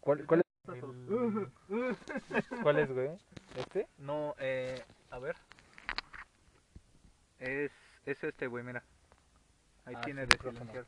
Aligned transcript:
¿Cuál, 0.00 0.26
cuál, 0.26 0.40
es, 0.40 0.46
¿Cuál 2.62 2.78
es, 2.78 2.90
güey? 2.92 3.10
¿Este? 3.56 3.86
No, 3.98 4.34
eh, 4.38 4.82
a 5.10 5.18
ver. 5.18 5.36
Es, 7.38 7.70
es 8.06 8.22
este, 8.24 8.46
güey, 8.46 8.64
mira. 8.64 8.82
Ahí 9.84 9.94
Ah, 9.96 10.00
tiene 10.02 10.22
sí, 10.22 10.28
de 10.28 10.34
micrófono. 10.36 10.58
silenciar. 10.70 10.86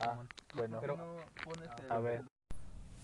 Ah, 0.00 0.18
bueno. 0.54 0.78
Pero- 0.80 0.96
No 0.96 1.16
pones 1.44 1.70
el- 1.80 1.92
A 1.92 1.98
ver. 1.98 2.24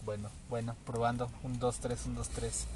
Bueno, 0.03 0.31
bueno, 0.49 0.77
probando. 0.87 1.31
Un, 1.43 1.59
dos, 1.59 1.79
tres, 1.81 2.07
un, 2.07 2.15
dos, 2.15 2.29
tres. 2.31 2.67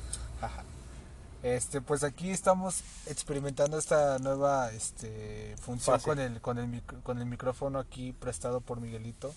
Este, 1.42 1.80
pues 1.82 2.04
aquí 2.04 2.30
estamos 2.30 2.82
experimentando 3.06 3.78
esta 3.78 4.18
nueva 4.18 4.72
este, 4.72 5.56
función 5.58 5.96
Fácil. 5.96 6.08
con 6.08 6.18
el, 6.20 6.40
con, 6.40 6.58
el 6.58 6.66
micro- 6.68 7.02
con 7.02 7.18
el 7.18 7.26
micrófono 7.26 7.78
aquí 7.78 8.12
prestado 8.12 8.60
por 8.60 8.80
Miguelito. 8.80 9.34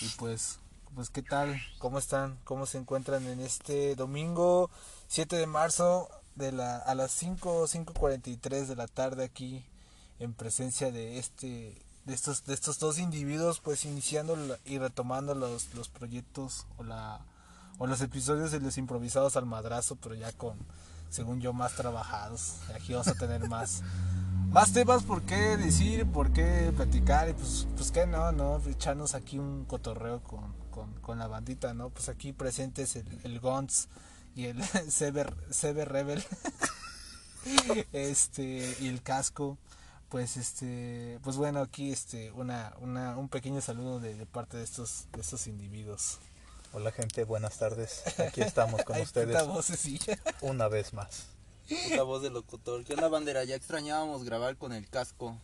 Y 0.00 0.08
pues, 0.18 0.58
pues 0.94 1.10
¿qué 1.10 1.22
tal? 1.22 1.60
¿Cómo 1.78 1.98
están? 1.98 2.38
¿Cómo 2.44 2.66
se 2.66 2.78
encuentran 2.78 3.26
en 3.26 3.40
este 3.40 3.94
domingo 3.94 4.70
7 5.08 5.36
de 5.36 5.46
marzo 5.46 6.08
de 6.34 6.52
la, 6.52 6.78
a 6.78 6.94
las 6.94 7.12
5, 7.12 7.66
5.43 7.66 8.66
de 8.66 8.76
la 8.76 8.86
tarde 8.86 9.24
aquí 9.24 9.64
en 10.18 10.34
presencia 10.34 10.90
de 10.90 11.18
este 11.18 11.76
de 12.06 12.14
estos 12.14 12.44
de 12.44 12.54
estos 12.54 12.78
dos 12.78 12.98
individuos 12.98 13.60
pues 13.60 13.84
iniciando 13.84 14.36
y 14.64 14.78
retomando 14.78 15.34
los, 15.34 15.74
los 15.74 15.88
proyectos 15.88 16.66
o 16.78 16.84
la 16.84 17.20
o 17.78 17.86
los 17.86 18.00
episodios 18.00 18.50
de 18.50 18.60
los 18.60 18.78
improvisados 18.78 19.36
al 19.36 19.46
madrazo 19.46 19.96
pero 19.96 20.14
ya 20.14 20.32
con 20.32 20.58
según 21.10 21.40
yo 21.40 21.52
más 21.52 21.74
trabajados 21.74 22.56
aquí 22.74 22.92
vamos 22.92 23.08
a 23.08 23.14
tener 23.14 23.48
más 23.48 23.82
más 24.50 24.72
temas 24.72 25.02
por 25.02 25.22
qué 25.22 25.56
decir 25.56 26.06
por 26.06 26.32
qué 26.32 26.72
platicar 26.74 27.28
y 27.28 27.34
pues 27.34 27.66
pues 27.76 27.90
qué 27.90 28.06
no 28.06 28.32
no 28.32 28.60
echarnos 28.66 29.14
aquí 29.14 29.38
un 29.38 29.64
cotorreo 29.66 30.22
con, 30.22 30.59
con, 30.70 30.92
con 31.00 31.18
la 31.18 31.26
bandita 31.26 31.74
no 31.74 31.90
pues 31.90 32.08
aquí 32.08 32.32
presentes 32.32 32.96
el, 32.96 33.06
el 33.24 33.40
Gons 33.40 33.88
y 34.34 34.46
el 34.46 34.62
Sever 34.90 35.34
Sever 35.50 35.88
Rebel 35.90 36.24
este 37.92 38.76
y 38.80 38.88
el 38.88 39.02
casco 39.02 39.58
pues 40.08 40.36
este 40.36 41.18
pues 41.22 41.36
bueno 41.36 41.60
aquí 41.60 41.92
este 41.92 42.30
una, 42.32 42.74
una 42.80 43.16
un 43.16 43.28
pequeño 43.28 43.60
saludo 43.60 44.00
de, 44.00 44.14
de 44.14 44.26
parte 44.26 44.56
de 44.56 44.64
estos 44.64 45.06
de 45.12 45.20
estos 45.20 45.46
individuos 45.46 46.18
Hola 46.72 46.92
gente, 46.92 47.24
buenas 47.24 47.58
tardes. 47.58 48.04
Aquí 48.20 48.42
estamos 48.42 48.84
con 48.84 48.94
Ay, 48.96 49.02
ustedes 49.02 49.36
puta 49.36 49.42
vocecilla. 49.42 50.16
una 50.40 50.68
vez 50.68 50.92
más. 50.92 51.24
Puta 51.68 52.04
voz 52.04 52.22
de 52.22 52.30
locutor. 52.30 52.84
¿Qué 52.84 52.94
onda, 52.94 53.08
bandera? 53.08 53.42
Ya 53.42 53.56
extrañábamos 53.56 54.22
grabar 54.22 54.56
con 54.56 54.72
el 54.72 54.88
casco. 54.88 55.36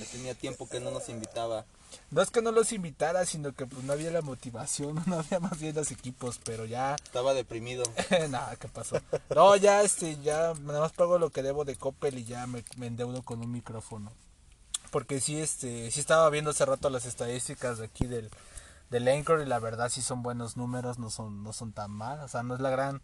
Ya 0.00 0.06
tenía 0.06 0.34
tiempo 0.34 0.68
que 0.68 0.80
no 0.80 0.90
nos 0.90 1.08
invitaba. 1.08 1.66
No 2.10 2.22
es 2.22 2.30
que 2.30 2.42
no 2.42 2.52
los 2.52 2.72
invitara 2.72 3.24
sino 3.26 3.52
que 3.52 3.66
pues 3.66 3.84
no 3.84 3.92
había 3.92 4.10
la 4.10 4.22
motivación 4.22 5.02
no 5.06 5.18
había 5.20 5.40
más 5.40 5.58
bien 5.58 5.74
los 5.74 5.90
equipos 5.90 6.40
pero 6.44 6.64
ya. 6.64 6.94
Estaba 6.94 7.34
deprimido. 7.34 7.84
nada 8.30 8.56
qué 8.56 8.68
pasó 8.68 9.00
no 9.34 9.56
ya 9.56 9.82
este 9.82 10.16
ya 10.22 10.54
nada 10.62 10.80
más 10.80 10.92
pago 10.92 11.18
lo 11.18 11.30
que 11.30 11.42
debo 11.42 11.64
de 11.64 11.76
Coppel 11.76 12.18
y 12.18 12.24
ya 12.24 12.46
me, 12.46 12.64
me 12.76 12.86
endeudo 12.86 13.22
con 13.22 13.40
un 13.40 13.50
micrófono. 13.50 14.12
Porque 14.90 15.20
sí 15.20 15.40
este 15.40 15.90
sí 15.90 16.00
estaba 16.00 16.28
viendo 16.30 16.50
hace 16.50 16.66
rato 16.66 16.90
las 16.90 17.06
estadísticas 17.06 17.78
de 17.78 17.86
aquí 17.86 18.06
del 18.06 18.30
del 18.90 19.08
Anchor 19.08 19.40
y 19.40 19.46
la 19.46 19.58
verdad 19.58 19.88
sí 19.88 20.02
son 20.02 20.22
buenos 20.22 20.56
números 20.56 20.98
no 20.98 21.10
son 21.10 21.42
no 21.42 21.52
son 21.52 21.72
tan 21.72 21.90
mal. 21.90 22.20
O 22.20 22.28
sea 22.28 22.42
no 22.42 22.54
es 22.54 22.60
la 22.60 22.70
gran 22.70 23.00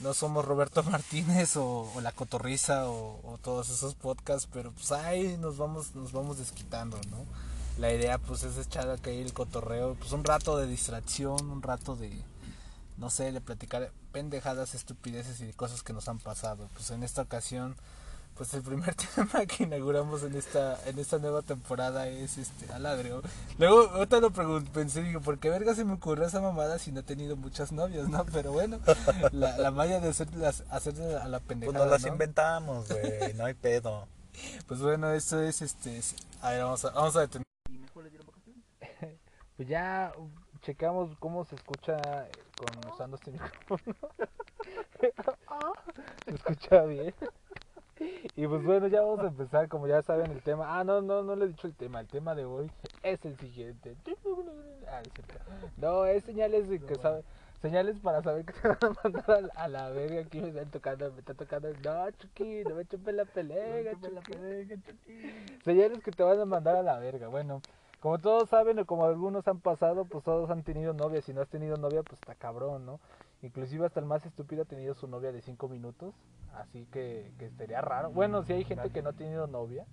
no 0.00 0.14
somos 0.14 0.44
Roberto 0.44 0.82
Martínez 0.84 1.56
o, 1.56 1.90
o 1.94 2.00
la 2.00 2.12
Cotorriza 2.12 2.88
o, 2.88 3.20
o 3.24 3.38
todos 3.38 3.68
esos 3.68 3.94
podcasts 3.94 4.48
pero 4.52 4.72
pues 4.72 4.92
ahí 4.92 5.36
nos 5.38 5.58
vamos 5.58 5.94
nos 5.94 6.12
vamos 6.12 6.38
desquitando 6.38 6.98
no 7.10 7.24
la 7.78 7.92
idea 7.92 8.18
pues 8.18 8.42
es 8.42 8.56
echar 8.58 8.90
acá 8.90 9.10
el 9.10 9.32
cotorreo 9.32 9.94
pues 9.94 10.12
un 10.12 10.24
rato 10.24 10.56
de 10.56 10.66
distracción 10.66 11.50
un 11.50 11.62
rato 11.62 11.96
de 11.96 12.10
no 12.96 13.10
sé, 13.10 13.30
de 13.30 13.40
platicar 13.40 13.92
pendejadas, 14.10 14.74
estupideces 14.74 15.40
y 15.40 15.46
de 15.46 15.52
cosas 15.52 15.84
que 15.84 15.92
nos 15.92 16.08
han 16.08 16.18
pasado. 16.18 16.68
Pues 16.74 16.90
en 16.90 17.04
esta 17.04 17.22
ocasión, 17.22 17.76
pues 18.34 18.52
el 18.54 18.62
primer 18.62 18.92
tema 19.14 19.46
que 19.46 19.62
inauguramos 19.62 20.24
en 20.24 20.34
esta 20.34 20.80
en 20.84 20.98
esta 20.98 21.18
nueva 21.20 21.42
temporada 21.42 22.08
es 22.08 22.38
este 22.38 22.72
aladreo. 22.72 23.22
Luego 23.56 23.82
ahorita 23.90 24.18
lo 24.18 24.32
pregunté, 24.32 24.68
pensé, 24.72 25.02
digo, 25.04 25.20
¿por 25.20 25.38
qué 25.38 25.48
verga 25.48 25.76
se 25.76 25.84
me 25.84 25.92
ocurrió 25.92 26.26
esa 26.26 26.40
mamada 26.40 26.80
si 26.80 26.90
no 26.90 26.98
he 27.00 27.02
tenido 27.04 27.36
muchas 27.36 27.70
novias, 27.70 28.08
no? 28.08 28.24
Pero 28.32 28.50
bueno, 28.50 28.80
la, 29.30 29.56
la 29.56 29.70
malla 29.70 30.00
de 30.00 30.08
hacer, 30.08 30.34
las, 30.34 30.64
hacer 30.68 31.00
a 31.22 31.28
la 31.28 31.38
Pues 31.38 31.46
pendejada, 31.48 31.84
nos 31.84 31.92
las 31.92 32.02
¿no? 32.02 32.08
inventamos, 32.08 32.88
güey, 32.88 33.32
no 33.34 33.44
hay 33.44 33.54
pedo. 33.54 34.08
Pues 34.66 34.80
bueno, 34.80 35.12
eso 35.12 35.40
es 35.40 35.62
este 35.62 35.98
es- 35.98 36.16
a 36.42 36.50
ver, 36.50 36.64
vamos 36.64 36.84
a 36.84 36.90
vamos 36.90 37.14
a 37.14 37.20
detener. 37.20 37.44
Y 37.70 37.78
mejor 37.78 38.02
le 38.02 38.10
dieron 38.10 38.26
vacaciones. 38.26 38.64
Pues 39.58 39.68
ya 39.68 40.12
uh, 40.16 40.28
checamos 40.60 41.10
cómo 41.18 41.44
se 41.44 41.56
escucha 41.56 41.96
eh, 42.28 42.30
con 42.56 42.92
usando 42.92 43.16
este 43.16 43.30
micrófono. 43.32 43.96
se 46.24 46.32
escucha 46.32 46.84
bien. 46.84 47.12
Y 48.36 48.46
pues 48.46 48.62
bueno, 48.62 48.86
ya 48.86 49.00
vamos 49.00 49.18
a 49.18 49.26
empezar, 49.26 49.68
como 49.68 49.88
ya 49.88 50.00
saben 50.02 50.30
el 50.30 50.42
tema. 50.42 50.78
Ah, 50.78 50.84
no, 50.84 51.02
no, 51.02 51.24
no 51.24 51.34
le 51.34 51.46
he 51.46 51.48
dicho 51.48 51.66
el 51.66 51.74
tema. 51.74 51.98
El 51.98 52.06
tema 52.06 52.36
de 52.36 52.44
hoy 52.44 52.70
es 53.02 53.24
el 53.24 53.36
siguiente. 53.36 53.96
Ah, 54.86 55.02
es. 55.02 55.10
No, 55.76 56.06
es 56.06 56.22
señales 56.22 56.68
de 56.68 56.78
que 56.78 56.94
sabe, 56.94 57.24
señales 57.60 57.98
para 57.98 58.22
saber 58.22 58.44
que 58.44 58.52
te 58.52 58.68
van 58.68 58.78
a 58.80 58.96
mandar 59.02 59.28
a 59.28 59.40
la, 59.40 59.52
a 59.54 59.66
la 59.66 59.88
verga. 59.90 60.20
Aquí 60.20 60.40
me 60.40 60.50
están 60.50 60.70
tocando, 60.70 61.10
me 61.10 61.18
está 61.18 61.34
tocando. 61.34 61.68
No, 61.82 62.08
Chucky, 62.12 62.62
no 62.62 62.76
me 62.76 62.86
chupes 62.86 63.12
la 63.12 63.24
pelea. 63.24 63.92
Señales 65.64 66.00
que 66.04 66.12
te 66.12 66.22
van 66.22 66.38
a 66.38 66.44
mandar 66.44 66.76
a 66.76 66.82
la 66.84 67.00
verga. 67.00 67.26
Bueno, 67.26 67.60
como 68.00 68.18
todos 68.18 68.48
saben 68.48 68.78
o 68.78 68.86
como 68.86 69.04
algunos 69.06 69.46
han 69.48 69.60
pasado, 69.60 70.04
pues 70.04 70.24
todos 70.24 70.50
han 70.50 70.62
tenido 70.62 70.92
novia. 70.92 71.20
Si 71.22 71.32
no 71.32 71.40
has 71.40 71.48
tenido 71.48 71.76
novia, 71.76 72.02
pues 72.02 72.20
está 72.20 72.34
cabrón, 72.34 72.86
¿no? 72.86 73.00
Inclusive 73.42 73.86
hasta 73.86 74.00
el 74.00 74.06
más 74.06 74.24
estúpido 74.24 74.62
ha 74.62 74.66
tenido 74.66 74.94
su 74.94 75.08
novia 75.08 75.32
de 75.32 75.40
5 75.40 75.68
minutos. 75.68 76.14
Así 76.54 76.86
que, 76.86 77.32
que 77.38 77.50
sería 77.50 77.80
raro. 77.80 78.10
Bueno, 78.10 78.42
si 78.42 78.52
hay 78.52 78.64
gente 78.64 78.90
que 78.90 79.02
no 79.02 79.10
ha 79.10 79.14
tenido 79.14 79.46
novia. 79.46 79.86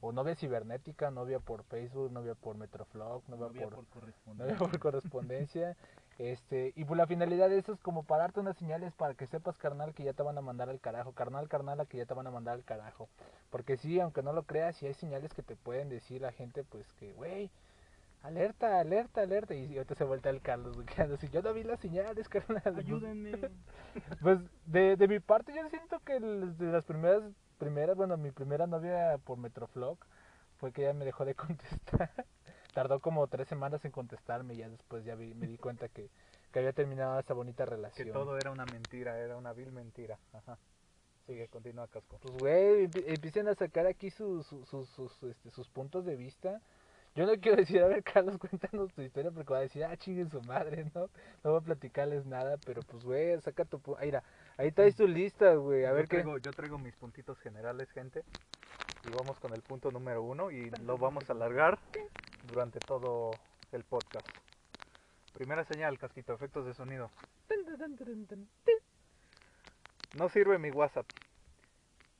O 0.00 0.12
novia 0.12 0.34
cibernética, 0.34 1.10
novia 1.10 1.40
por 1.40 1.62
Facebook, 1.64 2.12
novia 2.12 2.34
por 2.34 2.58
Metroflog, 2.58 3.22
novia, 3.26 3.46
Novia 3.46 3.68
por, 3.70 3.86
por 3.86 4.36
novia 4.36 4.56
por 4.56 4.78
correspondencia. 4.78 5.76
Este, 6.18 6.72
y 6.76 6.84
pues 6.84 6.96
la 6.96 7.06
finalidad 7.06 7.48
de 7.48 7.58
eso 7.58 7.72
es 7.72 7.80
como 7.80 8.04
para 8.04 8.22
darte 8.22 8.40
unas 8.40 8.56
señales 8.56 8.92
para 8.92 9.14
que 9.14 9.26
sepas, 9.26 9.58
carnal, 9.58 9.94
que 9.94 10.04
ya 10.04 10.12
te 10.12 10.22
van 10.22 10.38
a 10.38 10.42
mandar 10.42 10.68
al 10.68 10.80
carajo. 10.80 11.12
Carnal, 11.12 11.48
carnal, 11.48 11.86
que 11.88 11.98
ya 11.98 12.06
te 12.06 12.14
van 12.14 12.26
a 12.26 12.30
mandar 12.30 12.54
al 12.54 12.64
carajo. 12.64 13.08
Porque 13.50 13.76
sí, 13.76 13.98
aunque 14.00 14.22
no 14.22 14.32
lo 14.32 14.44
creas, 14.44 14.76
sí 14.76 14.86
hay 14.86 14.94
señales 14.94 15.34
que 15.34 15.42
te 15.42 15.56
pueden 15.56 15.88
decir 15.88 16.22
la 16.22 16.32
gente, 16.32 16.62
pues 16.62 16.92
que, 16.94 17.12
güey, 17.14 17.50
alerta, 18.22 18.78
alerta, 18.80 19.22
alerta. 19.22 19.54
Y 19.54 19.76
ahorita 19.76 19.94
se 19.96 20.04
vuelta 20.04 20.30
el 20.30 20.40
Carlos, 20.40 20.76
así, 21.14 21.28
yo 21.30 21.42
no 21.42 21.52
vi 21.52 21.64
las 21.64 21.80
señales, 21.80 22.28
carnal. 22.30 22.76
Ayúdenme. 22.78 23.32
Pues 24.20 24.40
de, 24.66 24.96
de 24.96 25.06
mi 25.06 25.20
parte 25.20 25.52
yo 25.54 25.68
siento 25.68 26.00
que 26.00 26.18
de 26.18 26.72
las 26.72 26.84
primeras, 26.84 27.22
primeras, 27.58 27.96
bueno, 27.96 28.16
mi 28.16 28.32
primera 28.32 28.66
novia 28.66 29.18
por 29.24 29.38
Metroflog 29.38 29.98
fue 30.58 30.72
que 30.72 30.82
ella 30.82 30.94
me 30.94 31.04
dejó 31.04 31.24
de 31.24 31.34
contestar. 31.36 32.10
Tardó 32.74 33.00
como 33.00 33.26
tres 33.28 33.48
semanas 33.48 33.84
en 33.84 33.92
contestarme 33.92 34.54
y 34.54 34.58
ya 34.58 34.68
después 34.68 35.04
ya 35.04 35.14
vi- 35.14 35.32
me 35.34 35.46
di 35.46 35.56
cuenta 35.58 35.88
que, 35.88 36.10
que 36.52 36.58
había 36.58 36.72
terminado 36.72 37.18
esa 37.18 37.32
bonita 37.32 37.64
Que 37.64 37.70
relación. 37.70 38.12
todo 38.12 38.36
era 38.38 38.50
una 38.50 38.66
mentira, 38.66 39.18
era 39.18 39.36
una 39.36 39.52
vil 39.52 39.70
mentira. 39.72 40.18
Ajá. 40.32 40.58
Sigue, 41.26 41.48
continúa, 41.48 41.86
casco. 41.88 42.18
Pues 42.20 42.34
güey, 42.34 42.86
empie- 42.88 43.04
empiecen 43.06 43.48
a 43.48 43.54
sacar 43.54 43.86
aquí 43.86 44.10
sus, 44.10 44.46
sus, 44.46 44.68
sus, 44.68 44.88
sus, 44.90 45.22
este, 45.22 45.50
sus 45.50 45.68
puntos 45.68 46.04
de 46.04 46.16
vista. 46.16 46.60
Yo 47.14 47.26
no 47.26 47.32
quiero 47.40 47.56
decir, 47.58 47.80
a 47.80 47.86
ver, 47.86 48.02
Carlos, 48.02 48.38
cuéntanos 48.40 48.92
tu 48.92 49.02
historia 49.02 49.30
porque 49.30 49.52
va 49.52 49.58
a 49.60 49.62
decir, 49.62 49.84
ah, 49.84 49.96
chinguen 49.96 50.28
su 50.28 50.42
madre, 50.42 50.90
¿no? 50.94 51.08
No 51.44 51.52
voy 51.52 51.58
a 51.60 51.64
platicarles 51.64 52.26
nada, 52.26 52.56
pero 52.64 52.82
pues, 52.82 53.04
güey, 53.04 53.40
saca 53.40 53.64
tu... 53.64 53.80
Ahí, 53.98 54.06
mira, 54.08 54.24
ahí 54.56 54.72
traes 54.72 54.96
tu 54.96 55.06
lista, 55.06 55.54
güey, 55.54 55.84
a 55.84 55.90
yo 55.90 55.94
ver 55.94 56.08
qué... 56.08 56.16
traigo, 56.16 56.38
yo 56.38 56.50
traigo 56.52 56.76
mis 56.76 56.96
puntitos 56.96 57.38
generales, 57.38 57.88
gente. 57.92 58.24
Y 59.06 59.10
vamos 59.10 59.38
con 59.38 59.52
el 59.52 59.62
punto 59.62 59.90
número 59.90 60.22
uno 60.22 60.50
y 60.50 60.70
lo 60.70 60.96
vamos 60.98 61.28
a 61.28 61.32
alargar 61.34 61.78
durante 62.48 62.80
todo 62.80 63.32
el 63.72 63.82
podcast. 63.84 64.26
Primera 65.34 65.64
señal, 65.64 65.98
casquito, 65.98 66.32
efectos 66.32 66.64
de 66.66 66.74
sonido. 66.74 67.10
No 70.14 70.28
sirve 70.28 70.58
mi 70.58 70.70
WhatsApp. 70.70 71.06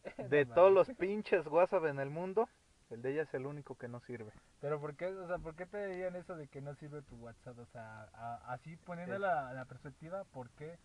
De 0.29 0.45
todos 0.55 0.73
los 0.73 0.89
pinches 0.99 1.47
WhatsApp 1.47 1.85
en 1.87 1.99
el 2.01 2.11
mundo, 2.11 2.49
el 2.91 3.01
de 3.03 3.13
ella 3.13 3.23
es 3.23 3.33
el 3.35 3.47
único 3.47 3.77
que 3.77 3.89
no 3.89 4.01
sirve. 4.01 4.33
Pero 4.61 4.81
¿por 4.81 4.95
qué, 4.97 5.07
o 5.07 5.27
sea, 5.27 5.39
¿por 5.39 5.55
qué 5.55 5.65
te 5.67 5.87
dirían 5.87 6.17
eso 6.17 6.37
de 6.37 6.49
que 6.49 6.61
no 6.61 6.75
sirve 6.75 7.03
tu 7.03 7.17
WhatsApp? 7.17 7.59
O 7.59 7.67
sea, 7.67 8.03
a- 8.13 8.53
así 8.53 8.77
poniendo 8.77 9.19
la, 9.19 9.53
la 9.55 9.65
perspectiva, 9.65 10.25
¿por 10.25 10.51
qué 10.51 10.77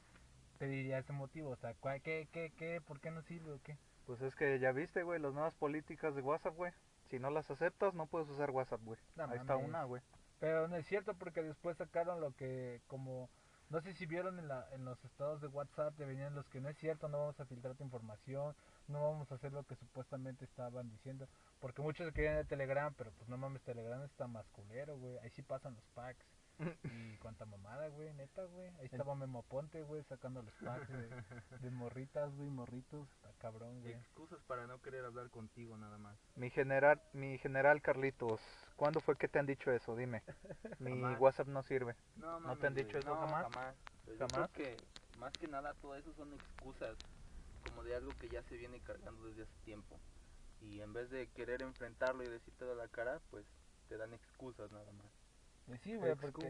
te 0.57 0.67
diría 0.67 0.99
ese 0.99 1.11
motivo? 1.13 1.49
O 1.49 1.55
sea, 1.57 1.73
¿cuál- 1.75 2.01
¿qué, 2.01 2.27
qué, 2.31 2.53
qué, 2.57 2.79
por 2.79 2.99
qué 3.01 3.11
no 3.11 3.21
sirve 3.23 3.51
o 3.51 3.59
qué? 3.63 3.77
Pues 4.09 4.23
es 4.23 4.33
que 4.33 4.57
ya 4.57 4.71
viste, 4.71 5.03
güey, 5.03 5.19
las 5.19 5.35
nuevas 5.35 5.53
políticas 5.53 6.15
de 6.15 6.23
WhatsApp, 6.23 6.55
güey. 6.55 6.71
Si 7.11 7.19
no 7.19 7.29
las 7.29 7.51
aceptas, 7.51 7.93
no 7.93 8.07
puedes 8.07 8.27
usar 8.27 8.49
WhatsApp, 8.49 8.81
güey. 8.83 8.99
No 9.15 9.25
Ahí 9.25 9.37
está 9.37 9.55
una, 9.55 9.83
güey. 9.83 10.01
Pero 10.39 10.67
no 10.67 10.77
es 10.77 10.87
cierto 10.87 11.13
porque 11.13 11.43
después 11.43 11.77
sacaron 11.77 12.19
lo 12.19 12.31
que 12.31 12.81
como 12.87 13.29
no 13.69 13.81
sé 13.81 13.93
si 13.93 14.07
vieron 14.07 14.39
en, 14.39 14.47
la, 14.47 14.67
en 14.71 14.83
los 14.83 14.97
estados 15.05 15.41
de 15.41 15.47
WhatsApp 15.49 15.95
te 15.95 16.05
venían 16.05 16.33
los 16.33 16.49
que 16.49 16.59
no 16.59 16.69
es 16.69 16.77
cierto, 16.79 17.07
no 17.07 17.19
vamos 17.19 17.39
a 17.39 17.45
filtrar 17.45 17.75
tu 17.75 17.83
información, 17.83 18.55
no 18.87 19.11
vamos 19.11 19.31
a 19.31 19.35
hacer 19.35 19.53
lo 19.53 19.63
que 19.63 19.75
supuestamente 19.75 20.43
estaban 20.43 20.89
diciendo, 20.89 21.27
porque 21.59 21.83
muchos 21.83 22.11
querían 22.11 22.37
de 22.37 22.45
Telegram, 22.45 22.91
pero 22.97 23.11
pues 23.11 23.29
no 23.29 23.37
mames, 23.37 23.61
Telegram 23.61 24.01
está 24.01 24.25
más 24.25 24.49
culero, 24.49 24.97
güey, 24.97 25.19
ahí 25.19 25.29
sí 25.29 25.43
pasan 25.43 25.75
los 25.75 25.85
packs. 25.93 26.25
Y 26.83 27.17
cuánta 27.17 27.45
mamada, 27.45 27.87
güey, 27.89 28.13
neta, 28.13 28.43
güey. 28.45 28.67
Ahí 28.79 28.85
estaba 28.85 29.15
Memo 29.15 29.43
Ponte, 29.43 29.81
güey, 29.83 30.03
sacando 30.03 30.41
los 30.41 30.53
packs 30.55 30.89
de, 30.89 31.09
de 31.59 31.71
morritas, 31.71 32.35
güey, 32.35 32.49
morritos. 32.49 33.07
Está 33.15 33.31
cabrón, 33.39 33.81
güey. 33.81 33.93
Excusas 33.93 34.41
para 34.43 34.67
no 34.67 34.81
querer 34.81 35.05
hablar 35.05 35.29
contigo 35.29 35.77
nada 35.77 35.97
más. 35.97 36.17
Mi 36.35 36.49
general, 36.49 37.01
mi 37.13 37.37
general 37.37 37.81
Carlitos, 37.81 38.41
¿cuándo 38.75 38.99
fue 38.99 39.15
que 39.17 39.27
te 39.27 39.39
han 39.39 39.45
dicho 39.45 39.71
eso? 39.71 39.95
Dime. 39.95 40.23
Mi 40.79 40.91
Jamás. 40.91 41.19
WhatsApp 41.19 41.47
no 41.47 41.63
sirve. 41.63 41.95
No, 42.17 42.39
¿No 42.39 42.57
te 42.57 42.67
han 42.67 42.73
mames, 42.73 42.85
dicho 42.87 42.97
eso 42.97 43.15
No, 43.15 43.21
jamás? 43.21 43.43
Jamás. 43.53 43.75
Pero 44.05 44.17
yo 44.17 44.27
¿Jamás? 44.27 44.49
creo 44.53 44.75
que 44.75 44.77
más 45.19 45.33
que 45.33 45.47
nada 45.47 45.73
todo 45.75 45.95
eso 45.95 46.13
son 46.13 46.33
excusas, 46.33 46.97
como 47.67 47.83
de 47.83 47.95
algo 47.95 48.11
que 48.19 48.29
ya 48.29 48.41
se 48.43 48.57
viene 48.57 48.79
cargando 48.81 49.25
desde 49.27 49.43
hace 49.43 49.57
tiempo. 49.65 49.99
Y 50.61 50.81
en 50.81 50.91
vez 50.93 51.09
de 51.09 51.27
querer 51.27 51.61
enfrentarlo 51.61 52.23
y 52.23 52.27
decirte 52.27 52.65
a 52.69 52.75
la 52.75 52.87
cara, 52.89 53.21
pues 53.29 53.45
te 53.87 53.97
dan 53.97 54.13
excusas 54.13 54.71
nada 54.71 54.91
más. 54.93 55.18
Pues 55.69 55.81
sí, 55.81 55.95
güey, 55.95 56.15
porque... 56.15 56.47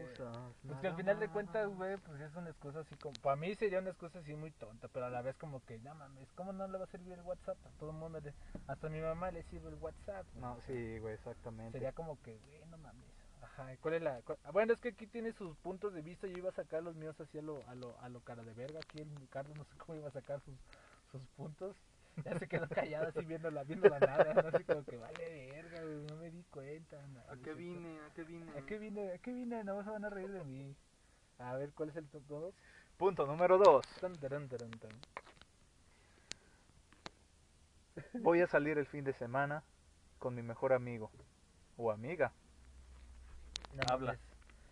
Pues 0.66 0.82
al 0.88 0.96
final 0.96 1.20
de 1.20 1.26
cuentas, 1.28 1.68
güey, 1.76 1.96
pues 1.98 2.20
es 2.22 2.34
una 2.36 2.48
excusa 2.48 2.80
así 2.80 2.96
como... 2.96 3.18
Para 3.18 3.36
mí 3.36 3.54
sería 3.54 3.78
una 3.80 3.90
excusa 3.90 4.18
así 4.20 4.34
muy 4.34 4.50
tonta, 4.50 4.88
pero 4.88 5.04
a 5.04 5.10
la 5.10 5.20
vez 5.20 5.36
como 5.36 5.62
que, 5.66 5.78
no 5.78 5.94
mames, 5.94 6.32
¿cómo 6.32 6.54
no 6.54 6.66
le 6.66 6.78
va 6.78 6.84
a 6.84 6.86
servir 6.86 7.12
el 7.12 7.20
WhatsApp? 7.20 7.58
A 7.66 7.70
todo 7.78 7.90
el 7.90 7.96
mundo, 7.96 8.18
le- 8.20 8.32
hasta 8.66 8.86
a 8.86 8.90
mi 8.90 8.98
mamá 9.02 9.30
le 9.30 9.42
sirve 9.42 9.68
el 9.68 9.74
WhatsApp. 9.74 10.26
güey. 10.32 10.40
No, 10.40 10.58
sí, 10.62 10.98
güey, 11.00 11.12
exactamente. 11.16 11.72
Sería 11.72 11.92
como 11.92 12.18
que, 12.22 12.38
güey, 12.38 12.64
no 12.70 12.78
mames. 12.78 13.04
Ajá, 13.42 13.74
¿y 13.74 13.76
¿cuál 13.76 13.94
es 13.94 14.02
la...? 14.02 14.22
cuál- 14.22 14.38
ah, 14.44 14.52
Bueno, 14.52 14.72
es 14.72 14.80
que 14.80 14.88
aquí 14.88 15.06
tiene 15.06 15.32
sus 15.32 15.54
puntos 15.58 15.92
de 15.92 16.00
vista, 16.00 16.26
yo 16.26 16.38
iba 16.38 16.48
a 16.48 16.52
sacar 16.52 16.82
los 16.82 16.96
míos 16.96 17.20
así 17.20 17.36
a 17.36 17.42
lo, 17.42 17.62
a 17.68 17.74
lo, 17.74 18.00
a 18.00 18.08
lo 18.08 18.20
cara 18.20 18.42
de 18.42 18.54
verga, 18.54 18.80
aquí 18.80 19.00
el 19.00 19.28
Carlos 19.28 19.54
no 19.58 19.64
sé 19.64 19.76
cómo 19.76 19.96
iba 19.98 20.08
a 20.08 20.12
sacar 20.12 20.40
sus, 20.40 20.54
sus 21.12 21.20
puntos. 21.36 21.76
Ya 22.24 22.38
se 22.38 22.48
quedó 22.48 22.68
callado 22.68 23.08
así 23.08 23.24
viendo 23.24 23.50
la, 23.50 23.64
viendo 23.64 23.88
la 23.88 23.98
nada, 24.00 24.34
¿no? 24.34 24.48
así 24.48 24.64
como 24.64 24.84
que 24.84 24.96
vale 24.96 25.50
verga, 25.52 25.82
güey, 25.82 26.06
no 26.06 26.16
me 26.16 26.30
di 26.30 26.42
cuenta. 26.44 27.06
no, 27.08 27.20
¿A 27.28 27.36
qué 27.36 27.54
vine? 27.54 28.00
¿A 28.00 28.10
qué 28.14 28.24
vine? 28.24 28.52
¿A 28.58 28.66
qué 28.66 28.78
vine? 28.78 29.12
¿A 29.12 29.18
qué 29.18 29.32
vine? 29.32 29.64
No 29.64 29.82
se 29.82 29.90
van 29.90 30.04
a 30.04 30.10
reír 30.10 30.30
de 30.30 30.44
mí. 30.44 30.76
A 31.38 31.54
ver, 31.56 31.72
¿cuál 31.72 31.88
es 31.90 31.96
el 31.96 32.08
top 32.08 32.22
2? 32.28 32.54
Punto 32.98 33.26
número 33.26 33.56
dos. 33.58 33.86
Tan, 34.00 34.18
taran, 34.18 34.48
taran, 34.48 34.70
tan. 34.78 34.90
Voy 38.22 38.40
a 38.40 38.46
salir 38.46 38.78
el 38.78 38.86
fin 38.86 39.04
de 39.04 39.12
semana 39.14 39.62
con 40.18 40.34
mi 40.34 40.42
mejor 40.42 40.72
amigo 40.72 41.10
o 41.76 41.90
amiga. 41.90 42.32
No 43.72 43.82
Habla. 43.86 44.12
mames. 44.12 44.20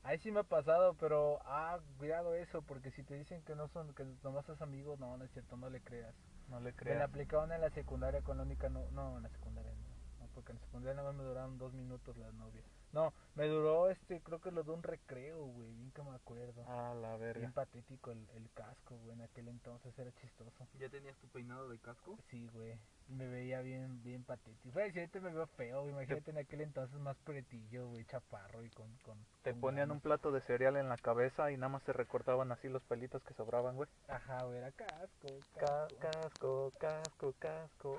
Ahí 0.02 0.18
sí 0.18 0.30
me 0.30 0.40
ha 0.40 0.44
pasado, 0.44 0.94
pero 0.94 1.40
ah, 1.44 1.80
cuidado 1.98 2.34
eso, 2.34 2.62
porque 2.62 2.90
si 2.90 3.02
te 3.02 3.14
dicen 3.14 3.42
que 3.42 3.54
no 3.54 3.68
son, 3.68 3.94
que 3.94 4.04
nomás 4.22 4.48
es 4.48 4.60
amigos, 4.62 4.98
no, 4.98 5.16
no 5.16 5.24
es 5.24 5.30
cierto, 5.32 5.56
no 5.56 5.68
le 5.70 5.80
creas. 5.80 6.14
No 6.48 6.60
le 6.60 6.72
Me 6.82 6.94
la 6.96 7.04
creas. 7.04 7.04
aplicaban 7.04 7.52
en 7.52 7.60
la 7.60 7.70
secundaria 7.70 8.22
con 8.22 8.36
la 8.38 8.44
única 8.44 8.68
no, 8.68 8.90
no, 8.92 9.16
en 9.18 9.24
la 9.24 9.28
secundaria 9.30 9.72
no, 9.74 10.24
no, 10.24 10.30
porque 10.34 10.52
en 10.52 10.58
la 10.58 10.64
secundaria 10.64 10.94
nada 10.96 11.10
más 11.12 11.18
me 11.18 11.24
duraron 11.24 11.58
dos 11.58 11.72
minutos 11.74 12.16
las 12.18 12.34
novias. 12.34 12.66
No, 12.98 13.14
me 13.36 13.46
duró 13.46 13.90
este, 13.90 14.20
creo 14.22 14.40
que 14.40 14.50
lo 14.50 14.64
de 14.64 14.72
un 14.72 14.82
recreo, 14.82 15.44
güey, 15.46 15.72
bien 15.72 15.92
que 15.92 16.02
me 16.02 16.10
acuerdo. 16.16 16.64
A 16.66 16.94
la 16.94 17.10
Bien 17.16 17.20
verga. 17.20 17.50
patético 17.52 18.10
el, 18.10 18.28
el 18.34 18.50
casco, 18.50 18.96
güey, 18.98 19.12
en 19.12 19.20
aquel 19.22 19.46
entonces 19.46 19.96
era 19.96 20.10
chistoso. 20.20 20.66
¿Ya 20.80 20.88
tenías 20.88 21.16
tu 21.18 21.28
peinado 21.28 21.68
de 21.68 21.78
casco? 21.78 22.18
Sí, 22.28 22.48
güey. 22.52 22.76
Me 23.06 23.28
veía 23.28 23.60
bien, 23.60 24.02
bien 24.02 24.24
patético. 24.24 24.72
Güey, 24.72 24.90
si 24.90 24.98
ahorita 24.98 25.20
me 25.20 25.30
veo 25.32 25.46
feo, 25.46 25.82
güey, 25.82 25.92
imagínate 25.92 26.32
en 26.32 26.38
aquel 26.38 26.60
entonces 26.60 26.98
más 26.98 27.16
pretillo, 27.18 27.86
güey, 27.88 28.04
chaparro 28.06 28.64
y 28.64 28.70
con... 28.70 28.92
con 29.04 29.24
Te 29.42 29.52
con 29.52 29.60
ponían 29.60 29.92
un 29.92 30.00
plato 30.00 30.32
de 30.32 30.40
cereal 30.40 30.76
en 30.76 30.88
la 30.88 30.96
cabeza 30.96 31.52
y 31.52 31.56
nada 31.56 31.68
más 31.68 31.84
se 31.84 31.92
recortaban 31.92 32.50
así 32.50 32.68
los 32.68 32.82
pelitos 32.82 33.22
que 33.22 33.32
sobraban, 33.34 33.76
güey. 33.76 33.88
Ajá, 34.08 34.42
güey, 34.44 34.58
era 34.58 34.72
casco, 34.72 35.28
Ca- 35.54 35.86
casco. 36.00 36.00
Casco, 36.00 36.72
casco, 36.80 37.34
casco. 37.38 37.98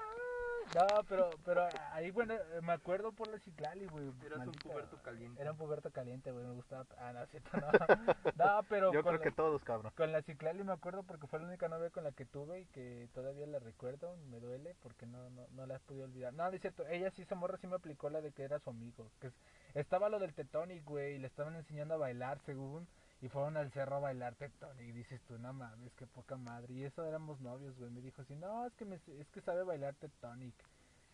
No, 0.75 1.04
pero, 1.07 1.30
pero 1.44 1.68
ahí, 1.92 2.12
bueno, 2.12 2.36
me 2.62 2.74
acuerdo 2.74 3.12
por 3.12 3.27
la 3.27 3.39
Ciclali, 3.39 3.86
güey. 3.88 4.12
Eras 4.25 4.48
un 4.48 4.54
puberto 4.54 5.01
caliente. 5.01 5.42
Era 5.42 5.51
un 5.51 5.57
puberto 5.57 5.92
caliente, 5.92 6.31
güey, 6.31 6.45
me 6.45 6.54
gustaba... 6.54 6.86
Ah, 7.00 7.12
no, 7.13 7.24
es 7.24 7.30
cierto, 7.31 7.50
no. 7.57 7.68
No, 8.36 8.63
pero 8.69 8.94
Yo 8.94 9.04
creo 9.04 9.19
que 9.19 9.31
todos, 9.31 9.63
cabrón. 9.63 9.92
Con 9.98 10.12
la 10.12 10.21
Ciclali 10.21 10.63
me 10.63 10.74
acuerdo 10.74 11.04
porque 11.04 11.27
fue 11.27 11.39
la 11.39 11.48
única 11.48 11.68
novia 11.68 11.89
con 11.89 12.04
la 12.04 12.12
que 12.12 12.25
tuve 12.25 12.62
y 12.62 12.66
que 12.68 13.10
todavía 13.13 13.48
la 13.48 13.60
recuerdo, 13.60 14.16
me 14.30 14.39
duele 14.39 14.75
porque 14.81 15.06
no, 15.06 15.30
no, 15.31 15.48
no 15.51 15.66
la 15.66 15.75
he 15.77 15.80
podido 15.80 16.06
olvidar. 16.06 16.33
No, 16.33 16.48
es 16.48 16.62
cierto, 16.62 16.86
ella 16.88 17.10
sí, 17.12 17.24
esa 17.24 17.36
morra 17.36 17.57
sí 17.57 17.68
me 17.68 17.75
aplicó 17.75 18.10
la 18.10 18.22
de 18.22 18.31
que 18.31 18.44
era 18.44 18.60
su 18.60 18.69
amigo. 18.69 19.10
Que 19.19 19.27
es- 19.27 19.33
estaba 19.74 20.10
lo 20.10 20.19
del 20.19 20.33
Tectonic, 20.33 20.83
güey, 20.86 21.15
y 21.15 21.19
le 21.19 21.27
estaban 21.27 21.56
enseñando 21.56 21.95
a 21.95 21.98
bailar 21.98 22.39
según, 22.45 22.88
y 23.21 23.30
fueron 23.30 23.57
al 23.57 23.71
cerro 23.71 23.98
a 23.98 24.00
bailar 24.00 24.36
Tectonic. 24.36 24.88
Y 24.88 24.92
dices 24.92 25.21
tú, 25.27 25.38
no 25.39 25.51
mames, 25.54 25.94
qué 25.95 26.07
poca 26.07 26.36
madre. 26.38 26.74
Y 26.74 26.83
eso 26.86 27.06
éramos 27.06 27.39
novios, 27.42 27.77
güey. 27.77 27.92
Me 27.92 28.01
dijo 28.01 28.21
así, 28.21 28.36
no, 28.36 28.66
es 28.66 28.74
que, 28.75 28.86
me, 28.86 28.95
es 29.19 29.30
que 29.33 29.42
sabe 29.42 29.63
bailar 29.63 29.95
Tectonic. 29.95 30.56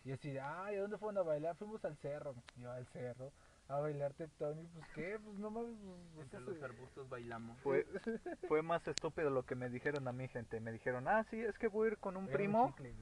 Y 0.04 0.12
así, 0.12 0.38
ah, 0.38 0.68
¿y 0.72 0.76
a 0.76 0.82
dónde 0.82 0.98
fueron 0.98 1.18
a 1.18 1.22
bailar? 1.22 1.56
Fuimos 1.56 1.84
al 1.84 1.96
cerro. 1.96 2.34
Yo 2.56 2.70
al 2.70 2.86
cerro. 2.86 3.32
A 3.68 3.80
bailar 3.80 4.12
Tectonic, 4.14 4.68
pues 4.68 4.86
qué, 4.94 5.18
pues 5.18 5.36
no 5.38 5.50
mames. 5.50 5.74
pues, 6.14 6.24
Entre 6.26 6.40
los 6.40 6.56
se- 6.58 6.64
arbustos 6.64 7.08
bailamos. 7.08 7.58
Fue, 7.62 7.84
fue 8.48 8.62
más 8.62 8.86
estúpido 8.86 9.30
lo 9.30 9.42
que 9.42 9.56
me 9.56 9.68
dijeron 9.68 10.06
a 10.06 10.12
mí, 10.12 10.28
gente. 10.28 10.60
Me 10.60 10.70
dijeron, 10.70 11.08
ah, 11.08 11.24
sí, 11.30 11.40
es 11.40 11.58
que 11.58 11.66
voy 11.66 11.88
a 11.88 11.92
ir 11.92 11.98
con 11.98 12.16
un 12.16 12.24
era 12.24 12.32
un 12.32 12.36
primo. 12.36 12.68
chicle. 12.68 12.94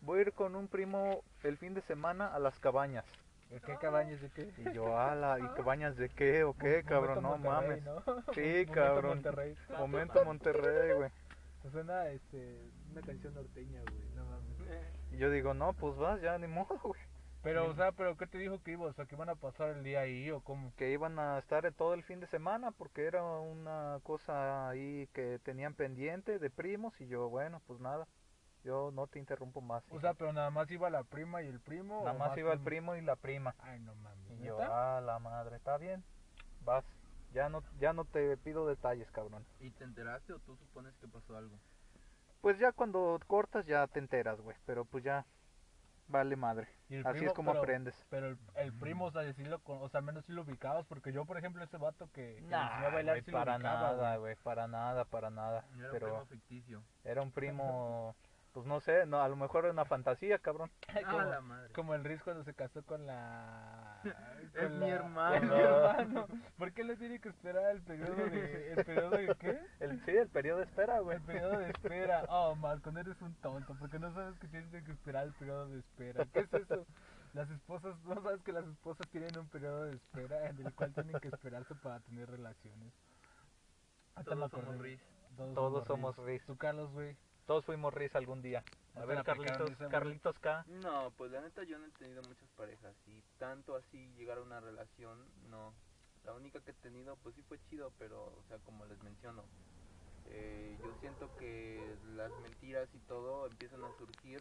Voy 0.00 0.18
a 0.18 0.22
ir 0.22 0.32
con 0.32 0.56
un 0.56 0.68
primo 0.68 1.22
el 1.42 1.58
fin 1.58 1.74
de 1.74 1.82
semana 1.82 2.28
a 2.34 2.38
las 2.38 2.58
cabañas. 2.58 3.04
¿De 3.52 3.60
qué 3.60 3.76
cabañas 3.76 4.18
de 4.22 4.30
qué? 4.30 4.50
Y 4.56 4.72
yo, 4.72 4.98
ala, 4.98 5.38
¿y 5.38 5.46
cabañas 5.54 5.94
de 5.98 6.08
qué 6.08 6.42
o 6.42 6.54
qué, 6.54 6.82
Momento 6.82 6.88
cabrón? 6.88 7.22
No 7.22 7.36
mames. 7.36 7.84
¿no? 7.84 8.02
Sí, 8.34 8.64
cabrón. 8.64 9.16
Monterrey. 9.16 9.54
Momento 9.78 10.24
Monterrey, 10.24 10.96
güey. 10.96 11.10
Suena 11.70 12.08
este, 12.08 12.58
una 12.90 13.02
canción 13.02 13.34
norteña, 13.34 13.82
güey, 13.82 14.08
no 14.14 14.24
mames. 14.24 15.12
Y 15.12 15.18
yo 15.18 15.30
digo, 15.30 15.52
no, 15.52 15.74
pues 15.74 15.96
vas, 15.96 16.22
ya 16.22 16.38
ni 16.38 16.46
modo, 16.46 16.80
güey. 16.82 17.00
Pero, 17.42 17.68
o 17.68 17.74
sea, 17.74 17.92
¿pero 17.92 18.16
qué 18.16 18.26
te 18.26 18.38
dijo 18.38 18.62
que 18.62 18.72
iba? 18.72 18.86
O 18.86 18.92
sea, 18.94 19.04
que 19.04 19.16
iban 19.16 19.28
a 19.28 19.34
pasar 19.34 19.70
el 19.70 19.82
día 19.82 20.00
ahí 20.00 20.30
o 20.30 20.40
cómo? 20.40 20.72
Que 20.76 20.90
iban 20.90 21.18
a 21.18 21.38
estar 21.38 21.70
todo 21.72 21.92
el 21.92 22.04
fin 22.04 22.20
de 22.20 22.28
semana 22.28 22.70
porque 22.70 23.04
era 23.04 23.22
una 23.22 23.98
cosa 24.04 24.70
ahí 24.70 25.08
que 25.12 25.40
tenían 25.40 25.74
pendiente 25.74 26.38
de 26.38 26.50
primos. 26.50 26.98
Y 27.00 27.08
yo, 27.08 27.28
bueno, 27.28 27.60
pues 27.66 27.80
nada, 27.80 28.06
yo 28.64 28.90
no 28.92 29.06
te 29.06 29.18
interrumpo 29.18 29.60
más. 29.60 29.82
O 29.90 29.94
hija. 29.94 30.00
sea, 30.00 30.14
pero 30.14 30.32
nada 30.32 30.50
más 30.50 30.70
iba 30.70 30.88
la 30.90 31.02
prima 31.04 31.42
y 31.42 31.46
el 31.48 31.60
primo. 31.60 32.00
nada 32.04 32.16
más 32.18 32.36
iba 32.38 32.52
el 32.52 32.60
primo 32.60 32.94
y 32.96 33.00
la 33.00 33.16
prima. 33.16 33.54
Ay, 33.60 33.80
no 33.80 33.94
mames. 33.96 34.30
Y 34.40 34.44
yo, 34.44 34.58
ah, 34.60 35.00
la 35.04 35.18
madre, 35.18 35.56
está 35.56 35.76
bien, 35.78 36.04
vas. 36.64 36.84
Ya 37.32 37.48
no, 37.48 37.62
ya 37.78 37.92
no 37.94 38.04
te 38.04 38.36
pido 38.36 38.66
detalles, 38.66 39.10
cabrón. 39.10 39.46
¿Y 39.58 39.70
te 39.70 39.84
enteraste 39.84 40.34
o 40.34 40.38
tú 40.40 40.54
supones 40.56 40.94
que 40.98 41.08
pasó 41.08 41.34
algo? 41.36 41.58
Pues 42.42 42.58
ya 42.58 42.72
cuando 42.72 43.18
cortas 43.26 43.64
ya 43.66 43.86
te 43.86 44.00
enteras, 44.00 44.38
güey. 44.40 44.56
Pero 44.66 44.84
pues 44.84 45.02
ya, 45.02 45.24
vale 46.08 46.36
madre. 46.36 46.68
Así 46.90 47.02
primo, 47.02 47.26
es 47.28 47.32
como 47.32 47.52
pero- 47.52 47.62
aprendes. 47.62 48.06
Pero 48.10 48.26
el, 48.26 48.38
el 48.56 48.72
primo, 48.74 49.06
o 49.06 49.10
sea, 49.10 49.22
decirlo 49.22 49.60
con, 49.60 49.78
o 49.80 49.88
sea, 49.88 50.00
al 50.00 50.04
menos 50.04 50.26
si 50.26 50.32
lo 50.32 50.42
ubicabas, 50.42 50.84
porque 50.86 51.10
yo, 51.12 51.24
por 51.24 51.38
ejemplo, 51.38 51.64
ese 51.64 51.78
vato 51.78 52.06
que, 52.08 52.34
que 52.34 52.40
le 52.42 52.48
enseñó 52.48 52.56
a 52.58 52.80
Nah, 52.80 52.90
bailar 52.90 53.14
güey, 53.14 53.22
sí 53.24 53.30
lo 53.30 53.38
para 53.38 53.56
ubicaba, 53.56 53.92
nada, 53.92 54.16
güey. 54.18 54.36
para 54.42 54.66
nada, 54.68 55.04
para 55.06 55.30
nada. 55.30 55.64
Era 55.78 55.90
un 55.90 55.98
primo 55.98 56.26
ficticio. 56.26 56.82
era 57.04 57.22
un 57.22 57.30
primo, 57.32 58.14
pues 58.52 58.66
no 58.66 58.80
sé, 58.80 59.06
no, 59.06 59.20
a 59.22 59.28
lo 59.28 59.36
mejor 59.36 59.64
era 59.64 59.72
una 59.72 59.84
fantasía, 59.84 60.38
cabrón. 60.38 60.70
como, 61.06 61.18
Ah, 61.20 61.24
la 61.24 61.40
madre. 61.40 61.72
como 61.72 61.94
el 61.94 62.04
Riz 62.04 62.22
cuando 62.22 62.44
se 62.44 62.54
casó 62.54 62.82
con 62.84 63.06
la... 63.06 64.00
Es 64.54 64.70
mi 64.70 64.90
hermano. 64.90 65.34
Es 65.36 65.42
mi 65.42 65.58
hermano. 65.60 66.26
¿Por 66.58 66.72
qué 66.72 66.84
le 66.84 66.96
tiene 66.96 67.20
que 67.20 67.30
esperar 67.30 67.70
el 67.70 67.82
periodo 67.82 68.14
de... 68.16 68.72
¿El 68.72 68.84
periodo 68.84 69.10
de 69.10 69.34
qué? 69.36 69.60
El, 69.80 70.04
sí, 70.04 70.10
el 70.10 70.28
periodo 70.28 70.58
de 70.58 70.64
espera, 70.64 71.00
güey. 71.00 71.16
El 71.16 71.22
periodo 71.22 71.58
de 71.58 71.70
espera. 71.70 72.24
Oh, 72.28 72.54
Marcon, 72.54 72.98
eres 72.98 73.20
un 73.22 73.34
tonto, 73.36 73.74
porque 73.78 73.98
no 73.98 74.12
sabes 74.12 74.38
que 74.38 74.48
tienes 74.48 74.70
que 74.70 74.92
esperar 74.92 75.24
el 75.26 75.32
periodo 75.32 75.68
de 75.68 75.78
espera. 75.78 76.26
¿Qué 76.32 76.40
es 76.40 76.52
eso? 76.52 76.86
Las 77.32 77.48
esposas, 77.50 77.96
no 78.04 78.20
sabes 78.22 78.42
que 78.42 78.52
las 78.52 78.66
esposas 78.66 79.08
tienen 79.08 79.38
un 79.38 79.48
periodo 79.48 79.84
de 79.84 79.94
espera 79.94 80.48
en 80.50 80.58
el 80.66 80.74
cual 80.74 80.92
tienen 80.92 81.18
que 81.18 81.28
esperarse 81.28 81.74
para 81.76 82.00
tener 82.00 82.28
relaciones. 82.28 82.92
Todos 84.24 84.50
somos. 84.50 84.78
Riz. 84.78 85.00
Todos 85.36 85.86
somos 85.86 86.16
Riz. 86.18 86.26
Riz. 86.26 86.44
Tú, 86.46 86.56
Carlos, 86.58 86.92
güey. 86.92 87.16
Todos 87.46 87.64
fuimos 87.64 87.92
Riz 87.94 88.14
algún 88.14 88.42
día. 88.42 88.64
A 88.94 89.00
¿No 89.00 89.06
ver, 89.06 89.16
la 89.16 89.24
Carlitos? 89.24 89.72
Carlitos 89.90 90.38
K. 90.38 90.64
No, 90.68 91.10
pues 91.16 91.30
la 91.32 91.40
neta 91.40 91.62
yo 91.64 91.78
no 91.78 91.86
he 91.86 91.90
tenido 91.92 92.22
muchas 92.22 92.48
parejas 92.56 92.94
y 93.06 93.20
tanto 93.38 93.74
así 93.76 93.98
llegar 94.16 94.38
a 94.38 94.42
una 94.42 94.60
relación, 94.60 95.18
no. 95.50 95.72
La 96.24 96.32
única 96.34 96.60
que 96.60 96.70
he 96.70 96.74
tenido 96.74 97.16
pues 97.16 97.34
sí 97.34 97.42
fue 97.48 97.58
chido, 97.68 97.90
pero 97.98 98.26
o 98.26 98.42
sea, 98.48 98.58
como 98.60 98.84
les 98.86 99.02
menciono, 99.02 99.42
eh, 100.26 100.78
yo 100.84 100.92
siento 101.00 101.28
que 101.38 101.96
las 102.14 102.30
mentiras 102.42 102.88
y 102.94 102.98
todo 103.08 103.46
empiezan 103.46 103.82
a 103.82 103.96
surgir 103.98 104.40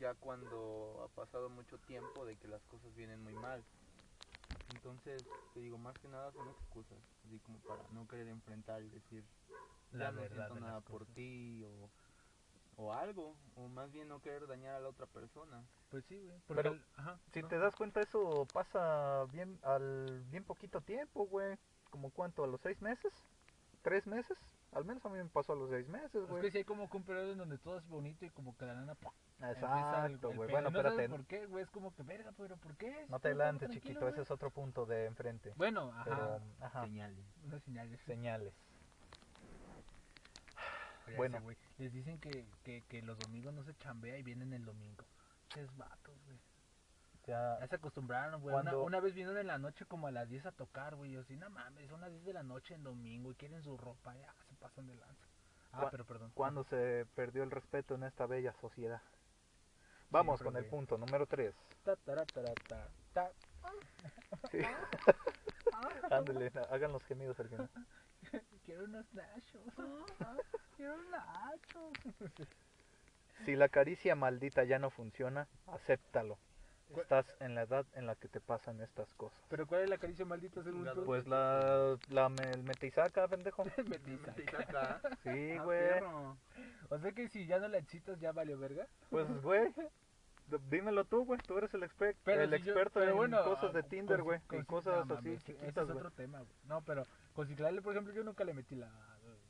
ya 0.00 0.14
cuando 0.14 1.02
ha 1.04 1.08
pasado 1.14 1.48
mucho 1.50 1.78
tiempo 1.86 2.24
de 2.26 2.36
que 2.36 2.48
las 2.48 2.62
cosas 2.64 2.94
vienen 2.96 3.22
muy 3.22 3.34
mal. 3.34 3.62
Entonces, 4.68 5.24
te 5.52 5.60
digo, 5.60 5.78
más 5.78 5.94
que 5.98 6.08
nada 6.08 6.32
son 6.32 6.48
excusas, 6.48 6.98
así 7.26 7.38
como 7.40 7.58
para 7.60 7.82
no 7.92 8.08
querer 8.08 8.28
enfrentar 8.28 8.82
y 8.82 8.88
decir, 8.88 9.22
La 9.92 10.06
ya 10.06 10.12
no 10.12 10.20
verdad 10.22 10.48
siento 10.48 10.66
nada 10.66 10.80
por 10.80 11.06
ti 11.14 11.62
o, 11.64 11.88
o 12.76 12.92
algo, 12.92 13.36
o 13.56 13.68
más 13.68 13.90
bien 13.92 14.08
no 14.08 14.20
querer 14.20 14.46
dañar 14.46 14.74
a 14.76 14.80
la 14.80 14.88
otra 14.88 15.06
persona. 15.06 15.62
Pues 15.90 16.04
sí, 16.06 16.18
güey. 16.20 16.36
porque 16.46 16.62
Pero, 16.62 16.74
el- 16.74 16.84
ajá, 16.96 17.18
Si 17.32 17.42
no. 17.42 17.48
te 17.48 17.58
das 17.58 17.76
cuenta, 17.76 18.00
eso 18.00 18.46
pasa 18.52 19.24
bien 19.32 19.58
al 19.62 20.24
bien 20.30 20.44
poquito 20.44 20.80
tiempo, 20.80 21.26
güey. 21.26 21.56
¿Como 21.90 22.10
cuánto? 22.10 22.42
¿A 22.44 22.46
los 22.48 22.60
seis 22.60 22.80
meses? 22.82 23.12
¿Tres 23.82 24.06
meses? 24.06 24.38
Al 24.72 24.84
menos 24.84 25.04
a 25.06 25.08
mí 25.08 25.18
me 25.18 25.24
pasó 25.26 25.52
a 25.52 25.56
los 25.56 25.70
seis 25.70 25.86
meses, 25.88 26.14
Es 26.24 26.28
güey. 26.28 26.42
que 26.42 26.50
si 26.50 26.58
hay 26.58 26.64
como 26.64 26.90
que 26.90 26.96
un 26.96 27.04
periodo 27.04 27.30
en 27.32 27.38
donde 27.38 27.58
todo 27.58 27.78
es 27.78 27.86
bonito 27.86 28.24
y 28.24 28.30
como 28.30 28.56
que 28.56 28.66
la 28.66 28.74
nana 28.74 28.94
¡pum! 28.96 29.12
Exacto, 29.40 30.32
güey. 30.32 30.50
Bueno, 30.50 30.70
no 30.70 30.78
espérate. 30.78 31.08
por 31.08 31.24
qué, 31.26 31.46
güey, 31.46 31.62
es 31.62 31.70
como 31.70 31.94
que 31.94 32.02
verga, 32.02 32.32
pero 32.36 32.56
¿por 32.56 32.74
qué? 32.76 33.06
No 33.08 33.20
te 33.20 33.28
adelantes, 33.28 33.70
chiquito. 33.70 34.08
Ese 34.08 34.22
es 34.22 34.30
otro 34.30 34.50
punto 34.50 34.86
de 34.86 35.06
enfrente. 35.06 35.52
Bueno, 35.56 35.92
ajá, 35.92 36.04
Pero, 36.04 36.40
ajá, 36.60 36.82
Señales. 36.84 37.24
unas 37.44 37.62
señales. 37.62 38.00
señales. 38.00 38.54
Bueno. 41.16 41.40
güey. 41.42 41.56
Les 41.78 41.92
dicen 41.92 42.18
que, 42.18 42.46
que, 42.62 42.82
que 42.88 43.02
los 43.02 43.18
domingos 43.18 43.52
no 43.54 43.62
se 43.64 43.74
chambea 43.76 44.16
y 44.18 44.22
vienen 44.22 44.52
el 44.52 44.64
domingo. 44.64 45.04
Es 45.56 45.76
vatos, 45.76 46.14
güey. 46.26 46.38
Ya, 47.26 47.58
Ya 47.60 47.66
se 47.68 47.76
acostumbraron, 47.76 48.40
güey. 48.42 48.54
Una, 48.54 48.62
Cuando- 48.70 48.84
una 48.84 49.00
vez 49.00 49.14
vinieron 49.14 49.38
en 49.38 49.46
la 49.46 49.58
noche 49.58 49.86
como 49.86 50.06
a 50.06 50.10
las 50.10 50.28
10 50.28 50.46
a 50.46 50.52
tocar, 50.52 50.94
güey. 50.94 51.12
Yo 51.12 51.20
así, 51.20 51.36
no 51.36 51.48
mames, 51.50 51.88
son 51.88 52.00
las 52.00 52.10
10 52.10 52.24
de 52.24 52.32
la 52.34 52.42
noche 52.42 52.74
en 52.74 52.82
domingo 52.84 53.30
y 53.30 53.34
quieren 53.34 53.62
su 53.62 53.76
ropa. 53.78 54.14
Ya, 54.16 54.34
se 54.48 54.54
pasan 54.56 54.86
de 54.86 54.94
lanza. 54.96 55.24
Ah, 55.72 55.88
pero 55.90 56.04
perdón. 56.04 56.30
¿Cuándo 56.34 56.64
se 56.64 57.06
perdió 57.14 57.42
el 57.42 57.50
respeto 57.50 57.94
en 57.94 58.04
esta 58.04 58.26
bella 58.26 58.52
sociedad? 58.60 59.00
Vamos 60.10 60.38
Siempre, 60.38 60.44
con 60.44 60.56
el 60.56 60.62
güey. 60.62 60.70
punto 60.70 60.98
número 60.98 61.26
3. 61.26 61.54
Ta, 61.82 61.96
tara, 61.96 62.24
tara, 62.26 62.52
ta, 62.68 62.88
ta. 63.12 63.30
Sí. 64.50 64.58
Ándale, 66.10 66.52
hagan 66.70 66.92
los 66.92 67.02
gemidos 67.04 67.38
al 67.40 67.48
final. 67.48 67.70
Quiero 68.64 68.84
unos 68.84 69.06
nachos. 69.14 69.62
Quiero 70.76 70.96
nachos. 71.10 71.92
Si 73.44 73.56
la 73.56 73.68
caricia 73.68 74.14
maldita 74.14 74.64
ya 74.64 74.78
no 74.78 74.90
funciona, 74.90 75.46
acéptalo. 75.66 76.38
Estás 76.96 77.26
en 77.40 77.54
la 77.56 77.62
edad 77.62 77.84
en 77.94 78.06
la 78.06 78.14
que 78.14 78.28
te 78.28 78.40
pasan 78.40 78.80
estas 78.80 79.12
cosas. 79.14 79.38
Pero 79.48 79.66
¿cuál 79.66 79.82
es 79.82 79.90
la 79.90 79.98
caricia 79.98 80.24
maldita 80.24 80.62
según 80.62 80.86
tú? 80.94 81.04
Pues 81.04 81.26
la, 81.26 81.96
la 82.10 82.28
me- 82.28 82.50
el 82.52 82.62
metisaca, 82.62 83.26
pendejo. 83.26 83.62
acá. 84.58 85.00
Sí, 85.24 85.52
Ah, 85.58 85.64
güey. 85.64 85.80
perro. 85.80 86.36
O 86.90 86.98
sea 86.98 87.12
que 87.12 87.28
si 87.28 87.46
ya 87.46 87.58
no 87.58 87.66
la 87.68 87.78
excitas 87.78 88.20
ya 88.20 88.30
valió 88.32 88.58
verga. 88.58 88.86
Pues, 89.10 89.26
güey. 89.42 89.72
d- 90.46 90.58
Dímelo 90.70 91.04
tú, 91.04 91.24
güey. 91.24 91.40
Tú 91.40 91.58
eres 91.58 91.72
el, 91.74 91.82
exper- 91.82 92.14
Pero 92.22 92.42
el 92.42 92.50
si 92.50 92.62
yo- 92.62 92.72
experto 92.72 93.00
pero 93.00 93.10
en 93.12 93.16
bueno, 93.16 93.42
cosas 93.42 93.72
de 93.72 93.80
ah, 93.80 93.88
Tinder, 93.88 94.18
con- 94.18 94.24
güey. 94.26 94.40
con- 94.46 94.58
Y 94.60 94.64
cosas 94.64 95.06
no 95.06 95.14
así 95.14 95.24
mames, 95.24 95.42
Ese 95.42 95.52
chiquitas, 95.52 95.76
es 95.78 95.84
güey. 95.86 95.96
otro 95.96 96.10
tema, 96.12 96.38
güey. 96.38 96.50
No, 96.64 96.80
pero 96.82 97.02
con 97.34 97.48
por 97.82 97.92
ejemplo, 97.92 98.14
yo 98.14 98.22
nunca 98.24 98.44
le 98.44 98.54
metí 98.54 98.76
la, 98.76 98.90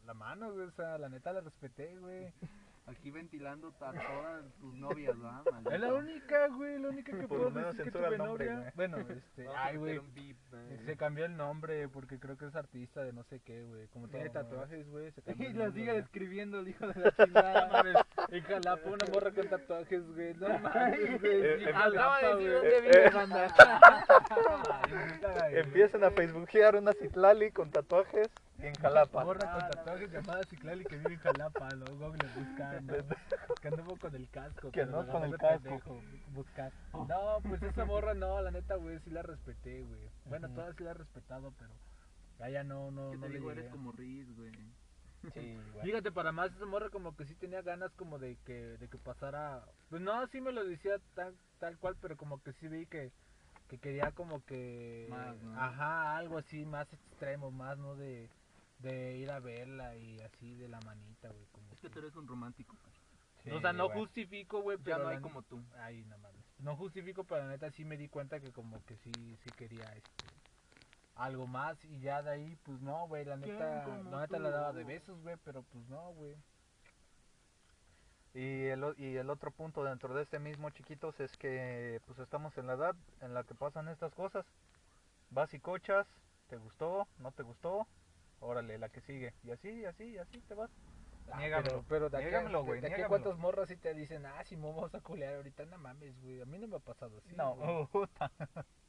la 0.04 0.14
mano. 0.14 0.48
O 0.48 0.70
sea, 0.72 0.98
la 0.98 1.08
neta 1.08 1.32
la 1.32 1.40
respeté, 1.40 1.96
güey. 1.98 2.32
Aquí 2.86 3.10
ventilando 3.10 3.68
a 3.80 3.92
todas 3.92 4.44
tus 4.60 4.74
novias, 4.74 5.18
¿verdad? 5.18 5.42
Es 5.72 5.80
la 5.80 5.94
única, 5.94 6.48
güey, 6.48 6.78
la 6.78 6.88
única 6.90 7.12
que 7.12 7.18
Por 7.26 7.28
puedo 7.28 7.44
lo 7.44 7.50
menos 7.50 7.76
decir 7.76 7.90
que 7.90 7.98
tuve 7.98 8.08
el 8.08 8.18
nombre, 8.18 8.44
novia. 8.46 8.58
güey. 8.60 8.72
Bueno, 8.74 8.98
este, 9.08 9.44
Vamos 9.44 9.60
ay, 9.62 9.76
güey. 9.78 10.00
beep. 10.14 10.36
Se 10.84 10.96
cambió 10.98 11.24
el 11.24 11.34
nombre 11.36 11.88
porque 11.88 12.18
creo 12.20 12.36
que 12.36 12.44
es 12.46 12.54
artista 12.54 13.02
de 13.02 13.14
no 13.14 13.24
sé 13.24 13.40
qué, 13.40 13.64
güey. 13.64 13.88
Como 13.88 14.08
tiene 14.08 14.28
tatuajes, 14.28 14.86
güey, 14.90 15.10
se 15.12 15.22
cambió 15.24 15.48
Y 15.48 15.52
el 15.52 15.56
lo 15.58 15.64
nombre, 15.64 15.80
sigue 15.80 15.92
güey. 15.92 16.02
describiendo 16.02 16.60
el 16.60 16.68
hijo 16.68 16.86
de 16.86 17.00
la 17.00 17.10
chingada. 17.16 17.68
mames, 17.72 17.96
en 18.28 18.42
Jalapa 18.44 18.88
una 18.90 19.06
morra 19.12 19.30
con 19.32 19.48
tatuajes, 19.48 20.06
güey. 20.14 20.34
No 20.34 20.58
mames, 20.58 21.20
güey. 21.22 21.64
Acaba 21.66 22.18
de 22.20 22.34
decir 22.34 22.52
dónde 22.52 22.80
vive, 22.82 23.10
banda. 23.10 23.54
Empiezan 25.52 26.04
a 26.04 26.10
facebookear 26.10 26.76
una 26.76 26.92
citlali 26.92 27.50
con 27.50 27.70
tatuajes 27.70 28.28
y 28.64 28.68
en 28.68 28.74
Jalapa. 28.74 29.24
Morra 29.24 29.52
con 29.52 29.70
tatuajes 29.70 30.10
llamada 30.10 30.42
Ciclali 30.44 30.84
que 30.84 30.96
vive 30.96 31.14
en 31.14 31.20
Jalapa, 31.20 31.68
lo 31.74 31.86
Google 31.96 32.28
buscando. 32.34 32.94
Que 33.60 33.68
anduvo 33.68 33.96
con 33.96 34.14
el 34.14 34.28
casco. 34.28 34.70
Que 34.70 34.84
la 34.84 35.06
con 35.06 35.24
el 35.24 35.36
casco. 35.38 36.02
Buscar. 36.32 36.72
No, 36.92 37.38
pues 37.42 37.62
esa 37.62 37.84
morra 37.86 38.14
no, 38.14 38.40
la 38.42 38.50
neta, 38.50 38.76
güey, 38.76 38.98
sí 39.00 39.10
la 39.10 39.22
respeté, 39.22 39.82
güey. 39.82 40.10
Bueno, 40.26 40.48
todas 40.50 40.76
sí 40.76 40.84
la 40.84 40.90
he 40.90 40.94
respetado, 40.94 41.52
pero 41.58 41.70
a 42.40 42.48
ella 42.48 42.64
no, 42.64 42.90
no, 42.90 43.10
¿Qué 43.10 43.16
no 43.18 43.26
te 43.26 43.32
digo? 43.32 43.50
Eres 43.50 43.70
como 43.70 43.92
Riz, 43.92 44.34
güey. 44.36 44.52
Sí, 45.32 45.56
güey. 45.72 45.84
Fíjate, 45.84 46.12
para 46.12 46.32
más 46.32 46.52
esa 46.52 46.66
morra 46.66 46.90
como 46.90 47.16
que 47.16 47.24
sí 47.24 47.34
tenía 47.34 47.62
ganas 47.62 47.92
como 47.92 48.18
de 48.18 48.36
que, 48.44 48.76
de 48.78 48.88
que 48.88 48.98
pasara... 48.98 49.64
Pues 49.88 50.02
no, 50.02 50.26
sí 50.28 50.40
me 50.40 50.52
lo 50.52 50.64
decía 50.64 51.00
tal, 51.14 51.34
tal 51.58 51.78
cual, 51.78 51.96
pero 52.00 52.16
como 52.16 52.42
que 52.42 52.52
sí 52.54 52.68
vi 52.68 52.84
que, 52.86 53.12
que 53.68 53.78
quería 53.78 54.12
como 54.12 54.44
que... 54.44 55.06
Más, 55.08 55.36
¿no? 55.42 55.58
Ajá, 55.58 56.16
algo 56.18 56.36
así 56.36 56.66
más 56.66 56.92
extremo, 56.92 57.50
más, 57.50 57.78
¿no? 57.78 57.96
De, 57.96 58.28
de 58.84 59.16
ir 59.16 59.30
a 59.30 59.40
verla 59.40 59.96
y 59.96 60.20
así 60.20 60.54
de 60.54 60.68
la 60.68 60.80
manita, 60.82 61.28
güey. 61.30 61.46
Como 61.52 61.72
Es 61.72 61.80
que 61.80 61.90
tú 61.90 61.98
eres 61.98 62.14
un 62.16 62.28
romántico. 62.28 62.76
güey. 62.80 62.94
Sí, 63.42 63.50
o 63.50 63.60
sea, 63.60 63.72
no 63.72 63.86
güey. 63.86 63.98
justifico, 63.98 64.62
güey, 64.62 64.78
Ya 64.78 64.84
pero 64.84 64.98
no 64.98 65.04
la 65.04 65.10
hay 65.10 65.20
como 65.20 65.42
tú. 65.42 65.62
Ay, 65.78 66.04
no 66.04 66.16
mames. 66.18 66.44
No 66.58 66.76
justifico, 66.76 67.24
pero 67.24 67.42
la 67.42 67.48
neta 67.50 67.70
sí 67.70 67.84
me 67.84 67.96
di 67.96 68.08
cuenta 68.08 68.40
que 68.40 68.52
como 68.52 68.82
que 68.84 68.96
sí, 68.98 69.12
sí 69.42 69.50
quería 69.56 69.84
este 69.94 70.24
algo 71.16 71.46
más 71.46 71.84
y 71.84 72.00
ya 72.00 72.22
de 72.22 72.30
ahí, 72.30 72.56
pues 72.64 72.80
no, 72.80 73.06
güey, 73.06 73.24
la 73.24 73.36
¿Quién 73.38 73.52
neta, 73.56 73.86
la 73.86 74.20
neta 74.22 74.36
tú? 74.36 74.42
la 74.42 74.50
daba 74.50 74.72
de 74.72 74.82
besos, 74.84 75.20
güey, 75.22 75.36
pero 75.44 75.62
pues 75.62 75.86
no, 75.88 76.12
güey. 76.14 76.34
Y 78.34 78.64
el, 78.66 78.94
y 78.98 79.16
el 79.16 79.30
otro 79.30 79.52
punto 79.52 79.84
dentro 79.84 80.12
de 80.12 80.22
este 80.22 80.40
mismo, 80.40 80.70
chiquitos, 80.70 81.20
es 81.20 81.36
que 81.36 82.00
pues 82.06 82.18
estamos 82.18 82.56
en 82.58 82.66
la 82.66 82.72
edad 82.74 82.96
en 83.20 83.32
la 83.32 83.44
que 83.44 83.54
pasan 83.54 83.86
estas 83.88 84.12
cosas. 84.14 84.44
Vas 85.30 85.54
y 85.54 85.60
cochas, 85.60 86.06
¿te 86.48 86.56
gustó? 86.56 87.06
¿No 87.18 87.30
te 87.30 87.44
gustó? 87.44 87.86
Órale, 88.44 88.78
la 88.78 88.88
que 88.88 89.00
sigue. 89.00 89.34
Y 89.42 89.50
así, 89.50 89.68
y 89.70 89.84
así, 89.84 90.04
y 90.04 90.18
así 90.18 90.40
te 90.42 90.54
vas. 90.54 90.70
Ah, 91.32 91.38
Niégamelo. 91.38 91.70
Pero, 91.70 91.84
pero 91.88 92.10
de 92.10 92.18
Niégamelo, 92.18 92.64
güey, 92.64 92.80
de 92.80 92.86
aquí 92.88 92.96
niégamelo. 92.96 93.08
cuántas 93.22 93.38
morras 93.40 93.68
sí 93.68 93.76
te 93.76 93.94
dicen, 93.94 94.26
ah, 94.26 94.44
si 94.44 94.56
vamos 94.56 94.94
a 94.94 95.00
culear 95.00 95.34
ahorita, 95.36 95.64
no 95.64 95.78
mames, 95.78 96.20
güey. 96.20 96.40
A 96.40 96.44
mí 96.44 96.58
no 96.58 96.68
me 96.68 96.76
ha 96.76 96.80
pasado 96.80 97.16
así. 97.18 97.34
no, 97.34 97.88
puta. 97.92 98.30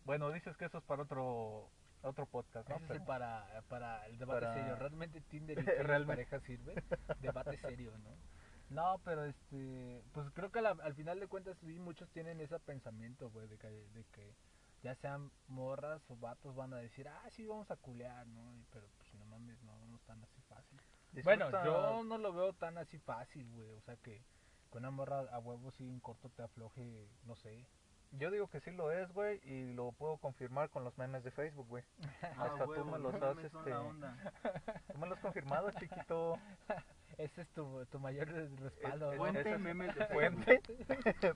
bueno, 0.04 0.32
dices 0.32 0.58
que 0.58 0.66
eso 0.66 0.78
es 0.80 0.84
para 0.84 1.04
otro 1.04 1.70
otro 2.02 2.28
podcast, 2.28 2.70
¿no? 2.70 2.76
Ese 2.76 2.84
es 2.86 2.90
Pero- 2.92 3.06
para, 3.06 3.64
para 3.68 4.06
el 4.08 4.18
debate 4.20 4.42
Para- 4.42 4.54
serio. 4.54 4.76
¿Realmente 4.76 5.22
Tinder 5.22 5.58
y 5.58 5.62
Realmente. 5.84 6.26
Pareja 6.26 6.40
sirve? 6.46 6.84
Debate 7.20 7.58
serio, 7.58 7.98
¿no? 8.00 8.10
No, 8.70 9.00
pero 9.06 9.26
este, 9.26 10.04
pues 10.12 10.28
creo 10.32 10.52
que 10.52 10.60
la- 10.60 10.72
al 10.82 10.96
final 10.96 11.20
de 11.20 11.28
cuentas 11.28 11.56
sí 11.60 11.80
muchos 11.80 12.10
tienen 12.10 12.42
ese 12.42 12.60
pensamiento, 12.60 13.30
güey, 13.30 13.48
de 13.48 13.60
que, 13.60 13.70
de 13.70 14.04
que 14.12 14.36
ya 14.82 14.96
sean 14.96 15.32
morras 15.48 16.02
o 16.10 16.16
vatos 16.18 16.56
van 16.56 16.74
a 16.74 16.78
decir, 16.78 17.08
ah, 17.08 17.24
sí, 17.30 17.46
vamos 17.46 17.70
a 17.70 17.76
culear, 17.76 18.26
¿no? 18.26 18.52
Y- 18.54 18.66
pero 18.72 18.88
pues 18.98 19.05
no 19.05 19.05
mames, 19.38 19.62
no, 19.64 19.78
no 19.88 19.96
es 19.98 20.02
tan 20.04 20.22
así 20.24 20.42
fácil. 20.44 20.80
Bueno, 21.24 21.50
yo 21.64 22.04
no 22.04 22.18
lo 22.18 22.34
veo 22.34 22.54
tan 22.54 22.78
así 22.78 22.98
fácil, 23.00 23.50
güey, 23.54 23.70
o 23.74 23.82
sea 23.82 23.96
que 23.98 24.22
con 24.70 24.82
una 24.84 24.92
morra 24.92 25.20
a 25.32 25.40
huevo 25.40 25.72
sí 25.72 25.88
en 25.88 26.00
corto 26.00 26.30
te 26.30 26.44
afloje, 26.44 27.08
no 27.24 27.36
sé. 27.36 27.66
Yo 28.12 28.32
digo 28.32 28.48
que 28.48 28.60
sí 28.62 28.72
lo 28.72 28.92
es, 28.92 29.12
güey, 29.14 29.42
y 29.44 29.74
lo 29.74 29.92
puedo 29.92 30.18
confirmar 30.18 30.70
con 30.70 30.84
los 30.84 30.98
memes 30.98 31.24
de 31.24 31.32
Facebook, 31.32 31.68
güey. 31.68 31.84
Ah, 32.38 32.46
Hasta 32.52 32.66
tú 32.66 32.86
me 32.86 33.00
los 33.00 33.14
los 33.14 33.22
has, 33.24 33.38
este. 33.44 33.50
Tú 34.94 34.98
me 35.00 35.08
lo 35.08 35.16
has 35.16 35.22
confirmado, 35.22 35.72
chiquito. 35.72 36.38
Ese 37.18 37.42
es 37.44 37.50
tu, 37.54 37.86
tu 37.86 37.98
mayor 38.00 38.28
respaldo, 38.28 39.12
¿no? 39.12 39.18
Fuente, 39.18 39.54
es- 39.54 39.60
memes 39.60 39.96
de 39.96 40.06
Fuente. 40.08 40.62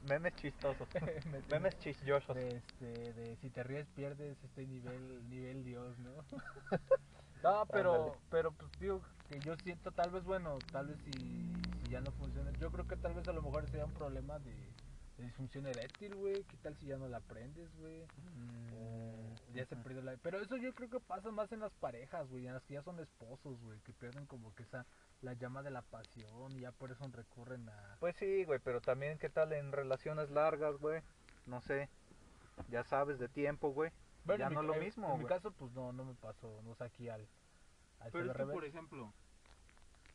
memes 0.09 0.35
chistosos. 0.35 0.87
Me- 1.31 1.41
memes 1.49 1.77
chistosos. 1.79 2.35
de, 2.35 2.57
este, 2.57 3.13
de 3.13 3.35
si 3.37 3.49
te 3.49 3.63
ríes 3.63 3.87
pierdes 3.95 4.41
este 4.43 4.67
nivel 4.67 5.29
nivel 5.29 5.63
dios 5.63 5.97
no 5.99 6.11
no 7.43 7.65
pero 7.67 7.93
Ándale. 7.95 8.17
pero 8.29 8.51
pues 8.51 8.71
digo 8.79 9.01
que 9.29 9.39
yo 9.39 9.55
siento 9.57 9.91
tal 9.91 10.11
vez 10.11 10.23
bueno 10.23 10.57
tal 10.71 10.87
vez 10.87 10.97
si, 11.05 11.11
si 11.11 11.89
ya 11.91 12.01
no 12.01 12.11
funciona 12.11 12.51
yo 12.59 12.71
creo 12.71 12.87
que 12.87 12.97
tal 12.97 13.13
vez 13.13 13.27
a 13.27 13.33
lo 13.33 13.41
mejor 13.41 13.65
sería 13.67 13.85
un 13.85 13.93
problema 13.93 14.39
de, 14.39 14.53
de 15.17 15.23
disfunción 15.23 15.67
eréctil 15.67 16.15
güey 16.15 16.43
qué 16.43 16.57
tal 16.57 16.75
si 16.77 16.87
ya 16.87 16.97
no 16.97 17.07
la 17.07 17.17
aprendes 17.17 17.73
güey 17.77 18.03
o 18.75 19.53
ya 19.53 19.65
se 19.65 19.75
perdió 19.75 20.01
la 20.01 20.15
pero 20.21 20.39
eso 20.39 20.57
yo 20.57 20.73
creo 20.73 20.89
que 20.89 20.99
pasa 20.99 21.31
más 21.31 21.51
en 21.51 21.61
las 21.61 21.73
parejas 21.73 22.27
güey 22.29 22.47
en 22.47 22.53
las 22.53 22.63
que 22.63 22.73
ya 22.75 22.83
son 22.83 22.99
esposos 22.99 23.59
güey 23.61 23.79
que 23.81 23.93
pierden 23.93 24.25
como 24.25 24.53
que 24.55 24.63
esa 24.63 24.85
la 25.21 25.33
llama 25.33 25.61
de 25.63 25.69
la 25.71 25.81
pasión 25.81 26.51
y 26.55 26.61
ya 26.61 26.71
por 26.71 26.91
eso 26.91 27.05
recurren 27.11 27.67
a 27.69 27.97
Pues 27.99 28.15
sí, 28.15 28.45
güey, 28.45 28.59
pero 28.63 28.79
también 28.79 29.17
qué 29.17 29.29
tal 29.29 29.51
en 29.51 29.71
relaciones 29.73 30.29
largas, 30.31 30.77
güey. 30.77 31.01
No 31.45 31.59
sé. 31.61 31.89
Ya 32.69 32.85
sabes 32.85 33.19
de 33.19 33.27
tiempo, 33.27 33.71
güey. 33.71 33.91
Ya 34.25 34.35
en 34.35 34.49
mi 34.49 34.55
no 34.55 34.61
es 34.61 34.67
lo 34.67 34.75
mismo, 34.75 35.13
En 35.13 35.19
mi 35.19 35.25
caso, 35.25 35.51
pues 35.51 35.71
no, 35.73 35.91
no 35.91 36.05
me 36.05 36.13
pasó, 36.15 36.61
no 36.63 36.75
sé 36.75 36.83
aquí 36.83 37.09
al, 37.09 37.21
al 37.99 38.11
Pero 38.11 38.31
es 38.31 38.37
que, 38.37 38.45
por 38.45 38.65
ejemplo, 38.65 39.13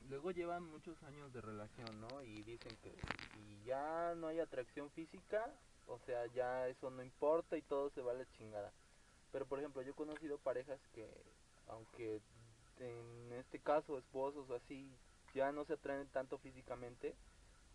luego 0.08 0.30
llevan 0.30 0.64
muchos 0.64 1.02
años 1.04 1.32
de 1.32 1.40
relación, 1.40 2.00
¿no? 2.00 2.22
Y 2.22 2.42
dicen 2.42 2.76
que 2.82 2.92
si 3.32 3.64
ya 3.64 4.14
no 4.14 4.28
hay 4.28 4.40
atracción 4.40 4.90
física, 4.90 5.50
o 5.86 5.98
sea, 6.06 6.26
ya 6.26 6.68
eso 6.68 6.90
no 6.90 7.02
importa 7.02 7.56
y 7.56 7.62
todo 7.62 7.90
se 7.90 8.02
va 8.02 8.12
a 8.12 8.14
la 8.14 8.26
chingada. 8.38 8.72
Pero, 9.32 9.46
por 9.46 9.58
ejemplo, 9.58 9.82
yo 9.82 9.90
he 9.90 9.94
conocido 9.94 10.38
parejas 10.38 10.80
que, 10.94 11.08
aunque 11.68 12.20
en 12.78 13.32
este 13.32 13.58
caso 13.60 13.98
esposos 13.98 14.48
o 14.48 14.54
así, 14.54 14.88
ya 15.34 15.52
no 15.52 15.64
se 15.64 15.74
atraen 15.74 16.06
tanto 16.08 16.38
físicamente, 16.38 17.14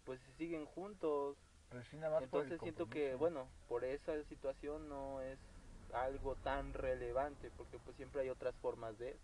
pues 0.06 0.20
se 0.22 0.38
siguen 0.38 0.66
juntos. 0.66 1.38
Pero 1.70 1.84
sí, 1.84 1.98
nada 1.98 2.20
más 2.20 2.30
por 2.30 2.46
el 2.46 2.54
Entonces 2.54 2.62
siento 2.62 2.88
que, 2.88 3.16
bueno, 3.16 3.48
por 3.68 3.84
esa 3.84 4.24
situación 4.26 4.88
no 4.88 5.22
es 5.22 5.38
algo 5.94 6.36
tan 6.38 6.74
relevante, 6.74 7.52
porque 7.58 7.78
pues 7.80 7.96
siempre 7.98 8.22
hay 8.22 8.30
otras 8.30 8.56
formas 8.56 8.98
de 9.00 9.18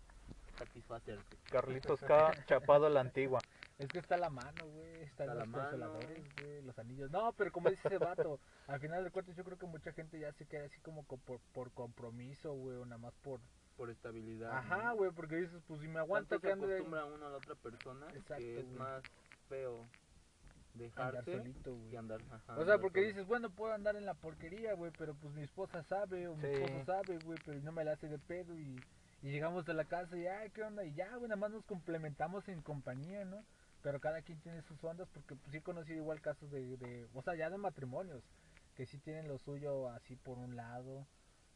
satisfacerte. 0.58 1.36
Carlitos 1.50 2.00
K, 2.00 2.32
chapado 2.46 2.86
a 2.86 2.90
la 2.90 3.00
antigua. 3.00 3.40
Es 3.78 3.90
que 3.90 3.98
está 3.98 4.14
a 4.14 4.18
la 4.18 4.30
mano, 4.30 4.66
güey, 4.66 5.02
están 5.02 5.28
Está 5.28 5.34
los 5.34 5.48
mano. 5.48 5.64
consoladores, 5.64 6.24
güey, 6.40 6.62
los 6.62 6.78
anillos. 6.78 7.10
No, 7.10 7.32
pero 7.34 7.52
como 7.52 7.68
dice 7.68 7.88
ese 7.88 7.98
vato, 7.98 8.40
al 8.66 8.80
final 8.80 9.04
de 9.04 9.10
cuentas 9.10 9.36
yo 9.36 9.44
creo 9.44 9.58
que 9.58 9.66
mucha 9.66 9.92
gente 9.92 10.18
ya 10.18 10.32
se 10.32 10.46
queda 10.46 10.64
así 10.64 10.80
como 10.80 11.04
co- 11.06 11.18
por, 11.18 11.40
por 11.52 11.70
compromiso, 11.72 12.54
güey, 12.54 12.76
o 12.78 12.86
nada 12.86 12.98
más 12.98 13.14
por, 13.16 13.38
por 13.76 13.90
estabilidad. 13.90 14.50
Ajá, 14.56 14.84
¿no? 14.84 14.96
güey, 14.96 15.10
porque 15.10 15.36
dices, 15.36 15.62
pues 15.68 15.80
si 15.82 15.88
me 15.88 15.98
aguanta 15.98 16.38
Tanto 16.38 16.48
que 16.48 16.54
se 16.54 16.66
de- 16.66 16.74
acostumbra 16.76 17.04
uno 17.04 17.26
a 17.26 17.30
la 17.30 17.36
otra 17.36 17.54
persona 17.56 18.06
Exacto, 18.14 18.36
que 18.42 18.58
es 18.60 18.64
güey. 18.66 18.78
más 18.78 19.02
feo 19.50 19.86
andar 20.84 21.24
dejarse 21.24 21.38
solito, 21.38 21.74
güey. 21.74 21.90
que 21.90 21.98
andar. 21.98 22.20
ajá, 22.30 22.52
O 22.52 22.64
sea, 22.64 22.74
andar 22.74 22.80
porque 22.80 23.00
dices, 23.00 23.26
bueno, 23.26 23.50
puedo 23.50 23.72
andar 23.72 23.96
en 23.96 24.06
la 24.06 24.14
porquería, 24.14 24.74
güey, 24.74 24.92
pero 24.98 25.14
pues 25.14 25.34
mi 25.34 25.42
esposa 25.42 25.82
sabe, 25.84 26.28
o 26.28 26.36
mi 26.36 26.46
esposo 26.46 26.84
sabe, 26.84 27.18
güey, 27.18 27.38
pero 27.44 27.60
no 27.60 27.72
me 27.72 27.84
la 27.84 27.92
hace 27.92 28.08
de 28.08 28.18
pedo 28.18 28.56
y, 28.58 28.76
y 29.22 29.30
llegamos 29.30 29.68
a 29.68 29.72
la 29.72 29.84
casa 29.84 30.16
y, 30.16 30.26
ay, 30.26 30.50
¿qué 30.50 30.62
onda? 30.62 30.84
Y 30.84 30.94
ya, 30.94 31.08
güey, 31.16 31.28
nada 31.28 31.36
más 31.40 31.50
nos 31.50 31.64
complementamos 31.64 32.48
en 32.48 32.62
compañía, 32.62 33.24
¿no? 33.24 33.44
Pero 33.82 34.00
cada 34.00 34.22
quien 34.22 34.40
tiene 34.40 34.62
sus 34.62 34.82
ondas, 34.82 35.08
porque 35.12 35.36
pues 35.36 35.50
sí 35.52 35.58
he 35.58 35.62
conocido 35.62 35.98
igual 35.98 36.20
casos 36.20 36.50
de, 36.50 36.76
de, 36.76 37.08
o 37.14 37.22
sea, 37.22 37.34
ya 37.34 37.50
de 37.50 37.58
matrimonios, 37.58 38.22
que 38.74 38.86
sí 38.86 38.98
tienen 38.98 39.28
lo 39.28 39.38
suyo 39.38 39.88
así 39.90 40.16
por 40.16 40.38
un 40.38 40.56
lado 40.56 41.06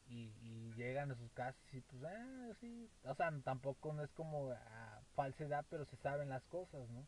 y, 0.07 0.33
y 0.43 0.73
llegan 0.75 1.11
a 1.11 1.15
sus 1.15 1.31
casas 1.33 1.61
y 1.73 1.81
pues, 1.83 2.03
ah, 2.05 2.53
sí, 2.61 2.91
o 3.05 3.15
sea, 3.15 3.31
tampoco 3.45 3.93
no 3.93 4.03
es 4.03 4.11
como 4.12 4.50
ah, 4.50 5.03
falsedad, 5.15 5.65
pero 5.71 5.85
se 5.85 5.97
saben 5.99 6.29
las 6.29 6.45
cosas, 6.47 6.89
¿no? 6.91 7.07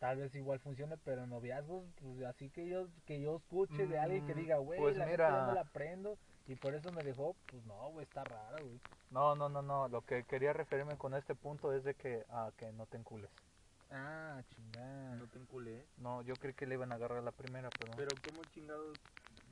Tal 0.00 0.16
vez 0.16 0.34
igual 0.34 0.58
funcione, 0.58 0.96
pero 1.04 1.22
en 1.24 1.30
noviazgos, 1.30 1.84
pues 2.00 2.24
así 2.24 2.48
que 2.50 2.66
yo 2.66 2.88
que 3.06 3.20
yo 3.20 3.36
escuche 3.36 3.86
de 3.86 3.98
alguien 3.98 4.26
que 4.26 4.34
Mm, 4.34 4.38
diga, 4.38 4.56
güey, 4.56 4.80
pues 4.80 4.96
la 4.96 5.04
mira. 5.06 5.46
no 5.46 5.52
la 5.54 5.64
prendo 5.64 6.16
y 6.48 6.54
por 6.56 6.74
eso 6.74 6.90
me 6.90 7.02
dejó, 7.02 7.36
pues 7.46 7.62
no, 7.66 7.90
güey, 7.90 8.04
está 8.04 8.24
rara, 8.24 8.58
güey. 8.60 8.80
No, 9.10 9.34
no, 9.36 9.48
no, 9.50 9.60
no. 9.60 9.88
Lo 9.88 10.00
que 10.00 10.24
quería 10.24 10.52
referirme 10.54 10.96
con 10.96 11.14
este 11.14 11.34
punto 11.34 11.72
es 11.74 11.84
de 11.84 11.94
que, 11.94 12.24
ah, 12.30 12.50
que 12.56 12.72
no 12.72 12.86
te 12.86 12.96
encules. 12.96 13.30
Ah, 13.90 14.40
chingada. 14.54 15.16
No 15.16 15.26
te 15.26 15.38
enculé. 15.38 15.84
No, 15.98 16.22
yo 16.22 16.34
creí 16.36 16.54
que 16.54 16.64
le 16.66 16.76
iban 16.76 16.92
a 16.92 16.94
agarrar 16.94 17.22
la 17.22 17.32
primera, 17.32 17.68
pero... 17.78 17.92
Pero 17.96 18.10
¿cómo 18.26 18.42
chingados 18.54 18.96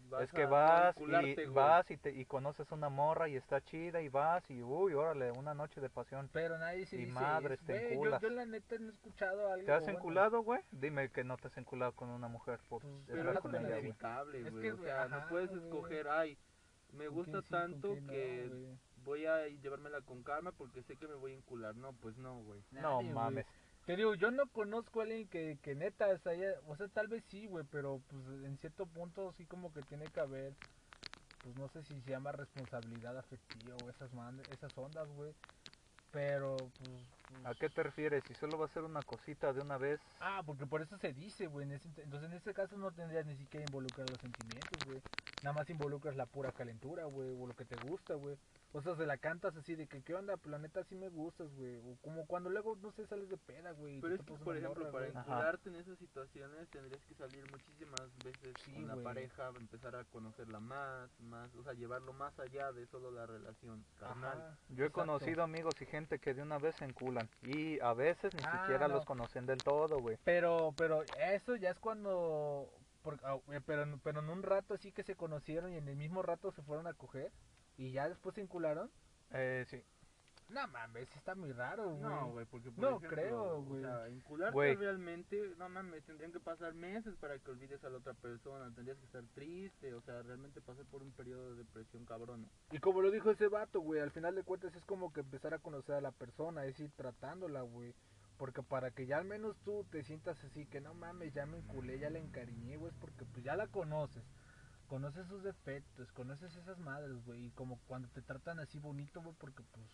vas 0.08 0.22
es 0.24 0.32
que 0.32 0.42
a 0.42 0.48
vas 0.48 0.96
y 1.00 1.04
güey? 1.06 1.36
vas 1.46 1.90
y, 1.90 1.96
te, 1.96 2.10
y 2.10 2.24
conoces 2.26 2.70
una 2.72 2.88
morra 2.88 3.28
y 3.28 3.36
está 3.36 3.60
chida 3.62 4.00
y 4.02 4.08
vas 4.08 4.48
y 4.50 4.62
uy, 4.62 4.94
órale, 4.94 5.30
una 5.32 5.54
noche 5.54 5.80
de 5.80 5.90
pasión. 5.90 6.28
Pero 6.32 6.58
nadie 6.58 6.86
se 6.86 6.96
Y 6.96 7.04
dice 7.04 7.12
madres, 7.12 7.60
te 7.64 7.74
yo, 7.74 7.78
enculas. 7.94 8.22
yo 8.22 8.30
la 8.30 8.44
neta 8.46 8.76
no 8.78 8.88
he 8.88 8.92
escuchado 8.92 9.48
a 9.48 9.54
alguien. 9.54 9.66
¿Te 9.66 9.72
has 9.72 9.82
bueno, 9.82 9.98
enculado, 9.98 10.42
güey? 10.42 10.60
Dime 10.70 11.10
que 11.10 11.24
no 11.24 11.36
te 11.36 11.48
has 11.48 11.56
enculado 11.56 11.92
con 11.92 12.08
una 12.10 12.28
mujer 12.28 12.60
por 12.68 12.82
Pues, 12.82 13.06
Pero 13.06 13.32
es 13.32 13.44
ella, 13.54 13.78
güey. 13.78 13.78
inevitable, 13.80 14.44
Es 14.44 14.50
güey. 14.50 14.62
que, 14.62 14.72
o 14.72 14.78
sea, 14.78 15.02
ajá, 15.04 15.08
no 15.08 15.28
puedes 15.28 15.50
güey. 15.50 15.62
escoger, 15.64 16.08
ay, 16.08 16.38
me 16.92 17.08
¿con 17.08 17.14
gusta 17.16 17.42
sí, 17.42 17.48
tanto 17.50 17.96
no, 18.00 18.06
que 18.06 18.50
voy 19.04 19.26
a 19.26 19.46
llevármela 19.48 20.00
con 20.02 20.22
calma 20.22 20.52
porque 20.52 20.82
sé 20.82 20.96
que 20.96 21.08
me 21.08 21.14
voy 21.14 21.32
a 21.32 21.36
encular. 21.36 21.74
No, 21.76 21.92
pues 21.94 22.16
no, 22.18 22.40
güey. 22.42 22.62
No 22.70 23.02
güey. 23.32 23.44
Te 23.88 23.96
digo, 23.96 24.14
yo 24.14 24.30
no 24.30 24.46
conozco 24.48 25.00
a 25.00 25.04
alguien 25.04 25.26
que, 25.28 25.56
que 25.62 25.74
neta 25.74 26.12
es 26.12 26.26
allá, 26.26 26.52
o 26.66 26.76
sea, 26.76 26.88
tal 26.88 27.08
vez 27.08 27.24
sí, 27.30 27.46
güey, 27.46 27.64
pero 27.72 28.02
pues 28.10 28.22
en 28.44 28.58
cierto 28.58 28.84
punto 28.84 29.32
sí 29.32 29.46
como 29.46 29.72
que 29.72 29.80
tiene 29.80 30.10
que 30.10 30.20
haber, 30.20 30.52
pues 31.42 31.56
no 31.56 31.66
sé 31.70 31.82
si 31.84 31.98
se 32.02 32.10
llama 32.10 32.32
responsabilidad 32.32 33.16
afectiva 33.16 33.76
o 33.82 33.88
esas 33.88 34.12
man- 34.12 34.42
esas 34.52 34.76
ondas, 34.76 35.08
güey, 35.16 35.32
pero 36.12 36.68
pues... 36.78 36.90
pues- 37.30 37.46
¿A 37.46 37.54
qué 37.54 37.70
te 37.70 37.82
refieres? 37.82 38.22
Si 38.24 38.34
solo 38.34 38.58
va 38.58 38.66
a 38.66 38.74
ser 38.74 38.82
una 38.82 39.02
cosita 39.04 39.54
de 39.54 39.62
una 39.62 39.78
vez. 39.78 39.98
Ah, 40.20 40.42
porque 40.44 40.66
por 40.66 40.82
eso 40.82 40.98
se 40.98 41.14
dice, 41.14 41.46
güey, 41.46 41.66
en 41.66 41.72
ese- 41.72 41.88
entonces 42.02 42.30
en 42.30 42.36
ese 42.36 42.52
caso 42.52 42.76
no 42.76 42.90
tendrías 42.90 43.24
ni 43.24 43.36
siquiera 43.36 43.64
involucrar 43.64 44.06
los 44.10 44.20
sentimientos, 44.20 44.84
güey, 44.84 45.00
nada 45.42 45.54
más 45.54 45.70
involucras 45.70 46.14
la 46.14 46.26
pura 46.26 46.52
calentura, 46.52 47.06
güey, 47.06 47.30
o 47.30 47.46
lo 47.46 47.56
que 47.56 47.64
te 47.64 47.76
gusta, 47.88 48.12
güey. 48.16 48.36
O 48.72 48.82
sea, 48.82 48.94
se 48.96 49.06
la 49.06 49.16
cantas 49.16 49.56
así 49.56 49.74
de 49.76 49.86
que, 49.86 50.02
¿qué 50.02 50.14
onda? 50.14 50.36
Pues 50.36 50.50
la 50.50 50.58
neta 50.58 50.84
sí 50.84 50.94
me 50.94 51.08
gustas, 51.08 51.48
güey. 51.54 51.78
O 51.78 51.96
como 52.02 52.26
cuando 52.26 52.50
luego, 52.50 52.76
no 52.76 52.92
sé, 52.92 53.06
sales 53.06 53.30
de 53.30 53.38
peda, 53.38 53.72
güey. 53.72 53.98
Pero 54.02 54.14
es 54.14 54.20
que, 54.22 54.34
por 54.34 54.56
ejemplo, 54.58 54.84
morra, 54.84 54.92
para 54.92 55.06
encularte 55.08 55.70
en 55.70 55.76
esas 55.76 55.98
situaciones 55.98 56.68
tendrías 56.68 57.02
que 57.06 57.14
salir 57.14 57.50
muchísimas 57.50 58.14
veces 58.22 58.54
Sí, 58.64 58.72
con 58.74 58.86
la 58.88 58.92
güey. 58.94 59.04
pareja, 59.04 59.48
empezar 59.58 59.96
a 59.96 60.04
conocerla 60.04 60.60
más, 60.60 61.10
más, 61.20 61.54
o 61.54 61.62
sea, 61.62 61.72
llevarlo 61.72 62.12
más 62.12 62.38
allá 62.38 62.70
de 62.72 62.86
solo 62.88 63.10
la 63.10 63.24
relación 63.24 63.84
carnal. 63.98 64.36
Ajá, 64.38 64.58
Yo 64.68 64.84
he 64.84 64.88
exacto. 64.88 64.92
conocido 65.06 65.42
amigos 65.42 65.80
y 65.80 65.86
gente 65.86 66.18
que 66.18 66.34
de 66.34 66.42
una 66.42 66.58
vez 66.58 66.74
se 66.76 66.84
enculan. 66.84 67.30
Y 67.42 67.80
a 67.80 67.94
veces 67.94 68.34
ni 68.34 68.42
Ah, 68.44 68.60
siquiera 68.60 68.86
no. 68.86 68.96
los 68.96 69.06
conocen 69.06 69.46
del 69.46 69.62
todo, 69.62 69.98
güey. 70.00 70.18
Pero, 70.24 70.74
pero 70.76 71.04
eso 71.18 71.56
ya 71.56 71.70
es 71.70 71.78
cuando... 71.78 72.70
por- 73.02 73.18
ah, 73.24 73.32
güey, 73.46 73.60
pero, 73.60 73.98
pero 74.02 74.20
en 74.20 74.28
un 74.28 74.42
rato 74.42 74.74
así 74.74 74.92
que 74.92 75.04
se 75.04 75.16
conocieron 75.16 75.72
y 75.72 75.76
en 75.78 75.88
el 75.88 75.96
mismo 75.96 76.22
rato 76.22 76.52
se 76.52 76.62
fueron 76.62 76.86
a 76.86 76.92
coger 76.92 77.32
y 77.78 77.92
ya 77.92 78.08
después 78.08 78.34
se 78.34 78.42
encularon. 78.42 78.90
Eh, 79.30 79.64
sí. 79.68 79.82
No 80.50 80.66
mames, 80.68 81.14
está 81.14 81.34
muy 81.34 81.52
raro, 81.52 81.90
güey. 81.90 82.00
No, 82.00 82.30
güey, 82.30 82.46
porque 82.46 82.70
por 82.70 82.80
No 82.80 82.88
ejemplo, 82.96 83.08
creo, 83.10 83.62
güey. 83.64 83.84
O 83.84 83.86
sea, 83.86 84.08
encularte 84.08 84.54
Güey. 84.54 84.76
realmente, 84.76 85.54
no 85.58 85.68
mames, 85.68 86.02
tendrían 86.04 86.32
que 86.32 86.40
pasar 86.40 86.72
meses 86.72 87.14
para 87.16 87.38
que 87.38 87.50
olvides 87.50 87.84
a 87.84 87.90
la 87.90 87.98
otra 87.98 88.14
persona, 88.14 88.74
tendrías 88.74 88.96
que 88.98 89.04
estar 89.04 89.22
triste, 89.34 89.92
o 89.92 90.00
sea, 90.00 90.22
realmente 90.22 90.62
pasar 90.62 90.86
por 90.86 91.02
un 91.02 91.12
periodo 91.12 91.50
de 91.50 91.56
depresión 91.58 92.06
cabrón. 92.06 92.48
Y 92.70 92.78
como 92.78 93.02
lo 93.02 93.10
dijo 93.10 93.30
ese 93.30 93.48
vato, 93.48 93.80
güey, 93.80 94.00
al 94.00 94.10
final 94.10 94.34
de 94.36 94.42
cuentas 94.42 94.74
es 94.74 94.84
como 94.86 95.12
que 95.12 95.20
empezar 95.20 95.52
a 95.52 95.58
conocer 95.58 95.96
a 95.96 96.00
la 96.00 96.12
persona, 96.12 96.64
es 96.64 96.80
ir 96.80 96.90
tratándola, 96.92 97.60
güey. 97.60 97.94
Porque 98.38 98.62
para 98.62 98.90
que 98.92 99.04
ya 99.04 99.18
al 99.18 99.24
menos 99.26 99.54
tú 99.64 99.84
te 99.90 100.02
sientas 100.02 100.42
así, 100.44 100.64
que 100.64 100.80
no 100.80 100.94
mames, 100.94 101.34
ya 101.34 101.44
me 101.44 101.58
enculé, 101.58 101.98
ya 101.98 102.08
la 102.08 102.20
encariñé, 102.20 102.78
güey, 102.78 102.90
es 102.90 102.98
porque 102.98 103.26
pues 103.26 103.44
ya 103.44 103.54
la 103.54 103.66
conoces. 103.66 104.24
Conoces 104.88 105.26
sus 105.26 105.42
defectos, 105.42 106.10
conoces 106.12 106.54
esas 106.56 106.78
madres, 106.78 107.24
güey, 107.26 107.46
y 107.46 107.50
como 107.50 107.78
cuando 107.86 108.08
te 108.08 108.22
tratan 108.22 108.58
así 108.58 108.78
bonito, 108.78 109.20
güey, 109.20 109.34
porque 109.38 109.62
pues, 109.62 109.86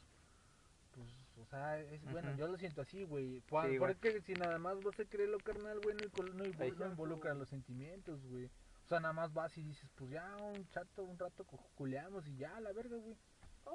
pues, 0.94 1.08
o 1.42 1.46
sea, 1.46 1.80
es 1.80 2.04
bueno, 2.04 2.34
yo 2.36 2.46
lo 2.46 2.56
siento 2.56 2.82
así, 2.82 3.02
güey. 3.02 3.40
Sí, 3.40 3.78
porque 3.78 4.20
si 4.22 4.34
nada 4.34 4.58
más 4.58 4.80
vas 4.82 4.98
a 5.00 5.04
quererlo 5.04 5.38
carnal, 5.40 5.80
güey, 5.80 5.96
no, 5.96 6.44
no, 6.44 6.86
involucra 6.86 7.34
los 7.34 7.48
sentimientos, 7.48 8.24
güey. 8.26 8.46
O 8.84 8.88
sea, 8.88 9.00
nada 9.00 9.14
más 9.14 9.32
vas 9.32 9.56
y 9.56 9.62
dices, 9.62 9.90
pues 9.96 10.10
ya 10.10 10.36
un 10.36 10.68
chato, 10.70 11.02
un 11.02 11.18
rato 11.18 11.44
culeamos 11.74 12.26
y 12.28 12.36
ya, 12.36 12.60
la 12.60 12.72
verga, 12.72 12.96
güey. 12.96 13.16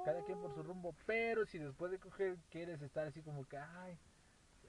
Cada 0.04 0.24
quien 0.24 0.38
por 0.40 0.54
su 0.54 0.62
rumbo. 0.62 0.94
Pero 1.04 1.44
si 1.46 1.58
después 1.58 1.90
de 1.90 1.98
coger 1.98 2.38
quieres 2.48 2.80
estar 2.80 3.06
así 3.06 3.22
como 3.22 3.44
que, 3.44 3.58
ay, 3.58 3.98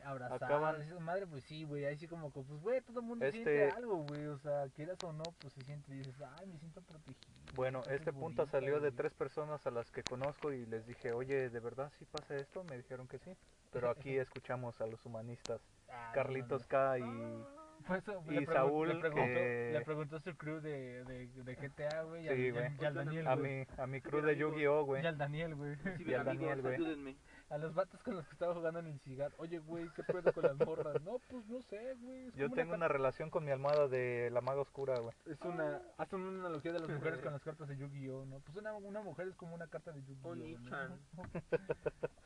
abrazar, 0.04 0.44
Acaban- 0.44 1.00
madre, 1.02 1.28
pues 1.28 1.44
sí, 1.44 1.64
güey. 1.64 1.86
Ahí 1.86 1.98
sí 1.98 2.08
como 2.08 2.32
que, 2.32 2.42
pues, 2.42 2.60
güey, 2.62 2.82
todo 2.82 3.00
el 3.00 3.06
mundo 3.06 3.26
Este- 3.26 3.44
siente 3.44 3.70
algo, 3.72 3.98
güey. 4.08 4.26
O 4.28 4.38
sea, 4.38 4.68
quieras 4.76 4.98
o 5.04 5.14
no, 5.14 5.24
pues 5.40 5.54
se 5.54 5.62
siente 5.64 5.94
y 5.94 5.98
dices, 5.98 6.16
ay, 6.40 6.48
me 6.48 6.58
siento 6.60 6.82
protegido. 6.82 7.16
Bueno, 7.56 7.82
este 7.90 8.14
punto 8.14 8.46
salió 8.48 8.76
de 8.76 8.90
güey". 8.90 8.92
tres 8.96 9.14
personas 9.14 9.66
a 9.68 9.72
las 9.72 9.92
que 9.92 10.04
conozco 10.04 10.52
y 10.54 10.66
les 10.66 10.86
dije, 10.86 11.12
oye, 11.14 11.50
¿de 11.50 11.60
verdad 11.60 11.92
sí 12.00 12.06
pasa 12.06 12.36
esto? 12.36 12.64
Me 12.66 12.78
dijeron 12.78 13.08
que 13.08 13.20
sí. 13.20 13.36
Pero 13.72 13.90
aquí 13.90 14.18
escuchamos 14.42 14.80
a 14.82 14.86
los 14.88 15.06
humanistas, 15.06 15.62
Ah, 15.90 16.12
Carlitos. 16.14 16.66
K 16.68 17.00
y... 17.00 17.44
Pues, 17.88 18.08
eh, 18.08 18.14
y 18.30 18.32
le 18.42 18.46
Saúl, 18.46 18.90
le 18.90 18.96
preguntó, 19.00 19.26
que- 19.26 19.70
le 19.74 19.82
preguntó 19.82 20.20
su 20.20 20.36
crew 20.38 20.60
de, 20.62 21.04
de, 21.04 21.28
de 21.28 21.56
GTA, 21.56 22.04
güey. 22.04 22.26
y 22.26 22.28
Sí, 22.28 22.30
al- 22.30 22.40
y 22.40 22.48
al- 22.48 22.54
güey. 22.54 22.72
y 22.80 22.86
al 22.86 22.94
Daniel, 22.94 23.28
A 23.28 23.36
mi, 23.36 23.66
a 23.78 23.88
mi 23.88 24.02
crew 24.02 24.22
de 24.22 24.36
Yu-Gi-Oh, 24.38 24.84
güey. 24.86 25.04
Y 25.04 25.08
al 25.08 25.18
Daniel, 25.18 25.56
güey. 25.56 25.76
Sí, 25.98 26.04
Y 26.06 26.14
al 26.14 26.30
amigos, 26.30 26.62
Daniel, 26.62 26.62
güey. 26.62 27.18
A 27.52 27.58
los 27.58 27.74
vatos 27.74 28.02
con 28.02 28.16
los 28.16 28.26
que 28.26 28.32
estaba 28.32 28.54
jugando 28.54 28.80
en 28.80 28.88
el 28.88 29.00
cigarro. 29.02 29.36
Oye, 29.38 29.60
güey, 29.60 29.90
¿qué 29.94 30.04
pedo 30.04 30.32
con 30.32 30.44
las 30.44 30.56
morras? 30.56 31.02
No, 31.04 31.20
pues 31.30 31.46
no 31.48 31.62
sé, 31.62 31.96
güey. 31.96 32.32
Yo 32.32 32.50
tengo 32.50 32.74
una 32.74 32.88
relación 32.88 33.30
con 33.30 33.44
mi 33.44 33.52
almohada 33.52 33.90
de 33.90 34.30
la 34.32 34.40
maga 34.40 34.62
oscura, 34.62 34.98
güey. 35.00 35.14
Es 35.26 35.42
una, 35.42 35.82
hacen 35.98 36.22
una 36.22 36.40
analogía 36.40 36.72
de 36.72 36.80
las 36.80 36.90
mujeres 36.90 37.20
con 37.20 37.34
las 37.34 37.44
cartas 37.44 37.68
de 37.68 37.76
Yu-Gi-Oh, 37.76 38.26
¿no? 38.26 38.40
Pues 38.40 38.58
una, 38.58 38.74
una 38.74 39.02
mujer 39.02 39.28
es 39.28 39.36
como 39.36 39.54
una 39.54 39.68
carta 39.68 39.92
de 39.92 40.02
Yu-Gi-Oh. 40.02 40.36
¿no? 40.36 41.24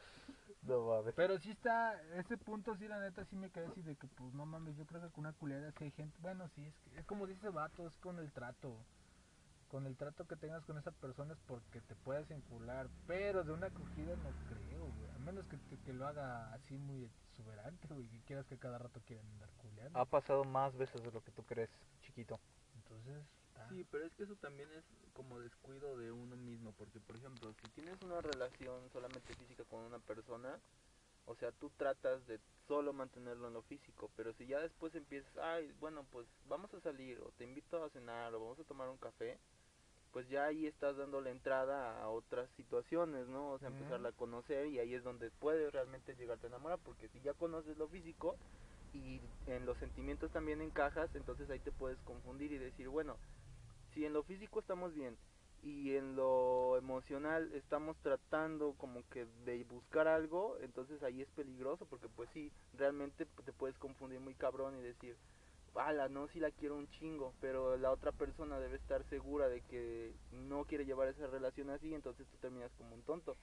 No 0.67 0.81
mames. 0.81 1.13
Pero 1.15 1.37
sí 1.37 1.51
está, 1.51 2.01
ese 2.15 2.37
punto 2.37 2.75
sí 2.75 2.87
la 2.87 2.99
neta 2.99 3.23
sí 3.25 3.35
me 3.35 3.51
quedé 3.51 3.67
así 3.67 3.81
de 3.83 3.95
que 3.95 4.07
pues 4.07 4.33
no 4.33 4.45
mames, 4.45 4.75
yo 4.75 4.85
creo 4.85 5.01
que 5.01 5.09
con 5.09 5.25
una 5.25 5.33
culera 5.33 5.71
sí 5.77 5.83
hay 5.83 5.91
gente, 5.91 6.17
bueno 6.21 6.47
sí, 6.55 6.65
es, 6.65 6.75
que, 6.79 6.99
es 6.99 7.05
como 7.05 7.27
dice 7.27 7.49
vato, 7.49 7.85
es 7.85 7.95
con 7.97 8.17
el 8.17 8.31
trato, 8.31 8.75
con 9.67 9.85
el 9.85 9.95
trato 9.95 10.25
que 10.25 10.35
tengas 10.35 10.65
con 10.65 10.77
esa 10.79 10.91
persona 10.91 11.33
es 11.33 11.39
porque 11.45 11.81
te 11.81 11.95
puedes 11.95 12.31
encular, 12.31 12.87
pero 13.05 13.43
de 13.43 13.51
una 13.51 13.69
cogida 13.69 14.15
no 14.15 14.31
creo, 14.49 14.85
güey, 14.85 15.04
menos 15.25 15.45
que, 15.47 15.93
lo 15.93 16.07
haga 16.07 16.53
así 16.53 16.77
muy 16.77 17.03
exuberante, 17.03 17.87
güey, 17.87 18.07
que 18.07 18.19
quieras 18.21 18.45
que 18.47 18.57
cada 18.57 18.77
rato 18.77 19.01
quieran 19.05 19.25
andar 19.27 19.49
culeando, 19.57 19.99
Ha 19.99 20.05
pasado 20.05 20.43
más 20.43 20.75
veces 20.77 21.03
de 21.03 21.11
lo 21.11 21.21
que 21.21 21.31
tú 21.31 21.43
crees, 21.43 21.69
chiquito. 22.01 22.39
entonces, 22.75 23.23
Sí, 23.69 23.85
pero 23.89 24.05
es 24.05 24.13
que 24.13 24.23
eso 24.23 24.35
también 24.35 24.69
es 24.73 24.83
como 25.13 25.39
descuido 25.39 25.97
de 25.97 26.11
uno 26.11 26.35
mismo, 26.35 26.73
porque 26.73 26.99
por 26.99 27.15
ejemplo, 27.15 27.53
si 27.61 27.67
tienes 27.69 27.99
una 28.01 28.21
relación 28.21 28.89
solamente 28.91 29.33
física 29.33 29.63
con 29.65 29.79
una 29.79 29.99
persona, 29.99 30.59
o 31.25 31.35
sea, 31.35 31.51
tú 31.53 31.71
tratas 31.77 32.25
de 32.27 32.39
solo 32.67 32.93
mantenerlo 32.93 33.47
en 33.47 33.53
lo 33.53 33.61
físico, 33.63 34.11
pero 34.15 34.33
si 34.33 34.45
ya 34.45 34.59
después 34.59 34.93
empiezas, 34.93 35.35
ay, 35.37 35.71
bueno, 35.79 36.05
pues 36.11 36.27
vamos 36.47 36.73
a 36.73 36.81
salir, 36.81 37.19
o 37.21 37.31
te 37.37 37.45
invito 37.45 37.83
a 37.83 37.89
cenar, 37.89 38.33
o 38.35 38.39
vamos 38.39 38.59
a 38.59 38.63
tomar 38.65 38.89
un 38.89 38.97
café, 38.97 39.39
pues 40.15 40.29
ya 40.29 40.45
ahí 40.45 40.65
estás 40.65 40.95
dando 40.95 41.19
la 41.19 41.29
entrada 41.29 42.01
a 42.01 42.07
otras 42.07 42.49
situaciones, 42.55 43.27
¿no? 43.27 43.51
O 43.51 43.59
sea, 43.59 43.67
empezarla 43.67 44.07
a 44.07 44.11
conocer 44.13 44.65
y 44.67 44.79
ahí 44.79 44.93
es 44.93 45.03
donde 45.03 45.29
puedes 45.41 45.73
realmente 45.73 46.15
llegarte 46.15 46.47
a 46.47 46.51
enamorar, 46.51 46.79
porque 46.85 47.09
si 47.09 47.19
ya 47.19 47.33
conoces 47.33 47.77
lo 47.77 47.89
físico 47.89 48.37
y 48.93 49.19
en 49.45 49.65
los 49.65 49.77
sentimientos 49.77 50.31
también 50.31 50.61
encajas, 50.61 51.13
entonces 51.15 51.49
ahí 51.49 51.59
te 51.59 51.73
puedes 51.73 51.99
confundir 52.05 52.53
y 52.53 52.57
decir, 52.57 52.87
bueno, 52.87 53.17
si 53.93 54.05
en 54.05 54.13
lo 54.13 54.23
físico 54.23 54.61
estamos 54.61 54.93
bien 54.93 55.17
y 55.61 55.97
en 55.97 56.15
lo 56.15 56.77
emocional 56.77 57.51
estamos 57.53 57.97
tratando 57.97 58.73
como 58.77 59.03
que 59.09 59.25
de 59.43 59.65
buscar 59.65 60.07
algo, 60.07 60.57
entonces 60.61 61.03
ahí 61.03 61.23
es 61.23 61.29
peligroso 61.31 61.85
porque 61.89 62.07
pues 62.07 62.29
sí, 62.33 62.49
realmente 62.71 63.25
te 63.43 63.51
puedes 63.51 63.77
confundir 63.79 64.21
muy 64.21 64.35
cabrón 64.35 64.79
y 64.79 64.81
decir, 64.81 65.17
ala, 65.77 66.07
no, 66.09 66.27
si 66.29 66.39
la 66.39 66.51
quiero 66.51 66.75
un 66.75 66.87
chingo, 66.87 67.33
pero 67.41 67.77
la 67.77 67.91
otra 67.91 68.11
persona 68.11 68.59
debe 68.59 68.77
estar 68.77 69.03
segura 69.09 69.47
de 69.47 69.61
que 69.61 70.13
no 70.31 70.65
quiere 70.65 70.85
llevar 70.85 71.07
esa 71.09 71.27
relación 71.27 71.69
así, 71.69 71.93
entonces 71.93 72.27
tú 72.27 72.37
terminas 72.37 72.71
como 72.77 72.95
un 72.95 73.03
tonto. 73.03 73.35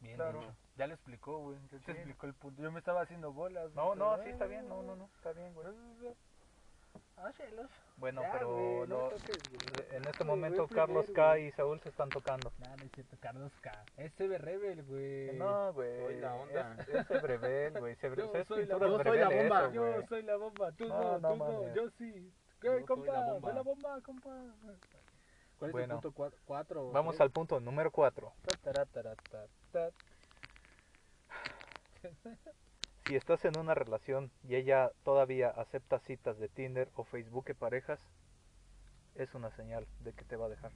Bien 0.00 0.16
Claro. 0.16 0.40
hecho. 0.42 0.54
Ya 0.76 0.86
le 0.86 0.94
explicó, 0.94 1.38
güey. 1.38 1.58
Ya 1.70 1.78
te 1.78 1.78
Sí. 1.80 1.90
explicó 1.92 2.26
el 2.26 2.34
punto. 2.34 2.62
Yo 2.62 2.70
me 2.72 2.78
estaba 2.78 3.02
haciendo 3.02 3.32
bolas. 3.32 3.72
No, 3.74 3.94
no, 3.94 4.22
sí 4.22 4.28
está 4.28 4.46
bien, 4.46 4.68
no, 4.68 4.82
no, 4.82 4.96
no, 4.96 5.08
está 5.16 5.32
bien, 5.32 5.54
güey. 5.54 5.66
Ah, 7.16 7.32
celos. 7.32 7.70
Bueno, 7.96 8.22
Ya, 8.22 8.32
pero 8.32 8.52
güey, 8.52 8.76
no 8.80 8.86
lo- 8.86 9.08
toques, 9.10 9.40
güey. 9.48 9.88
en 9.96 10.04
este 10.04 10.24
Güey, 10.24 10.28
momento 10.28 10.66
Carlos 10.68 11.04
primero, 11.06 11.22
K 11.22 11.30
güey. 11.30 11.46
y 11.46 11.52
Saúl 11.52 11.80
se 11.80 11.88
están 11.88 12.08
tocando. 12.10 12.52
Nah, 12.58 12.74
no 12.76 12.84
es 12.84 12.90
cierto, 12.92 13.16
Carlos 13.20 13.52
K. 13.60 13.84
Es 13.96 14.12
CB 14.14 14.38
Rebel, 14.38 14.82
güey. 14.84 15.32
No, 15.38 15.72
güey. 15.72 15.96
Soy 16.04 16.16
la 16.20 16.34
onda. 16.34 16.76
Es, 16.80 16.88
es 16.88 17.10
Ebrevel, 17.10 17.78
güey. 17.80 17.94
Se 17.96 18.08
Yo 18.14 18.32
es 18.34 18.46
soy 18.48 18.66
la, 18.66 18.78
yo 18.78 18.98
soy 19.02 19.04
la 19.18 19.24
Ebrevel 19.26 19.48
bomba, 19.48 19.60
eso, 19.64 19.72
yo 19.72 19.80
güey. 19.92 20.06
soy 20.08 20.22
la 20.24 20.36
bomba, 20.36 20.72
tú 20.72 20.88
No, 20.88 20.98
no, 21.02 21.18
no 21.20 21.28
tú 21.30 21.36
no, 21.36 21.52
mames. 21.60 21.74
yo 21.74 21.90
sí. 21.90 22.12
Yo 22.14 22.32
¿Qué, 22.60 22.68
soy 22.78 22.84
compa? 22.84 23.12
la 23.12 23.20
bomba. 23.32 23.48
Soy 23.48 23.54
la 23.54 23.62
bomba, 23.62 24.00
compa. 24.02 24.30
¿Cuál 25.58 25.68
es 25.68 25.72
Bueno. 25.72 25.94
el 25.94 26.00
punto 26.00 26.12
cua- 26.12 26.34
cuatro? 26.44 26.90
Vamos 26.90 27.16
¿Qué? 27.16 27.22
al 27.22 27.30
punto 27.30 27.60
número 27.60 27.90
4. 27.92 28.32
Si 33.06 33.14
estás 33.16 33.44
en 33.44 33.56
una 33.58 33.74
relación 33.74 34.30
y 34.48 34.54
ella 34.54 34.90
todavía 35.04 35.50
acepta 35.50 35.98
citas 36.00 36.38
de 36.38 36.48
Tinder 36.48 36.88
o 36.96 37.04
Facebook 37.04 37.44
de 37.44 37.54
parejas, 37.54 38.00
es 39.16 39.34
una 39.34 39.50
señal 39.50 39.86
de 40.04 40.12
que 40.12 40.24
te 40.24 40.36
va 40.36 40.46
a 40.46 40.48
dejar. 40.48 40.70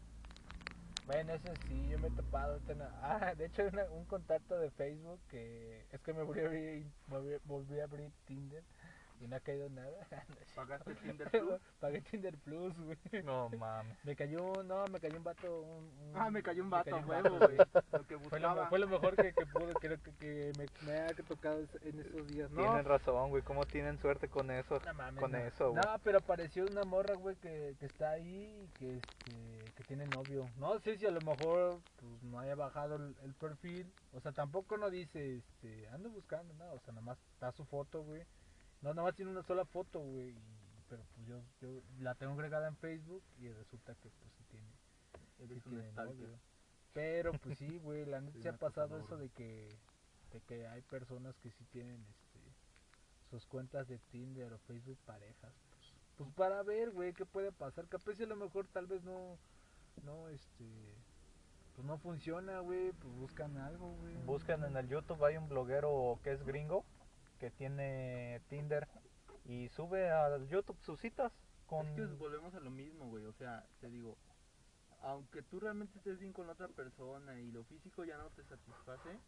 Bueno, 1.06 1.32
eso 1.32 1.48
sí, 1.68 1.88
yo 1.90 1.98
me 1.98 2.08
he 2.08 2.10
topado. 2.10 2.60
la- 2.76 2.92
Ah, 3.02 3.34
de 3.34 3.46
hecho, 3.46 3.62
una- 3.72 3.90
un 3.90 4.04
contacto 4.04 4.58
de 4.58 4.70
Facebook 4.72 5.18
que 5.30 5.82
es 5.90 6.00
que 6.02 6.12
me 6.12 6.22
volví 6.22 6.40
a 6.40 6.46
abrir, 6.46 6.86
volví 7.46 7.80
a 7.80 7.84
abrir 7.84 8.10
Tinder 8.26 8.62
y 9.20 9.26
no 9.26 9.37
ha 9.37 9.40
caído 9.40 9.68
nada. 9.70 10.07
No. 10.11 10.35
¿Pagaste 10.57 10.94
Tinder 10.96 11.31
Plus? 11.31 11.61
Pagué 11.81 12.00
Tinder 12.02 12.37
Plus, 12.38 12.74
güey. 12.78 13.22
No 13.24 13.48
mames. 13.59 13.96
Me 14.04 14.16
cayó, 14.16 14.44
un- 14.44 14.66
no, 14.68 14.85
me 14.87 14.98
cayó 15.00 15.16
un 15.16 15.24
vato. 15.24 15.61
Un, 15.61 15.85
un- 15.85 16.12
Ah, 16.14 16.31
me 16.31 16.42
cayó 16.42 16.62
un 16.62 16.70
vato, 16.70 16.90
cayó 16.90 16.96
un 16.98 17.09
huevo, 17.11 17.38
vato, 17.38 17.46
güey. 17.46 17.57
Lo 17.92 18.07
que 18.07 18.18
Fue 18.18 18.40
lo, 18.40 18.48
buscaba. 18.48 18.68
fue 18.68 18.78
lo 18.78 18.88
mejor 18.88 19.16
que, 19.16 19.33
que 19.35 19.46
pude, 19.46 19.72
creo 19.74 20.02
que, 20.02 20.12
que 20.16 20.52
me, 20.59 20.66
me 20.87 20.98
ha 21.00 21.07
tocado 21.26 21.59
en 21.83 22.00
estos 22.00 22.26
días. 22.28 22.50
No, 22.50 22.62
Tienen 22.62 22.85
razón, 22.85 23.31
güey. 23.31 23.42
¿Cómo 23.42 23.64
tienen 23.66 23.98
suerte 23.98 24.28
con 24.28 24.50
eso? 24.50 24.81
no 24.85 24.94
mames, 24.94 25.20
con 25.20 25.33
no. 25.33 25.38
eso, 25.38 25.70
güey. 25.70 25.83
No, 25.85 25.98
pero 26.02 26.18
apareció 26.18 26.64
una 26.66 26.83
morra, 26.85 27.14
güey, 27.14 27.37
que, 27.37 27.76
que 27.78 27.87
está 27.87 28.11
ahí 28.11 28.62
y 28.64 28.68
que, 28.78 28.96
este, 28.96 29.72
que 29.76 29.85
tiene 29.85 30.07
novio. 30.07 30.48
No 30.57 30.78
sé 30.81 30.96
si 30.96 31.07
a 31.07 31.11
lo 31.11 31.20
mejor 31.20 31.81
pues, 32.00 32.22
no 32.22 32.40
haya 32.40 32.54
bajado 32.54 32.96
el, 32.96 33.14
el 33.22 33.35
perfil. 33.35 33.92
O 34.12 34.20
sea, 34.20 34.33
tampoco 34.33 34.76
no 34.76 34.90
dice, 34.90 35.37
este, 35.37 35.88
ando 35.90 36.11
buscando, 36.11 36.52
nada. 36.54 36.72
O 36.72 36.81
sea, 36.81 36.92
nada 36.94 37.04
más 37.07 37.18
está 37.35 37.52
su 37.52 37.64
foto, 37.64 38.02
güey. 38.02 38.24
No, 38.82 38.90
nada 38.90 39.02
más 39.02 39.14
tiene 39.14 39.30
una 39.30 39.42
sola 39.42 39.64
foto, 39.64 40.00
güey. 40.00 40.34
Pero 40.88 41.04
pues 41.14 41.26
yo, 41.26 41.42
yo 41.60 41.82
la 42.00 42.14
tengo 42.14 42.32
agregada 42.32 42.68
en 42.68 42.76
Facebook 42.76 43.22
y 43.38 43.50
resulta 43.50 43.94
que 43.96 44.10
pues 44.10 44.32
sí 44.32 44.44
tiene, 44.44 44.72
sí 45.38 45.60
tiene 45.60 45.92
novio. 45.92 46.38
Pero 46.94 47.32
pues 47.32 47.58
sí, 47.58 47.78
güey, 47.78 48.06
la 48.06 48.20
neta 48.22 48.40
se 48.40 48.48
ha 48.48 48.56
pasado 48.56 48.98
eso 48.98 49.16
de 49.16 49.28
que, 49.30 49.68
de 50.32 50.40
que 50.42 50.66
hay 50.66 50.82
personas 50.82 51.36
que 51.38 51.50
sí 51.50 51.64
tienen, 51.66 52.04
este, 52.08 52.40
sus 53.30 53.46
cuentas 53.46 53.86
de 53.88 53.98
Tinder 53.98 54.52
o 54.52 54.58
Facebook 54.60 54.98
parejas. 55.04 55.52
Pues, 55.52 55.94
pues 56.16 56.30
para 56.34 56.62
ver, 56.62 56.90
güey, 56.90 57.12
qué 57.12 57.26
puede 57.26 57.52
pasar. 57.52 57.86
Capaz 57.88 58.14
si 58.14 58.22
a 58.22 58.26
lo 58.26 58.36
mejor 58.36 58.66
tal 58.68 58.86
vez 58.86 59.02
no, 59.04 59.38
no, 60.04 60.28
este, 60.30 60.64
pues 61.74 61.86
no 61.86 61.98
funciona, 61.98 62.60
güey, 62.60 62.92
pues 62.92 63.14
buscan 63.14 63.56
algo, 63.58 63.92
güey. 63.96 64.16
Buscan 64.24 64.64
en 64.64 64.76
el 64.76 64.88
YouTube, 64.88 65.22
hay 65.24 65.36
un 65.36 65.48
bloguero 65.48 66.18
que 66.24 66.32
es 66.32 66.42
gringo, 66.44 66.84
que 67.38 67.51
tiene 67.51 68.42
Tinder 68.48 68.88
y 69.44 69.68
sube 69.70 70.11
a 70.11 70.37
YouTube 70.44 70.79
sus 70.83 71.01
citas 71.01 71.33
con... 71.66 71.87
Es 71.87 71.94
que 71.94 72.07
volvemos 72.16 72.55
a 72.55 72.61
lo 72.61 72.70
mismo, 72.70 73.09
güey. 73.09 73.24
O 73.24 73.33
sea, 73.33 73.64
te 73.81 73.88
digo, 73.88 74.16
aunque 75.03 75.42
tú 75.42 75.61
realmente 75.61 75.96
estés 75.98 76.18
bien 76.18 76.33
con 76.33 76.48
otra 76.48 76.68
persona 76.68 77.38
y 77.40 77.51
lo 77.51 77.64
físico 77.64 78.05
ya 78.05 78.16
no 78.18 78.31
te 78.31 78.44
satisface, 78.44 79.18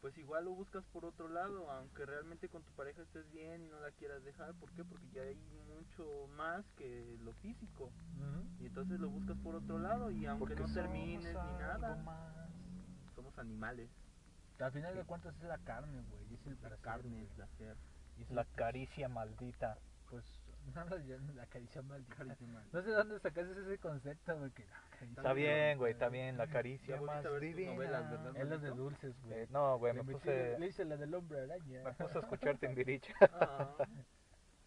pues 0.00 0.16
igual 0.16 0.44
lo 0.44 0.52
buscas 0.52 0.84
por 0.86 1.04
otro 1.04 1.28
lado, 1.28 1.70
aunque 1.70 2.06
realmente 2.06 2.48
con 2.48 2.62
tu 2.62 2.72
pareja 2.72 3.02
estés 3.02 3.28
bien 3.32 3.64
y 3.64 3.68
no 3.68 3.80
la 3.80 3.90
quieras 3.90 4.22
dejar. 4.24 4.54
¿Por 4.54 4.70
qué? 4.72 4.84
Porque 4.84 5.08
ya 5.12 5.22
hay 5.22 5.36
mucho 5.66 6.28
más 6.36 6.64
que 6.76 7.18
lo 7.22 7.32
físico. 7.34 7.90
Y 8.60 8.66
entonces 8.66 9.00
lo 9.00 9.10
buscas 9.10 9.36
por 9.38 9.56
otro 9.56 9.78
lado 9.78 10.10
y 10.10 10.26
aunque 10.26 10.54
Porque 10.54 10.62
no 10.62 10.72
termines 10.72 11.34
ni 11.34 11.52
nada, 11.58 12.48
somos 13.14 13.36
animales. 13.38 13.90
Al 14.58 14.72
final 14.72 14.94
de 14.96 15.04
cuentas 15.04 15.36
es 15.36 15.42
la 15.44 15.58
carne, 15.58 16.02
güey, 16.10 16.34
es 16.34 16.46
el 16.46 16.54
La 16.54 16.58
placer, 16.60 16.78
carne, 16.80 17.10
güey, 17.10 17.22
el 17.22 17.28
placer. 17.28 17.76
y 18.16 18.22
es 18.22 18.30
La 18.30 18.42
el- 18.42 18.48
caricia 18.56 19.08
maldita. 19.08 19.78
Pues, 20.10 20.24
no, 20.74 20.84
la, 20.84 20.96
la 21.34 21.46
caricia 21.46 21.82
maldita. 21.82 22.16
Caricia 22.16 22.46
maldita. 22.48 22.76
No 22.78 22.82
sé 22.82 22.90
de 22.90 22.96
dónde 22.96 23.20
sacaste 23.20 23.52
ese 23.60 23.78
concepto, 23.78 24.38
güey, 24.38 24.50
que 24.50 24.64
la 24.64 24.80
caricia 24.90 25.20
Está 25.20 25.32
bien, 25.32 25.78
güey, 25.78 25.92
está 25.92 26.08
bien, 26.08 26.36
la 26.36 26.46
caricia 26.48 26.96
Ya 26.96 27.00
más. 27.02 27.24
Es 27.24 28.48
los 28.48 28.62
de 28.62 28.70
dulces, 28.70 29.14
güey. 29.22 29.40
Eh, 29.40 29.46
no, 29.50 29.78
güey, 29.78 29.92
me 29.94 30.04
puse, 30.04 30.58
Le 30.58 30.66
hice 30.66 30.84
la 30.84 30.96
del 30.96 31.14
hombre 31.14 31.40
araña. 31.42 31.82
me 31.84 31.92
puse 31.92 32.18
a 32.18 32.20
escuchar 32.20 32.58
Timbiriche. 32.60 33.14
Ah, 33.20 33.74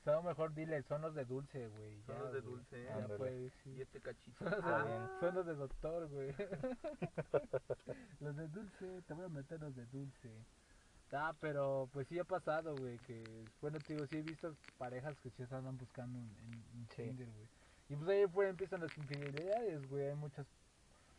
No, 0.06 0.24
mejor 0.24 0.54
dile, 0.56 0.82
son 0.84 1.02
los 1.04 1.14
de 1.14 1.26
dulce, 1.26 1.68
güey. 1.70 2.02
Son 2.04 2.16
ya, 2.16 2.22
los 2.24 2.34
de 2.34 2.40
güey. 2.42 2.54
dulce, 2.56 2.84
Ya 2.86 3.08
pues, 3.18 3.54
sí. 3.64 3.70
y 3.78 3.82
este 3.82 4.02
cachito. 4.02 4.50
Son 4.50 4.62
los, 4.62 4.86
de, 4.86 5.20
son 5.20 5.36
los 5.36 5.46
de 5.46 5.56
doctor, 5.56 6.08
güey. 6.10 6.34
los 8.20 8.36
de 8.36 8.48
dulce, 8.48 9.02
te 9.04 9.14
voy 9.14 9.26
a 9.26 9.30
meter 9.30 9.60
los 9.62 9.76
de 9.76 9.86
dulce. 9.88 10.30
Ah, 11.14 11.36
pero 11.40 11.90
pues 11.92 12.08
sí 12.08 12.18
ha 12.20 12.24
pasado, 12.24 12.74
güey, 12.78 12.98
que... 13.00 13.22
Bueno, 13.60 13.80
te 13.80 13.94
digo, 13.94 14.08
sí 14.08 14.18
he 14.18 14.22
visto 14.22 14.56
parejas 14.78 15.20
que 15.20 15.30
sí 15.32 15.46
se 15.46 15.54
andan 15.56 15.78
buscando 15.78 16.18
en, 16.18 16.26
en- 16.54 16.88
Sí. 16.96 17.04
Tinder, 17.04 17.28
güey. 17.30 17.48
Y 17.90 17.96
pues 17.98 18.10
ahí 18.10 18.26
fuera 18.28 18.50
empiezan 18.50 18.80
las 18.82 18.98
infidelidades, 18.98 19.88
güey, 19.90 20.08
hay 20.08 20.16
muchas... 20.16 20.48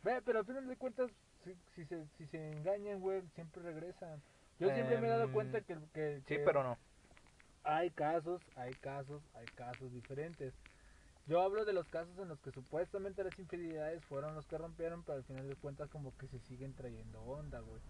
Ve, 0.03 0.21
pero 0.25 0.39
al 0.39 0.45
final 0.45 0.67
de 0.67 0.75
cuentas, 0.77 1.11
si, 1.43 1.55
si, 1.75 1.85
se, 1.85 2.05
si 2.17 2.25
se 2.27 2.51
engañan, 2.51 2.99
güey, 2.99 3.21
siempre 3.35 3.61
regresan. 3.61 4.21
Yo 4.59 4.73
siempre 4.73 4.99
me 4.99 5.07
he 5.07 5.09
dado 5.11 5.25
Em, 5.25 5.31
cuenta 5.31 5.61
que... 5.61 5.77
que, 5.93 6.17
Sí, 6.19 6.25
que 6.25 6.39
pero 6.39 6.63
no. 6.63 6.77
Hay 7.63 7.91
casos, 7.91 8.41
hay 8.55 8.73
casos, 8.73 9.21
hay 9.35 9.47
casos 9.55 9.91
diferentes. 9.93 10.53
Yo 11.27 11.41
hablo 11.41 11.63
de 11.63 11.71
los 11.71 11.87
casos 11.87 12.17
en 12.19 12.27
los 12.27 12.39
que 12.41 12.51
supuestamente 12.51 13.23
las 13.23 13.37
infidelidades 13.39 14.03
fueron 14.05 14.35
los 14.35 14.45
que 14.45 14.57
rompieron, 14.57 15.03
pero 15.03 15.17
al 15.19 15.23
final 15.23 15.47
de 15.47 15.55
cuentas 15.55 15.89
como 15.89 16.15
que 16.17 16.27
se 16.27 16.39
siguen 16.39 16.73
trayendo 16.73 17.21
onda, 17.21 17.61
güey. 17.61 17.81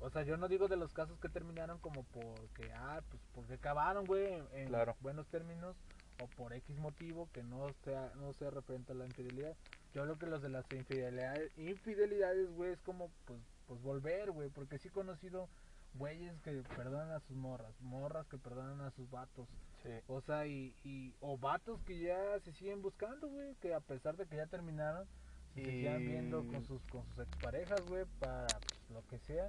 O 0.00 0.10
sea, 0.10 0.22
yo 0.22 0.36
no 0.36 0.48
digo 0.48 0.68
de 0.68 0.76
los 0.76 0.92
casos 0.92 1.18
que 1.18 1.30
terminaron 1.30 1.78
como 1.78 2.04
porque, 2.04 2.70
ah, 2.74 3.00
pues 3.10 3.22
porque 3.34 3.54
acabaron, 3.54 4.04
güey, 4.06 4.26
en, 4.52 4.68
Claro. 4.68 4.94
buenos 5.00 5.26
términos, 5.28 5.74
o 6.18 6.26
por 6.28 6.52
X 6.52 6.76
motivo 6.76 7.28
que 7.32 7.42
no 7.42 7.72
sea, 7.84 8.12
no 8.16 8.34
sea 8.34 8.50
referente 8.50 8.92
a 8.92 8.94
la 8.94 9.06
infidelidad. 9.06 9.56
Yo 9.94 10.02
creo 10.02 10.18
que 10.18 10.26
los 10.26 10.42
de 10.42 10.50
las 10.50 10.70
infidelidades, 10.70 11.50
infidelidades, 11.56 12.50
güey, 12.50 12.72
es 12.72 12.80
como, 12.82 13.10
pues, 13.24 13.40
pues 13.66 13.80
volver, 13.80 14.30
güey, 14.32 14.50
porque 14.50 14.78
sí 14.78 14.88
he 14.88 14.90
conocido 14.90 15.48
güeyes 15.96 16.38
que 16.42 16.62
perdonan 16.76 17.10
a 17.10 17.20
sus 17.20 17.36
morras, 17.36 17.74
morras 17.80 18.26
que 18.28 18.38
perdonan 18.38 18.80
a 18.80 18.90
sus 18.90 19.10
vatos. 19.10 19.48
Sí. 19.82 19.90
O 20.08 20.20
sea, 20.20 20.46
y, 20.46 20.74
y 20.84 21.14
o 21.20 21.36
vatos 21.38 21.80
que 21.82 21.98
ya 21.98 22.38
se 22.40 22.52
siguen 22.52 22.82
buscando, 22.82 23.28
güey, 23.28 23.54
que 23.56 23.74
a 23.74 23.80
pesar 23.80 24.16
de 24.16 24.26
que 24.26 24.36
ya 24.36 24.46
terminaron, 24.46 25.06
se 25.54 25.60
Y- 25.60 25.64
seguían 25.64 25.98
viendo 26.06 26.46
con 26.46 26.64
sus 26.64 26.82
con 26.86 27.04
sus 27.06 27.18
exparejas, 27.20 27.80
güey, 27.88 28.04
para 28.20 28.46
pues, 28.46 28.90
lo 28.90 29.06
que 29.08 29.18
sea. 29.18 29.48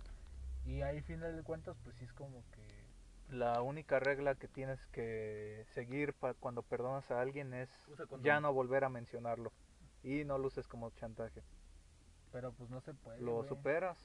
Y 0.65 0.81
ahí, 0.81 1.01
final 1.01 1.36
de 1.36 1.43
cuentas, 1.43 1.77
pues 1.83 1.95
sí 1.95 2.03
es 2.05 2.13
como 2.13 2.43
que... 2.51 2.88
La 3.36 3.62
única 3.62 3.99
regla 3.99 4.36
que 4.36 4.47
tienes 4.47 4.86
que 4.88 5.65
seguir 5.73 6.13
pa- 6.13 6.33
cuando 6.33 6.62
perdonas 6.62 7.10
a 7.12 7.19
alguien 7.21 7.53
es 7.53 7.69
ya 8.21 8.39
no 8.39 8.53
volver 8.53 8.83
a 8.83 8.89
mencionarlo. 8.89 9.51
Y 10.03 10.23
no 10.25 10.38
lo 10.38 10.47
uses 10.47 10.67
como 10.67 10.89
chantaje. 10.91 11.41
Pero 12.31 12.51
pues 12.53 12.69
no 12.69 12.79
se 12.81 12.93
puede, 12.93 13.21
Lo 13.21 13.43
superas. 13.43 13.97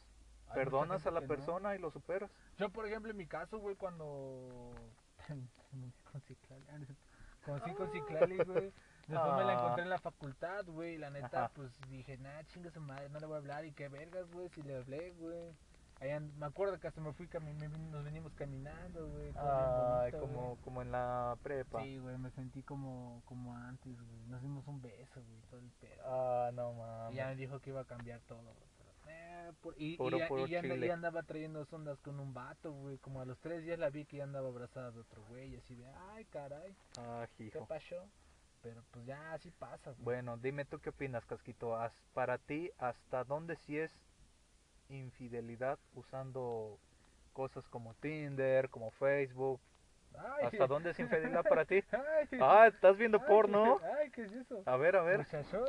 Perdonas 0.55 1.07
a 1.07 1.11
la 1.11 1.21
no. 1.21 1.27
persona 1.29 1.75
y 1.75 1.79
lo 1.79 1.91
superas. 1.91 2.31
Yo, 2.59 2.71
por 2.71 2.87
ejemplo, 2.87 3.11
en 3.11 3.17
mi 3.17 3.27
caso, 3.27 3.59
güey, 3.59 3.77
cuando... 3.77 4.73
con 6.13 6.21
Ciclali, 6.23 6.65
ah, 6.71 7.75
con 7.77 7.91
Ciclali, 7.93 8.37
güey. 8.45 8.73
Después 9.09 9.35
me 9.37 9.45
la 9.45 9.53
Ah. 9.53 9.55
encontré 9.55 9.83
en 9.83 9.91
la 9.91 9.99
facultad, 9.99 10.65
güey. 10.67 10.95
y 10.95 10.99
La 10.99 11.11
neta, 11.11 11.45
Ajá. 11.47 11.53
pues 11.55 11.81
dije, 11.89 12.17
nah, 12.19 12.43
chinga 12.45 12.71
su 12.71 12.81
madre, 12.81 13.09
no 13.09 13.19
le 13.19 13.27
voy 13.27 13.35
a 13.35 13.39
hablar. 13.39 13.65
Y 13.65 13.73
qué 13.73 13.89
vergas, 13.89 14.31
güey, 14.31 14.49
si 14.51 14.63
le 14.63 14.77
hablé, 14.77 15.11
güey. 15.13 15.55
Me 16.37 16.47
acuerdo 16.47 16.81
que 16.81 16.89
hasta 16.89 17.01
me 17.01 17.13
fui, 17.13 17.29
cami- 17.29 17.55
me 17.55 17.69
vin- 17.69 17.91
nos 17.91 18.03
venimos 18.05 18.35
caminando, 18.35 19.09
güey. 19.09 19.31
bonito, 19.33 20.21
como, 20.21 20.57
como 20.63 20.83
en 20.83 20.91
la 20.91 21.37
prepa. 21.45 21.81
Sí, 21.83 21.99
güey, 21.99 22.19
me 22.19 22.31
sentí 22.31 22.65
como, 22.65 23.23
como 23.25 23.55
antes, 23.55 23.95
güey. 24.03 24.27
Nos 24.27 24.43
dimos 24.43 24.67
un 24.67 24.83
beso, 24.83 25.23
güey, 25.23 25.41
todo 25.49 25.61
el 25.61 25.71
pedo. 25.81 26.03
Ah, 26.05 26.51
no 26.53 26.73
Y 27.13 27.15
ya 27.15 27.23
me 27.25 27.31
mames. 27.31 27.39
dijo 27.39 27.61
que 27.61 27.71
iba 27.71 27.83
a 27.83 27.85
cambiar 27.85 28.21
todo, 28.23 28.43
güey. 28.43 28.73
Por- 29.63 29.75
y, 29.77 29.97
Puro- 29.97 30.17
y 30.17 30.21
ya- 30.21 30.29
puro 30.29 30.47
y 30.47 30.51
ya 30.51 30.61
anda- 30.61 30.75
chile. 30.75 30.87
y 30.87 30.91
andaba 30.91 31.23
trayendo 31.25 31.67
ondas 31.71 32.01
con 32.01 32.21
un 32.21 32.33
vato, 32.35 32.73
güey. 32.73 32.99
Como 32.99 33.21
a 33.21 33.25
los 33.25 33.39
tres 33.41 33.65
días 33.65 33.79
la 33.79 33.91
vi 33.91 34.05
que 34.05 34.19
ya 34.19 34.25
andaba 34.25 34.49
abrazada 34.49 34.91
de 34.93 35.01
otro 35.01 35.23
güey. 35.29 35.57
Así 35.57 35.75
de, 35.75 35.87
ay, 36.13 36.25
caray, 36.27 36.75
Ah, 36.99 37.27
¿qué 37.37 37.51
pasó? 37.69 38.09
Pero 38.63 38.81
pues 38.93 39.05
ya 39.07 39.33
así 39.33 39.51
pasa, 39.51 39.91
güey. 39.91 40.05
Bueno, 40.05 40.37
dime 40.37 40.65
tú 40.65 40.79
qué 40.79 40.91
opinas, 40.91 41.27
Casquito. 41.27 41.77
Para 42.15 42.39
ti, 42.39 42.71
¿hasta 42.79 43.25
dónde 43.25 43.57
sí 43.57 43.77
es 43.79 43.93
infidelidad 44.89 45.79
usando 45.95 46.79
cosas 47.33 47.67
como 47.69 47.95
Tinder, 47.95 48.69
como 48.71 48.91
Facebook? 48.93 49.61
Ay, 50.15 50.45
¿Hasta 50.45 50.67
dónde 50.67 50.91
es 50.91 50.99
infidelidad 51.01 51.43
para 51.43 51.65
ti? 51.65 51.83
Ay, 51.93 52.29
Ah, 52.41 52.67
¿estás 52.69 52.97
viendo 52.99 53.19
ay, 53.19 53.25
porno? 53.27 53.81
Ay, 53.99 54.11
¿qué 54.11 54.23
es 54.25 54.33
eso? 54.33 54.63
A 54.67 54.77
ver, 54.77 54.95
a 54.97 55.03
ver. 55.03 55.19
Muchacho. 55.21 55.65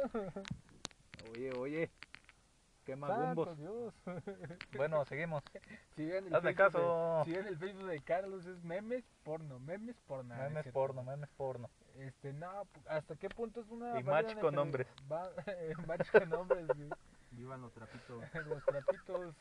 Oye, 1.32 1.52
oye. 1.54 1.90
Quema 2.86 3.08
Santo 3.08 3.46
gumbos. 3.46 3.58
Dios. 3.58 3.94
Bueno, 4.78 5.06
seguimos. 5.06 5.44
Sigan 5.96 6.28
el 6.28 6.36
Hazme 6.36 6.54
Facebook 6.54 6.72
caso. 6.74 7.18
de- 7.20 7.26
sigan 7.32 7.48
el 7.48 7.58
Facebook 7.58 7.88
de 7.90 8.00
Carlos, 8.02 8.46
es 8.46 8.64
memes 8.64 9.04
porno, 9.24 9.60
memes 9.60 9.96
porno. 10.08 10.34
es 10.34 10.40
Memes 10.42 10.68
porno, 10.74 11.04
memes 11.04 11.30
porno. 11.38 11.70
Este, 11.98 12.34
no, 12.34 12.68
¿hasta 12.88 13.16
qué 13.16 13.30
punto 13.30 13.62
es 13.62 13.70
una... 13.70 14.00
Y 14.00 14.04
match 14.04 14.36
con 14.40 14.58
hombres. 14.58 14.88
Va- 15.12 15.30
match 15.88 16.10
con 16.12 16.34
hombres, 16.34 16.68
güey. 16.68 16.90
Vivan 17.36 17.62
los 17.62 17.74
trapitos. 17.74 18.24
Los 18.48 18.64
trapitos. 18.66 19.36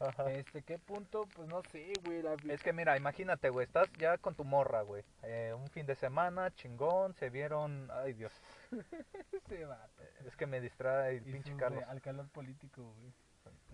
Ajá. 0.00 0.30
Este, 0.32 0.62
¿qué 0.62 0.78
punto? 0.78 1.26
Pues 1.34 1.48
no 1.48 1.62
sé, 1.70 1.92
güey. 2.04 2.22
La... 2.22 2.34
Es 2.48 2.62
que 2.62 2.72
mira, 2.72 2.96
imagínate, 2.96 3.50
güey, 3.50 3.66
estás 3.66 3.90
ya 3.98 4.18
con 4.18 4.34
tu 4.34 4.44
morra, 4.44 4.82
güey. 4.82 5.04
Eh, 5.22 5.54
un 5.56 5.68
fin 5.68 5.86
de 5.86 5.94
semana, 5.94 6.52
chingón, 6.54 7.14
se 7.14 7.30
vieron... 7.30 7.88
Ay, 7.92 8.12
Dios. 8.12 8.32
Ese 9.32 9.64
vato. 9.64 10.02
Es 10.26 10.36
que 10.36 10.46
me 10.46 10.60
distrae 10.60 11.16
el 11.16 11.22
pinche 11.22 11.56
Carlos. 11.56 11.84
Al 11.88 12.00
calor 12.00 12.28
político, 12.28 12.94
güey. 12.98 13.12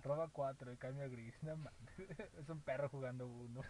Roba 0.02 0.28
cuatro, 0.32 0.70
el 0.70 0.78
cambio 0.78 1.04
a 1.04 1.08
gris. 1.08 1.34
No. 1.42 1.56
Es 2.38 2.48
un 2.48 2.60
perro 2.60 2.88
jugando 2.88 3.26
uno. 3.26 3.62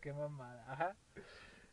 Qué 0.00 0.12
mamada. 0.12 0.64
Ajá. 0.72 0.96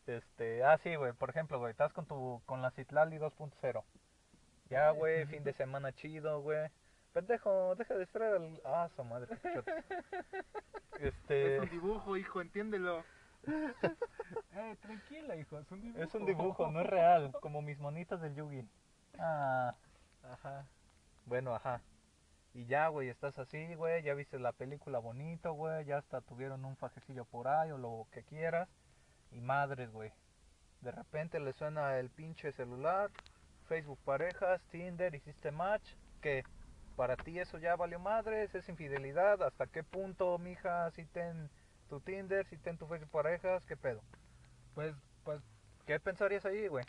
Este, 0.06 0.64
ah, 0.64 0.76
sí, 0.78 0.96
güey, 0.96 1.12
por 1.12 1.30
ejemplo, 1.30 1.58
güey, 1.58 1.70
estás 1.70 1.92
con 1.92 2.06
tu, 2.06 2.42
con 2.46 2.62
la 2.62 2.70
Citlali 2.72 3.18
2.0. 3.18 3.84
Ya, 4.70 4.90
güey, 4.92 5.26
fin 5.26 5.42
de 5.42 5.52
semana 5.52 5.92
chido, 5.92 6.40
güey. 6.42 6.70
Pendejo, 7.12 7.74
deja 7.74 7.94
de 7.94 8.00
distraer 8.00 8.34
al... 8.36 8.60
Ah, 8.64 8.88
su 8.94 9.04
madre. 9.04 9.36
Este, 11.00 11.56
Es 11.56 11.62
un 11.62 11.70
dibujo, 11.70 12.16
hijo, 12.16 12.40
entiéndelo. 12.40 13.04
Eh, 14.52 14.76
tranquila, 14.80 15.34
hijo. 15.36 15.58
Es 15.58 15.70
un 15.72 15.80
dibujo. 15.80 16.02
es 16.02 16.14
un 16.14 16.26
dibujo, 16.26 16.70
no 16.70 16.80
es 16.82 16.86
real, 16.86 17.32
como 17.40 17.62
mis 17.62 17.78
monitas 17.78 18.20
del 18.20 18.34
Yugi. 18.34 18.68
Ah, 19.18 19.74
Ajá. 20.22 20.66
bueno, 21.24 21.54
ajá. 21.54 21.80
Y 22.52 22.66
ya, 22.66 22.88
güey, 22.88 23.08
estás 23.08 23.38
así, 23.38 23.74
güey, 23.74 24.02
ya 24.02 24.14
viste 24.14 24.38
la 24.38 24.52
película 24.52 24.98
bonito, 24.98 25.52
güey, 25.52 25.84
ya 25.84 25.98
hasta 25.98 26.20
tuvieron 26.20 26.64
un 26.64 26.76
fajecillo 26.76 27.24
por 27.24 27.48
ahí 27.48 27.70
o 27.70 27.78
lo 27.78 28.06
que 28.12 28.22
quieras. 28.24 28.68
Y 29.32 29.40
madres, 29.40 29.90
güey. 29.90 30.12
De 30.80 30.90
repente 30.90 31.40
le 31.40 31.52
suena 31.52 31.98
el 31.98 32.10
pinche 32.10 32.52
celular, 32.52 33.10
Facebook 33.70 34.00
parejas, 34.04 34.60
Tinder, 34.72 35.14
hiciste 35.14 35.52
match, 35.52 35.94
que 36.20 36.42
para 36.96 37.16
ti 37.16 37.38
eso 37.38 37.56
ya 37.58 37.76
valió 37.76 38.00
madres, 38.00 38.52
es 38.52 38.68
infidelidad, 38.68 39.40
hasta 39.44 39.68
qué 39.68 39.84
punto, 39.84 40.36
mija, 40.38 40.90
si 40.90 41.04
ten 41.06 41.48
tu 41.88 42.00
Tinder, 42.00 42.44
si 42.48 42.58
ten 42.58 42.76
tu 42.78 42.88
Facebook 42.88 43.12
parejas, 43.12 43.64
qué 43.66 43.76
pedo. 43.76 44.02
Pues, 44.74 44.92
pues. 45.22 45.40
¿Qué 45.86 46.00
pensarías 46.00 46.44
ahí, 46.44 46.66
güey? 46.66 46.84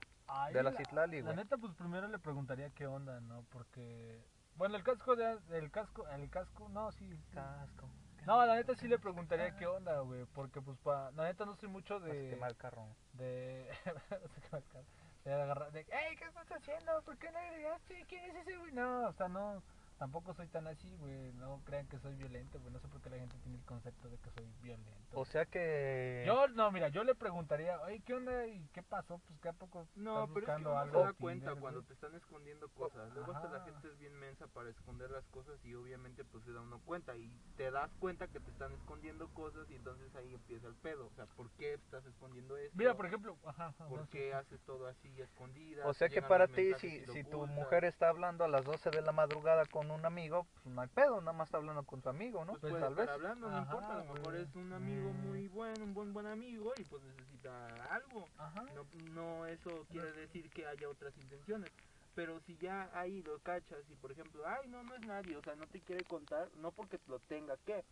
De 0.53 0.63
la 0.63 0.71
Citlali, 0.71 1.17
La 1.17 1.25
güey. 1.25 1.35
neta, 1.35 1.57
pues 1.57 1.71
primero 1.75 2.07
le 2.07 2.17
preguntaría 2.17 2.71
qué 2.71 2.87
onda, 2.87 3.19
¿no? 3.19 3.45
Porque. 3.51 4.25
Bueno, 4.55 4.75
el 4.75 4.83
casco 4.83 5.15
de. 5.15 5.37
El 5.51 5.69
casco. 5.69 6.07
El 6.07 6.29
casco. 6.31 6.67
No, 6.69 6.91
sí. 6.93 7.07
Casco. 7.31 7.87
No, 8.25 8.43
la 8.45 8.55
neta 8.55 8.75
sí 8.75 8.87
le 8.87 8.97
preguntaría 8.97 9.55
qué 9.55 9.67
onda, 9.67 9.99
güey. 9.99 10.25
Porque, 10.33 10.61
pues, 10.61 10.77
pa, 10.79 11.11
la 11.11 11.25
neta 11.25 11.45
no 11.45 11.55
soy 11.55 11.69
mucho 11.69 11.99
Vas 11.99 12.09
a 12.09 12.13
de. 12.13 12.29
quemar 12.29 12.49
el 12.49 12.57
carro. 12.57 12.87
de 15.23 15.33
agarrar 15.33 15.71
de 15.71 15.85
hey 15.89 16.15
qué 16.17 16.25
estás 16.25 16.51
haciendo 16.51 17.01
por 17.03 17.17
qué 17.17 17.31
no 17.31 17.39
agregaste 17.39 18.05
quién 18.07 18.23
es 18.25 18.35
ese 18.35 18.57
güey 18.57 18.71
no 18.73 19.07
o 19.07 19.13
sea 19.13 19.27
no 19.27 19.61
tampoco 20.01 20.33
soy 20.33 20.47
tan 20.47 20.65
así 20.65 20.95
güey 20.97 21.31
no 21.33 21.61
crean 21.63 21.85
que 21.85 21.99
soy 21.99 22.15
violento 22.15 22.59
güey 22.59 22.73
no 22.73 22.79
sé 22.79 22.87
por 22.87 22.99
qué 23.01 23.11
la 23.11 23.17
gente 23.17 23.37
tiene 23.43 23.59
el 23.59 23.63
concepto 23.65 24.09
de 24.09 24.17
que 24.17 24.31
soy 24.31 24.51
violento 24.63 24.91
O 25.13 25.25
sea 25.25 25.45
que... 25.45 26.23
yo 26.25 26.47
no 26.47 26.71
mira 26.71 26.87
yo 26.89 27.03
le 27.03 27.13
preguntaría 27.13 27.79
oye 27.81 28.01
qué 28.03 28.15
onda 28.15 28.47
y 28.47 28.67
qué 28.73 28.81
pasó 28.81 29.19
pues 29.27 29.39
que 29.39 29.49
a 29.49 29.53
poco 29.53 29.85
No, 29.95 30.23
estás 30.23 30.33
pero 30.33 30.47
es 30.47 30.57
que 30.57 30.63
buscando 30.63 30.69
uno 30.71 30.79
algo 30.79 30.97
se 30.97 31.03
da 31.03 31.09
en 31.09 31.15
cuenta 31.17 31.45
Tinder, 31.49 31.61
cuando 31.61 31.79
güey? 31.81 31.87
te 31.87 31.93
están 31.93 32.15
escondiendo 32.15 32.67
cosas. 32.69 33.13
Luego 33.13 33.31
hasta 33.31 33.49
la 33.49 33.63
gente 33.63 33.87
es 33.89 33.99
bien 33.99 34.15
mensa 34.19 34.47
para 34.47 34.69
esconder 34.71 35.11
las 35.11 35.23
cosas 35.27 35.63
y 35.63 35.75
obviamente 35.75 36.23
pues 36.23 36.43
se 36.45 36.51
da 36.51 36.61
uno 36.61 36.79
cuenta 36.83 37.15
y 37.15 37.29
te 37.55 37.69
das 37.69 37.91
cuenta 37.99 38.27
que 38.27 38.39
te 38.39 38.49
están 38.49 38.71
escondiendo 38.71 39.29
cosas 39.35 39.69
y 39.69 39.75
entonces 39.75 40.15
ahí 40.15 40.33
empieza 40.33 40.65
el 40.67 40.75
pedo. 40.75 41.05
O 41.05 41.11
sea, 41.15 41.27
¿por 41.27 41.51
qué 41.51 41.75
estás 41.75 42.03
escondiendo 42.07 42.57
esto? 42.57 42.75
mira 42.75 42.95
por 42.95 43.05
ejemplo 43.05 43.37
ajá, 43.45 43.67
ajá, 43.67 43.87
¿Por 43.87 43.99
no, 43.99 44.09
qué 44.09 44.29
sí. 44.29 44.31
haces 44.31 44.59
todo 44.61 44.87
así 44.87 45.21
escondida? 45.21 45.85
O 45.85 45.93
sea 45.93 46.09
que 46.09 46.23
para 46.23 46.47
ti, 46.47 46.73
si, 46.79 47.05
si 47.05 47.23
tu 47.23 47.45
mujer 47.45 47.83
está 47.85 48.09
hablando 48.09 48.43
a 48.43 48.47
las 48.47 48.65
12 48.65 48.89
de 48.89 49.01
la 49.01 49.11
madrugada 49.11 49.65
con 49.67 49.90
un 49.95 50.05
amigo, 50.05 50.47
pues 50.53 50.65
no 50.67 50.81
hay 50.81 50.87
pedo, 50.89 51.19
nada 51.21 51.33
más 51.33 51.47
está 51.47 51.57
hablando 51.57 51.83
con 51.85 52.01
tu 52.01 52.09
amigo, 52.09 52.45
¿no? 52.45 52.53
Pues, 52.53 52.61
Pues, 52.61 52.71
puede 52.71 52.83
tal 52.83 52.91
estar 52.91 53.07
vez. 53.07 53.09
hablando, 53.09 53.49
no 53.49 53.57
Ajá, 53.57 53.73
importa, 53.73 53.93
a 53.93 53.97
lo 53.97 54.13
mejor 54.15 54.35
güey. 54.35 54.45
es 54.45 54.55
un 54.55 54.73
amigo 54.73 55.13
Mm. 55.13 55.13
muy 55.13 55.47
bueno, 55.47 55.83
un 55.85 55.93
buen 55.93 56.13
buen 56.13 56.27
amigo 56.27 56.73
y 56.77 56.83
pues 56.85 57.01
necesita 57.03 57.85
algo. 57.93 58.27
ajá 58.37 58.63
No, 58.73 58.83
no 58.93 59.45
eso 59.47 59.85
quiere 59.89 60.11
decir 60.13 60.51
que 60.51 60.65
haya 60.65 60.89
otras 60.89 61.17
intenciones. 61.17 61.71
Pero 62.13 62.39
si 62.41 62.57
ya 62.57 62.89
ahí 62.93 63.21
lo 63.23 63.39
cachas 63.41 63.89
y 63.89 63.95
por 63.95 64.11
ejemplo, 64.11 64.43
ay 64.45 64.67
no, 64.69 64.83
no 64.83 64.95
es 64.95 65.01
nadie, 65.01 65.35
o 65.37 65.41
sea, 65.43 65.55
no 65.55 65.67
te 65.67 65.81
quiere 65.81 66.05
contar, 66.05 66.51
no 66.55 66.73
porque 66.73 66.99
lo 67.05 67.19
tenga 67.21 67.57
que, 67.57 67.85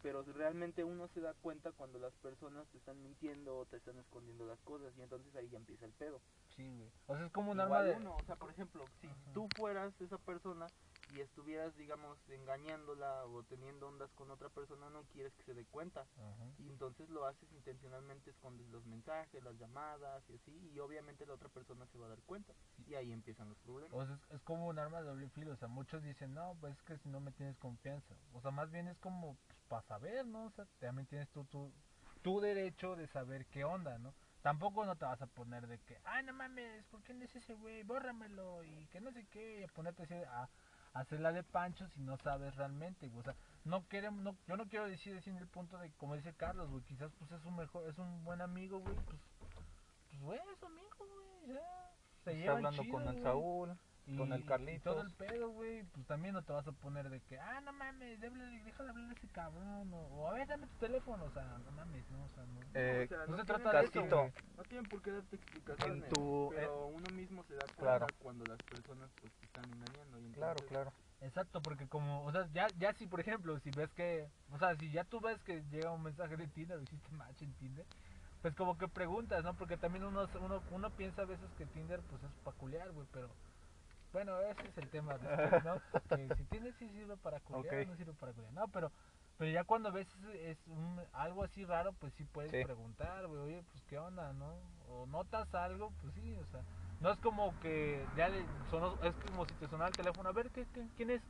pero 0.00 0.22
realmente 0.22 0.82
uno 0.84 1.08
se 1.08 1.20
da 1.20 1.34
cuenta 1.34 1.72
cuando 1.72 1.98
las 1.98 2.16
personas 2.16 2.68
te 2.70 2.78
están 2.78 3.02
mintiendo 3.02 3.58
o 3.58 3.66
te 3.66 3.76
están 3.76 3.98
escondiendo 3.98 4.46
las 4.46 4.62
cosas 4.62 4.96
y 4.96 5.02
entonces 5.02 5.34
ahí 5.36 5.48
ya 5.50 5.58
empieza 5.58 5.84
el 5.86 5.92
pedo. 5.94 6.22
sí 6.48 6.62
güey 6.68 6.90
o 7.06 7.16
sea 7.16 7.26
es 7.26 7.32
como 7.32 7.52
un 7.52 7.60
Igual 7.60 7.60
arma 7.60 7.82
de 7.82 7.96
uno, 7.96 8.18
o 8.18 8.24
sea, 8.24 8.36
por 8.36 8.50
ejemplo, 8.50 8.90
si 9.00 9.08
Ajá. 9.08 9.32
tú 9.32 9.48
fueras 9.50 10.00
esa 10.00 10.18
persona 10.18 10.72
y 11.14 11.20
estuvieras, 11.20 11.76
digamos, 11.76 12.18
engañándola 12.28 13.24
o 13.26 13.42
teniendo 13.44 13.88
ondas 13.88 14.12
con 14.14 14.30
otra 14.30 14.48
persona, 14.48 14.90
no 14.90 15.04
quieres 15.12 15.32
que 15.34 15.44
se 15.44 15.54
dé 15.54 15.64
cuenta. 15.64 16.06
Ajá. 16.16 16.52
Y 16.58 16.68
entonces 16.68 17.08
lo 17.10 17.24
haces 17.26 17.50
intencionalmente, 17.52 18.30
escondes 18.30 18.66
los 18.68 18.84
mensajes, 18.86 19.42
las 19.42 19.56
llamadas 19.58 20.28
y 20.28 20.34
así, 20.34 20.70
y 20.72 20.78
obviamente 20.78 21.26
la 21.26 21.34
otra 21.34 21.48
persona 21.48 21.86
se 21.86 21.98
va 21.98 22.06
a 22.06 22.10
dar 22.10 22.22
cuenta. 22.22 22.54
Y 22.86 22.94
ahí 22.94 23.12
empiezan 23.12 23.48
los 23.48 23.58
problemas. 23.58 23.92
O 23.92 24.06
sea, 24.06 24.14
es, 24.14 24.36
es 24.36 24.42
como 24.42 24.66
un 24.66 24.78
arma 24.78 25.00
de 25.00 25.08
doble 25.08 25.28
filo, 25.30 25.52
o 25.52 25.56
sea, 25.56 25.68
muchos 25.68 26.02
dicen, 26.02 26.34
no, 26.34 26.56
pues 26.60 26.76
es 26.76 26.82
que 26.82 26.98
si 26.98 27.08
no 27.08 27.20
me 27.20 27.32
tienes 27.32 27.56
confianza, 27.58 28.14
o 28.32 28.40
sea, 28.40 28.50
más 28.50 28.70
bien 28.70 28.88
es 28.88 28.98
como 28.98 29.36
pues, 29.46 29.58
para 29.68 29.82
saber, 29.82 30.26
¿no? 30.26 30.46
O 30.46 30.50
sea, 30.50 30.66
también 30.78 31.06
tienes 31.06 31.28
tú 31.30 31.44
tu, 31.44 31.72
tu 32.22 32.40
derecho 32.40 32.96
de 32.96 33.06
saber 33.08 33.46
qué 33.46 33.64
onda, 33.64 33.98
¿no? 33.98 34.14
Tampoco 34.42 34.86
no 34.86 34.96
te 34.96 35.04
vas 35.04 35.20
a 35.20 35.26
poner 35.26 35.66
de 35.66 35.80
que, 35.80 35.98
ay, 36.04 36.24
no 36.24 36.32
mames, 36.32 36.84
¿por 36.86 37.02
qué 37.02 37.12
no 37.14 37.24
es 37.24 37.34
ese 37.34 37.54
güey? 37.54 37.82
Bórramelo 37.82 38.62
y 38.62 38.86
que 38.86 39.00
no 39.00 39.10
sé 39.10 39.26
qué, 39.26 39.60
y 39.60 39.64
a 39.64 39.68
ponerte 39.68 40.04
así 40.04 40.14
a, 40.14 40.48
a 40.96 41.00
hacerla 41.00 41.30
de 41.30 41.42
pancho 41.42 41.86
si 41.88 42.00
no 42.00 42.16
sabes 42.16 42.56
realmente, 42.56 43.08
güey, 43.08 43.20
o 43.20 43.22
sea, 43.22 43.34
no 43.64 43.86
queremos, 43.86 44.22
no, 44.22 44.34
yo 44.48 44.56
no 44.56 44.66
quiero 44.66 44.88
decir, 44.88 45.14
decir 45.14 45.32
en 45.32 45.38
el 45.38 45.46
punto 45.46 45.76
de, 45.76 45.92
como 45.92 46.16
dice 46.16 46.32
Carlos, 46.34 46.70
güey, 46.70 46.82
quizás 46.84 47.12
pues 47.18 47.30
es 47.32 47.44
un 47.44 47.54
mejor, 47.54 47.86
es 47.86 47.98
un 47.98 48.24
buen 48.24 48.40
amigo, 48.40 48.80
güey, 48.80 48.94
pues, 48.94 49.20
pues 50.10 50.22
güey, 50.22 50.38
es 50.38 50.62
amigo, 50.62 50.96
güey, 50.98 51.54
ya, 51.54 51.92
se 52.24 52.30
Está 52.30 52.32
llevan 52.32 52.56
hablando 52.56 52.82
chido, 52.82 52.94
con 52.94 53.08
el 53.08 53.22
güey. 53.22 53.76
Con 54.06 54.32
el 54.32 54.40
Y- 54.40 54.42
y 54.44 54.46
Carlitos. 54.46 54.82
todo 54.84 55.02
el 55.02 55.10
pedo, 55.14 55.48
güey, 55.50 55.82
pues 55.82 56.06
también 56.06 56.32
no 56.34 56.42
te 56.44 56.52
vas 56.52 56.66
a 56.68 56.72
poner 56.72 57.10
de 57.10 57.20
que, 57.22 57.40
ah, 57.40 57.60
no 57.60 57.72
mames, 57.72 58.20
déjale- 58.20 58.62
deja 58.62 58.84
de 58.84 58.90
hablarle 58.90 59.10
a 59.10 59.16
ese 59.16 59.28
cabrón, 59.28 59.92
o, 59.92 59.96
o, 59.98 60.28
a 60.28 60.34
ver, 60.34 60.46
dame 60.46 60.68
tu 60.68 60.76
teléfono, 60.76 61.24
o 61.24 61.30
sea, 61.32 61.58
no 61.58 61.72
mames, 61.72 62.08
no, 62.10 62.24
o 62.24 62.28
sea, 62.28 62.44
no. 62.46 62.60
Eh, 62.74 63.02
o 63.04 63.08
sea, 63.08 63.26
no 63.26 63.36
se 63.36 63.44
trata 63.44 63.80
de 63.82 63.86
eso. 63.86 64.30
No 64.56 64.64
tienen 64.64 64.88
por 64.88 65.02
qué 65.02 65.10
darte 65.10 65.34
explicaciones, 65.34 66.04
En 66.04 66.08
tu- 66.08 66.52
pero 66.54 66.86
uno 66.86 67.10
mismo 67.10 67.42
se 67.44 67.54
da 67.56 67.64
cuenta 67.64 67.98
Claro. 67.98 68.06
cuando 68.20 68.46
las 68.46 68.60
personas 68.62 69.10
pues 69.20 69.32
te 69.40 69.46
están 69.46 69.68
engañando. 69.70 70.20
Y 70.20 70.30
Claro, 70.32 70.60
entonces, 70.60 70.68
claro. 70.70 70.92
Exacto, 71.20 71.60
porque 71.62 71.88
como, 71.88 72.24
o 72.24 72.30
sea, 72.30 72.46
ya, 72.52 72.70
ya 72.78 72.92
si, 72.92 73.06
por 73.06 73.18
ejemplo, 73.20 73.58
si 73.60 73.72
ves 73.72 73.90
que, 73.94 74.28
o 74.52 74.58
sea, 74.58 74.76
si 74.76 74.92
ya 74.92 75.02
tú 75.02 75.20
ves 75.20 75.42
que 75.42 75.62
llega 75.70 75.90
un 75.90 76.02
mensaje 76.04 76.36
de 76.36 76.46
Tinder, 76.46 76.78
o 76.78 76.82
hiciste 76.82 77.10
match 77.10 77.42
en 77.42 77.52
Tinder, 77.54 77.86
pues 78.42 78.54
como 78.54 78.78
que 78.78 78.86
preguntas, 78.86 79.42
¿no? 79.42 79.54
Porque 79.56 79.76
también 79.76 80.04
uno, 80.04 80.28
uno, 80.40 80.62
uno 80.70 80.90
piensa 80.90 81.22
a 81.22 81.24
veces 81.24 81.50
que 81.58 81.66
Tinder, 81.66 82.00
pues 82.08 82.22
es 82.22 82.30
peculiar, 82.44 82.92
güey, 82.92 83.08
pero, 83.12 83.28
bueno, 84.16 84.40
ese 84.40 84.66
es 84.68 84.78
el 84.78 84.88
tema 84.88 85.18
después, 85.18 85.62
¿no? 85.64 85.78
Que 86.08 86.34
si 86.36 86.44
Tinder 86.46 86.72
sí 86.72 86.88
sirve 86.88 87.18
para 87.18 87.38
culiar, 87.40 87.86
no 87.86 87.94
sirve 87.96 88.14
para 88.14 88.32
culiar, 88.32 88.50
no, 88.54 88.66
pero, 88.68 88.90
pero 89.36 89.50
ya 89.50 89.64
cuando 89.64 89.92
ves 89.92 90.08
es 90.32 90.66
un, 90.68 90.98
algo 91.12 91.44
así 91.44 91.66
raro, 91.66 91.92
pues 91.92 92.14
sí 92.14 92.24
puedes 92.24 92.50
Sí. 92.50 92.64
preguntar, 92.64 93.26
güey, 93.26 93.40
oye, 93.42 93.62
pues 93.70 93.84
qué 93.84 93.98
onda, 93.98 94.32
¿no? 94.32 94.54
O 94.88 95.04
notas 95.06 95.54
algo, 95.54 95.92
pues 96.00 96.14
sí, 96.14 96.34
o 96.36 96.46
sea, 96.46 96.62
no 96.98 97.10
es 97.10 97.18
como 97.20 97.58
que 97.60 98.08
ya 98.14 98.30
le 98.30 98.46
sonó, 98.70 98.96
es 99.02 99.14
como 99.18 99.44
si 99.44 99.52
te 99.56 99.68
sonara 99.68 99.90
el 99.90 99.96
teléfono, 99.96 100.30
a 100.30 100.32
ver, 100.32 100.50
¿qué, 100.50 100.64
qué- 100.72 100.88
quién 100.96 101.10
es? 101.10 101.22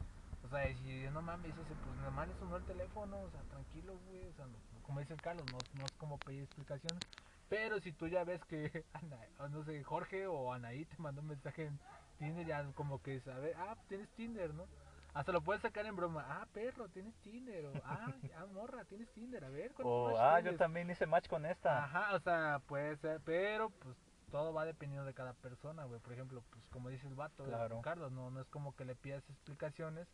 O 0.44 0.49
sea, 0.49 0.72
si 0.72 1.09
no 1.11 1.22
mames, 1.22 1.57
ese, 1.57 1.75
pues 1.75 1.96
nada 1.96 2.12
más 2.12 2.29
le 2.29 2.35
sonó 2.37 2.55
el 2.55 2.64
teléfono, 2.66 3.18
o 3.22 3.31
sea, 3.33 3.42
tranquilo, 3.51 3.99
güey, 3.99 4.27
o 4.29 4.33
sea, 4.35 4.46
no- 4.46 4.61
como 4.83 5.01
dice 5.01 5.14
el 5.14 5.20
Carlos, 5.20 5.44
no, 5.49 5.66
no 5.72 5.87
es 5.88 5.92
como 5.96 6.18
pedir 6.18 6.44
explicaciones, 6.44 7.03
pero 7.49 7.81
si 7.81 7.90
tú 7.92 8.07
ya 8.07 8.22
ves 8.22 8.44
que, 8.44 8.85
Ana, 8.92 9.18
no 9.51 9.64
sé, 9.64 9.83
Jorge 9.83 10.29
o 10.29 10.53
Anaí 10.53 10.85
te 10.85 10.99
mandó 10.99 11.20
un 11.22 11.27
mensaje 11.27 11.64
en 11.64 11.81
Tinder, 12.16 12.46
ya 12.46 12.64
como 12.74 13.00
que 13.02 13.20
sabe, 13.20 13.55
ah, 13.57 13.76
tienes 13.88 14.09
Tinder, 14.11 14.52
¿no? 14.55 14.66
Hasta 15.14 15.33
lo 15.33 15.40
puedes 15.40 15.62
sacar 15.62 15.87
en 15.87 15.96
broma, 15.96 16.24
ah, 16.29 16.46
perro, 16.52 16.88
tienes 16.90 17.14
Tinder, 17.22 17.66
o 17.66 17.72
ah, 17.85 18.07
ah, 18.37 18.46
morra, 18.52 18.85
tienes 18.85 19.11
Tinder, 19.12 19.44
a 19.44 19.48
ver, 19.48 19.72
¿cuántos 19.72 19.87
O, 19.87 20.18
ah, 20.18 20.38
yo 20.38 20.42
tienes?" 20.44 20.59
también 20.59 20.90
hice 20.90 21.07
match 21.07 21.29
con 21.29 21.46
esta. 21.46 21.85
Ajá, 21.85 22.14
o 22.14 22.20
sea, 22.20 22.61
puede 22.66 22.96
ser, 22.96 23.20
pero 23.22 23.70
pues 23.70 23.96
todo 24.31 24.52
va 24.52 24.64
dependiendo 24.64 25.07
de 25.07 25.14
cada 25.14 25.33
persona, 25.35 25.85
güey. 25.85 26.00
Por 26.00 26.12
ejemplo, 26.12 26.42
pues 26.50 26.68
como 26.68 26.88
dice 26.90 27.07
el 27.07 27.14
vato, 27.14 27.44
Claro. 27.44 27.81
Carlos, 27.81 28.12
no, 28.12 28.31
no 28.31 28.40
es 28.40 28.48
como 28.48 28.74
que 28.76 28.85
le 28.85 28.94
pidas 28.96 29.29
explicaciones. 29.31 30.07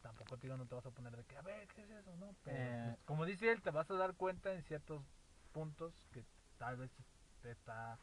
Tampoco 0.00 0.36
tío, 0.38 0.56
no 0.56 0.66
te 0.66 0.74
vas 0.74 0.86
a 0.86 0.90
poner 0.90 1.14
de 1.16 1.24
que, 1.24 1.36
a 1.36 1.42
ver, 1.42 1.68
¿qué 1.74 1.82
es 1.82 1.90
eso? 1.90 2.16
No, 2.16 2.34
pero 2.42 2.56
Eh. 2.56 2.82
pues, 2.86 3.04
como 3.04 3.24
dice 3.24 3.52
él, 3.52 3.62
te 3.62 3.70
vas 3.70 3.88
a 3.90 3.94
dar 3.94 4.14
cuenta 4.14 4.52
en 4.52 4.62
ciertos 4.64 5.02
puntos 5.52 5.92
que 6.12 6.24
tal 6.58 6.76
vez 6.76 6.90
te 7.42 7.50
está, 7.52 7.98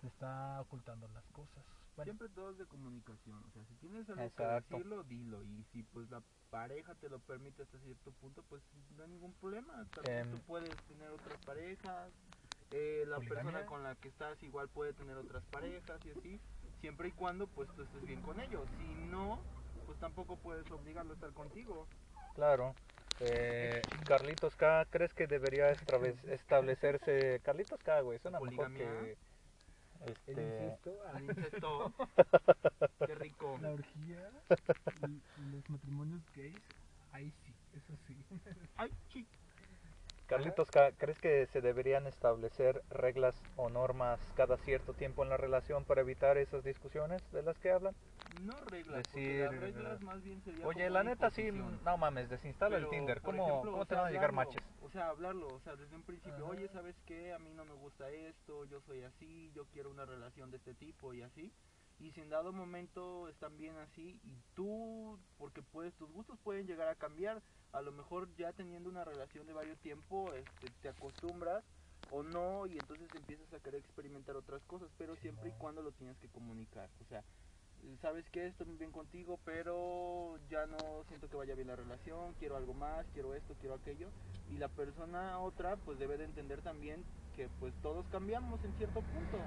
te 0.00 0.06
está 0.06 0.60
ocultando 0.60 1.08
las 1.08 1.26
cosas. 1.28 1.64
Siempre 2.04 2.28
todo 2.30 2.50
es 2.50 2.58
de 2.58 2.66
comunicación, 2.66 3.42
o 3.44 3.50
sea, 3.52 3.64
si 3.66 3.74
tienes 3.76 4.08
algo 4.08 4.22
Exacto. 4.22 4.68
que 4.68 4.76
decirlo, 4.76 5.02
dilo, 5.04 5.42
y 5.44 5.64
si 5.72 5.82
pues 5.82 6.10
la 6.10 6.22
pareja 6.50 6.94
te 6.96 7.08
lo 7.08 7.18
permite 7.20 7.62
hasta 7.62 7.78
cierto 7.78 8.10
punto, 8.20 8.42
pues 8.48 8.62
no 8.96 9.02
hay 9.04 9.10
ningún 9.10 9.32
problema, 9.34 9.86
también 9.94 10.18
Em. 10.18 10.30
tú 10.30 10.38
puedes 10.46 10.74
tener 10.88 11.08
otras 11.10 11.38
parejas, 11.44 12.12
eh, 12.72 13.04
la 13.06 13.18
persona 13.20 13.66
con 13.66 13.82
la 13.82 13.94
que 13.96 14.08
estás 14.08 14.40
igual 14.42 14.68
puede 14.68 14.92
tener 14.92 15.16
otras 15.16 15.42
parejas 15.46 16.00
y 16.06 16.10
así, 16.18 16.40
siempre 16.80 17.08
y 17.08 17.12
cuando 17.12 17.46
pues 17.48 17.68
tú 17.74 17.82
estés 17.82 18.06
bien 18.06 18.20
con 18.22 18.40
ellos, 18.40 18.66
si 18.78 18.94
no, 19.10 19.40
pues 19.86 19.98
tampoco 19.98 20.36
puedes 20.36 20.70
obligarlo 20.70 21.12
a 21.12 21.14
estar 21.14 21.32
contigo. 21.32 21.86
Claro. 22.34 22.74
Eh, 23.22 23.82
Carlitos 24.06 24.54
K, 24.56 24.86
¿crees 24.90 25.12
que 25.12 25.26
debería 25.26 25.70
establecerse 26.30 27.40
Carlitos 27.44 27.80
K, 27.82 28.00
güey? 28.00 28.18
Suena 28.20 28.40
mejor 28.40 28.66
Poligamia. 28.68 29.16
Que 30.00 30.32
el 30.32 30.38
este 30.38 30.42
incesto, 30.42 30.98
ah, 31.06 31.18
El 31.18 31.24
incesto, 31.24 31.94
qué 33.06 33.14
rico. 33.14 33.58
la 33.60 33.70
orgía 33.70 34.30
y, 35.08 35.20
los 35.52 35.70
matrimonios 35.70 36.22
gays, 36.34 36.56
ahí 37.12 37.32
sí, 37.44 37.52
eso 37.74 37.96
sí. 38.06 38.16
Ay, 38.76 38.90
chi. 39.08 39.26
Carlitos 40.30 40.68
¿crees 40.96 41.18
que 41.18 41.46
se 41.46 41.60
deberían 41.60 42.06
establecer 42.06 42.80
reglas 42.90 43.34
o 43.56 43.68
normas 43.68 44.20
cada 44.36 44.56
cierto 44.58 44.92
tiempo 44.94 45.24
en 45.24 45.28
la 45.30 45.36
relación 45.36 45.84
para 45.84 46.02
evitar 46.02 46.38
esas 46.38 46.62
discusiones 46.62 47.20
de 47.32 47.42
las 47.42 47.58
que 47.58 47.72
hablan? 47.72 47.96
No 48.44 48.54
reglas, 48.66 48.98
Decir, 48.98 49.40
las 49.40 49.60
reglas 49.60 50.00
más 50.02 50.22
bien 50.22 50.40
sería 50.42 50.64
Oye, 50.66 50.84
como 50.84 50.94
la 50.94 51.02
neta 51.02 51.30
sí, 51.30 51.50
no 51.50 51.96
mames, 51.96 52.30
desinstala 52.30 52.76
el 52.76 52.88
Tinder. 52.88 53.20
¿Cómo, 53.20 53.42
ejemplo, 53.42 53.72
cómo 53.72 53.82
o 53.82 53.86
te 53.86 53.94
sea, 53.94 54.02
van 54.02 54.06
a 54.06 54.10
llegar 54.12 54.30
hablarlo, 54.30 54.52
matches? 54.52 54.68
O 54.82 54.90
sea, 54.90 55.08
hablarlo, 55.08 55.52
o 55.52 55.60
sea, 55.60 55.74
desde 55.74 55.96
un 55.96 56.02
principio, 56.04 56.44
Ajá. 56.44 56.52
oye, 56.54 56.68
¿sabes 56.68 56.94
qué? 57.06 57.32
A 57.32 57.38
mí 57.40 57.52
no 57.52 57.64
me 57.64 57.74
gusta 57.74 58.08
esto, 58.10 58.64
yo 58.66 58.80
soy 58.82 59.02
así, 59.02 59.50
yo 59.52 59.64
quiero 59.72 59.90
una 59.90 60.06
relación 60.06 60.52
de 60.52 60.58
este 60.58 60.74
tipo 60.74 61.12
y 61.12 61.22
así. 61.22 61.50
Y 62.00 62.10
si 62.12 62.20
en 62.22 62.30
dado 62.30 62.52
momento 62.52 63.28
están 63.28 63.56
bien 63.58 63.76
así 63.76 64.18
y 64.24 64.34
tú, 64.54 65.18
porque 65.38 65.60
puedes, 65.62 65.94
tus 65.94 66.10
gustos 66.10 66.38
pueden 66.42 66.66
llegar 66.66 66.88
a 66.88 66.94
cambiar, 66.94 67.42
a 67.72 67.82
lo 67.82 67.92
mejor 67.92 68.34
ya 68.36 68.52
teniendo 68.52 68.88
una 68.88 69.04
relación 69.04 69.46
de 69.46 69.52
varios 69.52 69.78
tiempo, 69.80 70.32
este, 70.32 70.70
te 70.80 70.88
acostumbras 70.88 71.62
o 72.10 72.22
no 72.22 72.66
y 72.66 72.72
entonces 72.72 73.08
empiezas 73.14 73.52
a 73.52 73.60
querer 73.60 73.80
experimentar 73.80 74.34
otras 74.36 74.62
cosas, 74.62 74.88
pero 74.96 75.14
siempre 75.16 75.50
y 75.50 75.58
cuando 75.58 75.82
lo 75.82 75.92
tienes 75.92 76.16
que 76.18 76.28
comunicar, 76.28 76.88
o 77.02 77.04
sea, 77.04 77.22
sabes 78.00 78.24
que 78.30 78.46
estoy 78.46 78.66
muy 78.66 78.76
bien 78.76 78.90
contigo, 78.92 79.38
pero 79.44 80.38
ya 80.50 80.66
no 80.66 80.78
siento 81.08 81.28
que 81.28 81.36
vaya 81.36 81.54
bien 81.54 81.68
la 81.68 81.76
relación, 81.76 82.34
quiero 82.38 82.56
algo 82.56 82.74
más, 82.74 83.06
quiero 83.12 83.34
esto, 83.34 83.54
quiero 83.60 83.74
aquello, 83.74 84.08
y 84.50 84.56
la 84.56 84.68
persona 84.68 85.38
otra 85.38 85.76
pues 85.76 85.98
debe 85.98 86.16
de 86.16 86.24
entender 86.24 86.62
también 86.62 87.04
que 87.36 87.48
pues 87.60 87.74
todos 87.82 88.06
cambiamos 88.08 88.62
en 88.64 88.72
cierto 88.74 89.02
punto, 89.02 89.38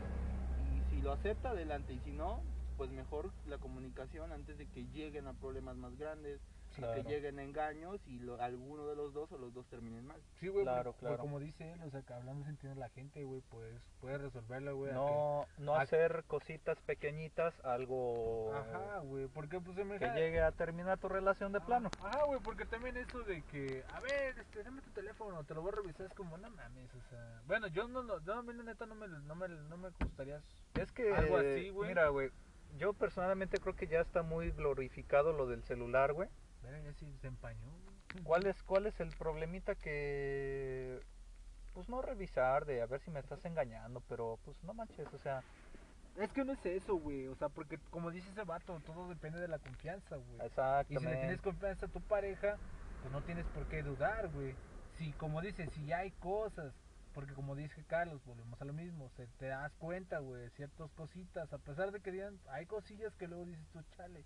si 0.93 1.01
lo 1.01 1.11
acepta 1.11 1.49
adelante, 1.49 1.93
y 1.93 1.99
si 1.99 2.11
no, 2.11 2.41
pues 2.77 2.91
mejor 2.91 3.31
la 3.47 3.57
comunicación 3.57 4.31
antes 4.31 4.57
de 4.57 4.67
que 4.67 4.85
lleguen 4.93 5.27
a 5.27 5.33
problemas 5.33 5.75
más 5.75 5.97
grandes, 5.97 6.39
que 6.81 7.03
lleguen 7.03 7.39
engaños 7.39 7.99
y 8.07 8.19
lo- 8.19 8.41
alguno 8.41 8.87
de 8.87 8.95
los 8.95 9.13
dos 9.13 9.31
o 9.31 9.37
los 9.37 9.53
dos 9.53 9.65
terminen 9.67 10.05
mal. 10.05 10.21
Sí, 10.39 10.47
güey, 10.47 10.63
Claro, 10.65 10.93
claro. 10.93 11.17
como 11.17 11.39
dice 11.39 11.71
él, 11.71 11.81
o 11.83 11.89
sea, 11.89 12.01
que 12.01 12.13
hablando 12.13 12.45
sentido 12.45 12.73
la 12.75 12.89
gente, 12.89 13.23
güey, 13.23 13.41
pues 13.49 13.79
puedes 14.01 14.21
resolverlo, 14.21 14.75
güey. 14.75 14.91
No, 14.93 15.45
no 15.57 15.75
hacer 15.75 16.23
cositas 16.27 16.79
pequeñitas, 16.81 17.53
algo 17.63 18.51
que- 18.51 18.57
Ajá, 18.57 18.99
güey, 18.99 19.27
porque 19.27 19.59
pues 19.59 19.75
se 19.75 19.83
me 19.85 19.99
que 19.99 20.07
llegue 20.09 20.41
a 20.41 20.51
terminar 20.51 20.97
tu 20.97 21.09
relación 21.09 21.51
de 21.51 21.61
plano. 21.61 21.91
Ajá, 21.99 22.23
güey, 22.25 22.39
porque 22.41 22.65
también 22.65 22.97
eso 22.97 23.19
de 23.23 23.41
que, 23.43 23.83
a 23.93 23.99
ver, 23.99 24.37
este, 24.39 24.63
dame 24.63 24.81
tu 24.81 24.91
teléfono, 24.91 25.43
te 25.43 25.53
lo 25.53 25.61
voy 25.61 25.71
a 25.73 25.75
revisar, 25.75 26.05
es 26.07 26.13
como, 26.13 26.37
no 26.37 26.49
mames, 26.49 26.93
o 26.95 27.01
sea, 27.09 27.41
bueno, 27.45 27.67
yo 27.67 27.87
no, 27.87 28.03
no, 28.03 28.19
yo 28.23 28.33
a 28.33 28.43
mí 28.43 28.53
la 28.53 28.63
neta 28.63 28.85
no 28.85 28.95
me, 28.95 29.07
no 29.07 29.35
me, 29.35 29.47
no 29.47 29.77
me 29.77 29.89
gustaría, 29.99 30.41
Es 30.75 30.91
que, 30.91 31.13
Algo 31.13 31.37
así, 31.37 31.69
güey. 31.69 31.89
mira, 31.89 32.07
güey, 32.09 32.31
yo 32.77 32.93
personalmente 32.93 33.59
creo 33.59 33.75
que 33.75 33.85
ya 33.87 34.01
está 34.01 34.23
muy 34.23 34.49
glorificado 34.51 35.31
lo 35.33 35.45
del 35.47 35.63
celular, 35.63 36.13
güey. 36.13 36.27
Sí 36.93 37.17
se 37.19 37.27
empañó. 37.27 37.71
¿Cuál 38.23 38.45
es, 38.45 38.63
¿Cuál 38.63 38.85
es 38.87 38.99
el 38.99 39.13
problemita 39.13 39.75
que, 39.75 40.99
pues 41.73 41.89
no 41.89 42.01
revisar 42.01 42.65
de 42.65 42.81
a 42.81 42.85
ver 42.85 43.01
si 43.01 43.11
me 43.11 43.19
estás 43.19 43.43
engañando, 43.45 44.01
pero 44.01 44.39
pues 44.43 44.63
no 44.63 44.73
manches, 44.73 45.13
o 45.13 45.17
sea, 45.19 45.43
Es 46.15 46.31
que 46.31 46.45
no 46.45 46.53
es 46.53 46.65
eso, 46.65 46.95
güey, 46.95 47.27
o 47.27 47.35
sea, 47.35 47.49
porque 47.49 47.79
como 47.89 48.11
dice 48.11 48.29
ese 48.29 48.43
vato, 48.43 48.81
todo 48.81 49.09
depende 49.09 49.39
de 49.39 49.47
la 49.47 49.59
confianza, 49.59 50.15
güey. 50.17 50.43
Y 50.87 50.97
si 50.97 51.07
le 51.07 51.15
exactamente. 51.15 51.17
tienes 51.17 51.41
confianza 51.41 51.87
a 51.87 51.89
tu 51.89 52.01
pareja, 52.01 52.61
pues 53.01 53.11
no 53.11 53.23
tienes 53.23 53.47
por 53.49 53.67
qué 53.67 53.83
dudar, 53.83 54.29
güey. 54.29 54.59
Si, 54.97 55.13
como 55.13 55.41
dices, 55.41 55.71
si 55.71 55.85
ya 55.85 55.99
hay 55.99 56.11
cosas, 56.11 56.75
porque 57.13 57.33
como 57.33 57.55
dice 57.55 57.83
Carlos, 57.85 58.23
volvemos 58.25 58.61
a 58.61 58.65
lo 58.65 58.73
mismo, 58.73 59.09
se 59.11 59.27
te 59.27 59.47
das 59.47 59.73
cuenta, 59.75 60.19
güey, 60.19 60.49
ciertas 60.51 60.91
cositas, 60.93 61.51
a 61.53 61.57
pesar 61.59 61.91
de 61.91 62.01
que 62.01 62.11
digan, 62.11 62.39
hay 62.49 62.65
cosillas 62.67 63.15
que 63.15 63.27
luego 63.27 63.45
dices 63.45 63.67
tú, 63.71 63.81
chale, 63.97 64.25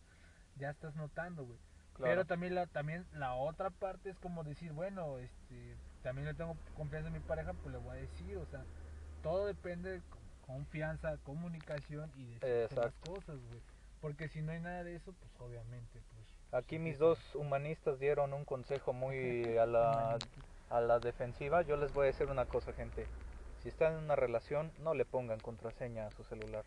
ya 0.56 0.71
estás 0.71 0.95
notando, 0.95 1.45
güey. 1.45 1.60
Claro. 1.98 2.22
Pero 2.22 2.26
también 2.26 2.56
la, 2.56 2.68
también 2.68 3.08
la 3.12 3.36
otra 3.36 3.72
parte 3.72 4.10
es 4.10 4.20
como 4.20 4.44
decir, 4.44 4.72
bueno, 4.74 5.20
este, 5.20 5.80
también 6.02 6.28
le 6.28 6.36
tengo 6.36 6.60
confianza 6.74 7.08
en 7.08 7.14
mi 7.14 7.20
pareja, 7.22 7.54
pues 7.56 7.72
le 7.74 7.80
voy 7.80 7.98
a 7.98 8.02
decir, 8.02 8.38
o 8.38 8.46
sea, 8.46 8.68
todo 9.22 9.46
depende 9.48 9.92
de 9.92 10.04
co- 10.04 10.22
confianza, 10.42 11.18
comunicación 11.20 12.12
y 12.16 12.26
decirse 12.28 12.78
las 12.78 12.98
cosas, 12.98 13.40
güey. 13.42 13.64
Porque 14.00 14.28
si 14.30 14.42
no 14.42 14.52
hay 14.52 14.60
nada 14.62 14.84
de 14.84 14.96
eso, 14.96 15.14
pues 15.14 15.34
obviamente, 15.40 16.02
pues... 16.04 16.28
Aquí 16.52 16.78
sí, 16.80 16.80
mis 16.80 16.98
sí, 16.98 16.98
dos 16.98 17.36
humanistas 17.36 18.00
dieron 18.00 18.34
un 18.34 18.44
consejo 18.46 18.92
muy 18.94 19.58
a 19.58 19.66
la, 19.66 20.22
a 20.68 20.82
la 20.82 21.00
defensiva. 21.00 21.62
Yo 21.62 21.78
les 21.78 21.94
voy 21.94 22.04
a 22.04 22.08
decir 22.08 22.28
una 22.28 22.46
cosa, 22.46 22.74
gente. 22.74 23.12
Si 23.56 23.70
están 23.70 23.94
en 23.94 24.00
una 24.00 24.16
relación, 24.18 24.74
no 24.78 24.94
le 24.94 25.06
pongan 25.06 25.40
contraseña 25.42 26.08
a 26.08 26.12
su 26.12 26.24
celular. 26.24 26.66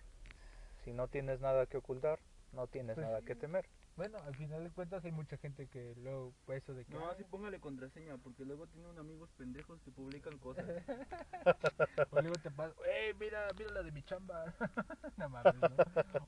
Si 0.77 0.93
no 0.95 1.09
tienes 1.09 1.41
nada 1.41 1.67
que 1.67 1.79
ocultar, 1.79 2.21
no 2.53 2.69
tienes 2.69 2.97
Pues 2.97 3.07
nada 3.07 3.23
que 3.23 3.37
temer. 3.37 3.71
Bueno, 3.97 4.19
al 4.19 4.35
final 4.35 4.65
de 4.65 4.71
cuentas 4.71 5.05
hay 5.05 5.13
mucha 5.13 5.37
gente 5.37 5.67
que 5.67 5.95
luego, 5.97 6.33
pues, 6.47 6.63
eso 6.63 6.73
de 6.75 6.85
que... 6.87 6.95
No, 6.95 7.01
"Ay, 7.07 7.15
así 7.15 7.25
póngale 7.25 7.61
contraseña, 7.61 8.17
porque 8.19 8.45
luego 8.45 8.67
tienen 8.67 8.99
amigos 8.99 9.31
pendejos 9.37 9.81
que 9.83 9.91
publican 9.91 10.39
cosas. 10.39 10.65
O 12.11 12.21
luego 12.21 12.37
te 12.39 12.51
pasa, 12.51 12.75
¡Ey, 12.87 13.15
mira, 13.15 13.49
mira 13.59 13.73
la 13.73 13.83
de 13.83 13.93
mi 13.93 14.03
chamba! 14.03 14.45
no 15.17 15.29
mames, 15.29 15.55
¿no? 15.57 15.69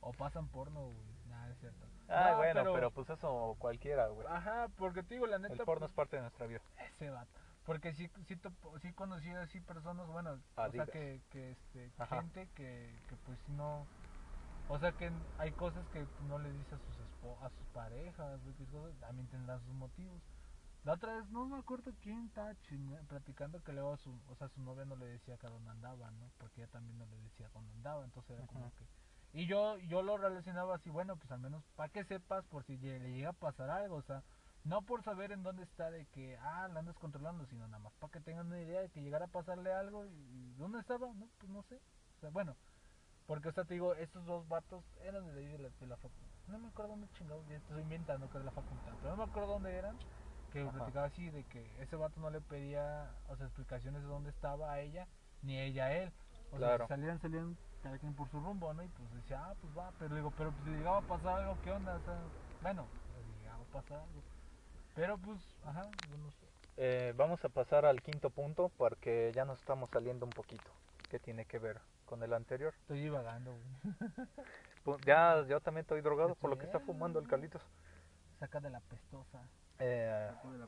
O 0.00 0.12
pasan 0.12 0.48
porno, 0.48 0.86
güey. 0.86 1.06
Nada, 1.26 1.50
es 1.50 1.58
cierto. 1.58 1.86
Ah, 2.08 2.30
No, 2.32 2.36
bueno, 2.38 2.72
pero... 2.74 2.90
pues 2.90 3.08
eso 3.10 3.56
cualquiera, 3.58 4.08
güey. 4.08 4.26
Ajá, 4.28 4.68
porque 4.76 5.02
te 5.02 5.14
digo, 5.14 5.26
la 5.26 5.38
neta... 5.38 5.54
El 5.54 5.60
porno 5.60 5.86
es 5.86 5.90
pues, 5.92 5.96
parte 5.96 6.16
de 6.16 6.22
nuestra 6.22 6.46
vida. 6.46 6.60
Ese 6.90 7.10
vato. 7.10 7.30
Porque 7.64 7.92
sí, 7.94 8.10
sí, 8.26 8.36
topo- 8.36 8.78
sí 8.80 8.92
conocí 8.92 9.30
así 9.30 9.60
personas, 9.60 10.06
bueno, 10.08 10.40
o 10.56 10.70
sea, 10.72 10.86
que, 10.86 11.20
que 11.30 11.52
este, 11.52 11.90
Ajá. 11.98 12.20
gente 12.20 12.48
que, 12.54 12.92
que 13.08 13.16
pues 13.24 13.38
no... 13.48 13.86
O 14.68 14.78
sea, 14.78 14.92
que 14.92 15.10
hay 15.38 15.52
cosas 15.52 15.86
que 15.88 16.06
no 16.20 16.38
le 16.38 16.52
dice 16.52 16.74
a 16.74 16.78
sus 16.78 16.98
espo- 16.98 17.38
a 17.40 17.50
sus 17.50 17.66
parejas, 17.68 18.40
cosas, 18.70 18.98
también 19.00 19.28
tendrán 19.28 19.60
sus 19.60 19.74
motivos. 19.74 20.20
La 20.84 20.94
otra 20.94 21.14
vez, 21.16 21.28
no 21.30 21.46
me 21.46 21.58
acuerdo 21.58 21.92
quién 22.02 22.26
estaba 22.26 22.54
platicando 23.08 23.60
que 23.62 23.72
luego 23.72 23.96
su, 23.98 24.10
o 24.28 24.34
sea, 24.36 24.48
su 24.48 24.60
novia 24.62 24.84
no 24.84 24.96
le 24.96 25.06
decía 25.06 25.36
que 25.36 25.46
a 25.46 25.50
dónde 25.50 25.70
andaba, 25.70 26.10
¿no? 26.10 26.30
Porque 26.38 26.62
ella 26.62 26.72
también 26.72 26.98
no 26.98 27.06
le 27.06 27.16
decía 27.18 27.48
dónde 27.54 27.70
andaba, 27.72 28.04
entonces 28.04 28.32
era 28.36 28.46
como 28.46 28.72
que... 28.76 28.84
Y 29.34 29.46
yo, 29.46 29.78
yo 29.78 30.02
lo 30.02 30.18
relacionaba 30.18 30.74
así, 30.74 30.90
bueno, 30.90 31.16
pues 31.16 31.30
al 31.30 31.38
menos 31.40 31.62
para 31.76 31.88
que 31.88 32.04
sepas 32.04 32.44
por 32.46 32.64
si 32.64 32.76
le 32.78 33.12
llega 33.12 33.30
a 33.30 33.32
pasar 33.32 33.70
algo, 33.70 33.96
o 33.96 34.02
sea, 34.02 34.22
no 34.64 34.82
por 34.82 35.02
saber 35.04 35.32
en 35.32 35.42
dónde 35.42 35.62
está 35.62 35.90
de 35.90 36.04
que, 36.06 36.36
ah, 36.36 36.68
la 36.68 36.80
andas 36.80 36.96
controlando, 36.96 37.46
sino 37.46 37.66
nada 37.68 37.78
más 37.78 37.92
para 37.94 38.10
que 38.12 38.20
tengan 38.20 38.48
una 38.48 38.60
idea 38.60 38.80
de 38.80 38.90
que 38.90 39.02
llegara 39.02 39.26
a 39.26 39.28
pasarle 39.28 39.72
algo 39.72 40.04
y, 40.06 40.10
y 40.10 40.52
¿dónde 40.54 40.80
estaba? 40.80 41.06
No, 41.14 41.28
pues 41.38 41.50
no 41.50 41.62
sé. 41.62 41.76
O 42.16 42.20
sea, 42.20 42.30
bueno, 42.30 42.56
porque, 43.32 43.48
o 43.48 43.52
sea, 43.52 43.64
te 43.64 43.72
digo, 43.72 43.94
estos 43.94 44.26
dos 44.26 44.46
vatos 44.46 44.84
eran 45.06 45.24
de 45.34 45.40
ahí 45.40 45.46
de 45.46 45.58
la, 45.58 45.70
de 45.80 45.86
la 45.86 45.96
facultad. 45.96 46.26
No 46.48 46.58
me 46.58 46.68
acuerdo 46.68 46.90
dónde 46.90 47.08
chingados, 47.16 47.48
ya 47.48 47.56
estoy 47.56 47.80
inventando 47.80 48.28
que 48.28 48.36
era 48.36 48.44
la 48.44 48.50
facultad, 48.50 48.92
pero 49.00 49.16
no 49.16 49.24
me 49.24 49.30
acuerdo 49.30 49.54
dónde 49.54 49.74
eran. 49.74 49.96
Que 50.52 50.60
Ajá. 50.60 50.70
platicaba 50.70 51.06
así 51.06 51.30
de 51.30 51.42
que 51.44 51.64
ese 51.80 51.96
vato 51.96 52.20
no 52.20 52.28
le 52.28 52.42
pedía, 52.42 53.10
o 53.30 53.36
sea, 53.36 53.46
explicaciones 53.46 54.02
de 54.02 54.08
dónde 54.08 54.28
estaba 54.28 54.70
a 54.70 54.80
ella, 54.80 55.06
ni 55.44 55.58
ella 55.58 55.86
a 55.86 55.92
él. 55.94 56.12
O 56.52 56.58
sea, 56.58 56.76
si 56.76 56.86
salían, 56.88 57.18
salían 57.22 57.56
cada 57.82 57.96
quien 57.96 58.12
por 58.12 58.28
su 58.28 58.38
rumbo, 58.38 58.74
¿no? 58.74 58.82
Y 58.82 58.88
pues 58.88 59.14
decía, 59.14 59.40
ah, 59.42 59.54
pues 59.62 59.74
va, 59.78 59.90
pero 59.98 60.14
digo, 60.14 60.30
pero 60.36 60.50
pues 60.50 60.64
si 60.64 60.70
llegaba 60.72 60.98
a 60.98 61.00
pasar 61.00 61.40
algo, 61.40 61.56
¿qué 61.64 61.70
onda? 61.70 61.96
O 61.96 62.00
sea, 62.00 62.20
bueno, 62.60 62.86
llegaba 63.40 63.62
a 63.62 63.72
pasar 63.72 63.98
algo. 63.98 64.22
Pero 64.94 65.16
pues, 65.16 65.40
ajá, 65.64 65.88
yo 66.10 66.18
no 66.18 66.30
sé. 66.32 66.46
Eh, 66.76 67.14
vamos 67.16 67.42
a 67.46 67.48
pasar 67.48 67.86
al 67.86 68.02
quinto 68.02 68.28
punto 68.28 68.70
porque 68.76 69.32
ya 69.34 69.46
nos 69.46 69.58
estamos 69.58 69.88
saliendo 69.88 70.26
un 70.26 70.32
poquito. 70.32 70.70
¿Qué 71.08 71.18
tiene 71.18 71.46
que 71.46 71.58
ver 71.58 71.80
con 72.12 72.22
el 72.22 72.34
anterior? 72.34 72.74
Estoy 72.82 73.00
divagando, 73.00 73.54
güey. 73.54 73.64
Pu- 74.84 75.00
Ya, 75.06 75.42
yo 75.48 75.60
también 75.62 75.80
estoy 75.80 76.02
drogado 76.02 76.34
por 76.34 76.50
lo 76.50 76.58
que 76.58 76.66
está 76.66 76.78
fumando 76.78 77.18
el 77.18 77.26
Carlitos. 77.26 77.62
Saca 78.38 78.60
de 78.60 78.68
la 78.68 78.80
pestosa. 78.80 79.48
Eh, 79.78 80.30
la. 80.58 80.66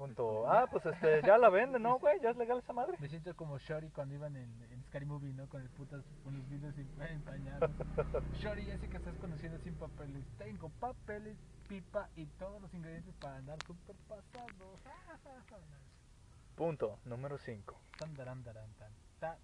Ah, 0.48 0.66
pues 0.70 0.86
este, 0.86 1.20
ya 1.20 1.36
la 1.36 1.50
venden, 1.50 1.82
¿no, 1.82 1.98
güey? 1.98 2.18
Ya 2.22 2.30
es 2.30 2.36
legal 2.38 2.60
esa 2.60 2.72
madre. 2.72 2.96
Me 2.98 3.10
siento 3.10 3.36
como 3.36 3.58
Shorty 3.58 3.90
cuando 3.90 4.14
iban 4.14 4.34
en, 4.36 4.62
en 4.72 4.82
Scary 4.84 5.04
Movie, 5.04 5.34
¿no? 5.34 5.46
Con 5.50 5.60
el 5.60 5.68
putas, 5.68 6.02
con 6.22 6.32
los 6.38 6.48
vidrios 6.48 6.78
em- 6.78 6.88
empañados. 7.02 7.70
Shorty, 8.40 8.64
ya 8.64 8.78
sé 8.78 8.88
que 8.88 8.96
estás 8.96 9.14
conociendo 9.18 9.58
sin 9.58 9.74
papeles. 9.74 10.24
Tengo 10.38 10.70
papeles, 10.80 11.36
pipa 11.68 12.08
y 12.16 12.24
todos 12.38 12.62
los 12.62 12.72
ingredientes 12.72 13.14
para 13.16 13.36
andar 13.36 13.58
súper 13.66 13.96
pasados. 14.08 14.80
Punto 16.56 16.98
número 17.04 17.36
5. 17.36 17.78
Tan, 17.98 18.14
daran, 18.14 18.42
daran, 18.42 18.72
tan, 18.78 18.92
ta. 19.20 19.36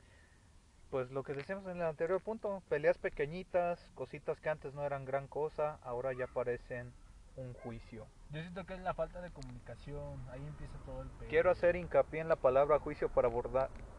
Pues 0.91 1.11
lo 1.11 1.23
que 1.23 1.35
decíamos 1.35 1.67
en 1.67 1.77
el 1.77 1.83
anterior 1.83 2.21
punto, 2.21 2.63
peleas 2.69 2.99
pequeñitas, 2.99 3.91
cositas 3.95 4.41
que 4.41 4.49
antes 4.49 4.75
no 4.75 4.85
eran 4.85 5.05
gran 5.05 5.29
cosa, 5.29 5.79
ahora 5.83 6.13
ya 6.13 6.27
parecen 6.27 6.93
un 7.37 7.55
juicio. 7.55 8.07
Yo 8.31 8.41
siento 8.41 8.65
que 8.67 8.75
es 8.75 8.81
la 8.81 8.93
falta 8.95 9.21
de 9.21 9.31
comunicación, 9.31 10.21
ahí 10.31 10.45
empieza 10.47 10.77
todo 10.85 11.03
el 11.03 11.09
pedo. 11.09 11.29
Quiero 11.29 11.51
hacer 11.51 11.77
hincapié 11.77 12.21
en 12.21 12.29
la 12.29 12.37
palabra 12.37 12.79
juicio 12.79 13.09
para, 13.09 13.31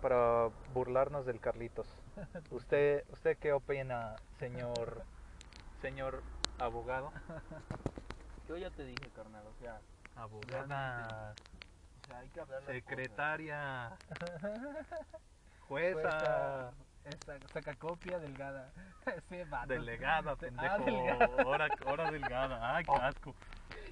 para 0.02 0.50
burlarnos 0.74 1.26
del 1.26 1.40
Carlitos. 1.40 1.88
¿Usted, 2.52 3.06
¿Usted 3.12 3.38
qué 3.38 3.54
opina, 3.54 4.16
señor, 4.38 5.04
señor 5.82 6.22
abogado? 6.60 7.12
Yo 8.48 8.58
ya 8.58 8.70
te 8.70 8.84
dije, 8.84 9.10
carnal, 9.16 9.48
o 9.48 9.54
sea, 9.62 9.80
Abogada, 10.16 11.34
o 11.34 12.08
sea 12.08 12.20
hay 12.20 12.28
que 12.30 12.40
hablar 12.42 12.64
secretaria, 12.66 13.98
Pues, 15.72 15.94
jueza, 15.94 16.74
Esta 17.06 17.40
saca 17.54 17.74
copia 17.76 18.20
delgada. 18.20 18.74
Sí, 19.30 19.38
vato. 19.50 19.68
delegada, 19.70 20.34
Ah, 20.34 20.36
pendejo. 20.36 20.84
delegada. 20.84 21.30
Hora, 21.46 21.68
hora 21.86 22.12
delgada. 22.12 22.76
Ay, 22.76 22.84
qué 22.84 22.92
asco. 22.92 23.34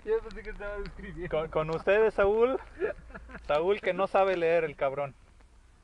Yo 0.03 0.19
pensé 0.19 0.43
que 0.43 0.49
estaba 0.49 0.75
escribiendo. 0.83 1.29
Con, 1.37 1.49
con 1.49 1.69
ustedes, 1.69 2.13
Saúl. 2.15 2.59
Saúl 3.47 3.79
que 3.79 3.93
no 3.93 4.07
sabe 4.07 4.35
leer 4.35 4.65
el 4.65 4.75
cabrón. 4.75 5.15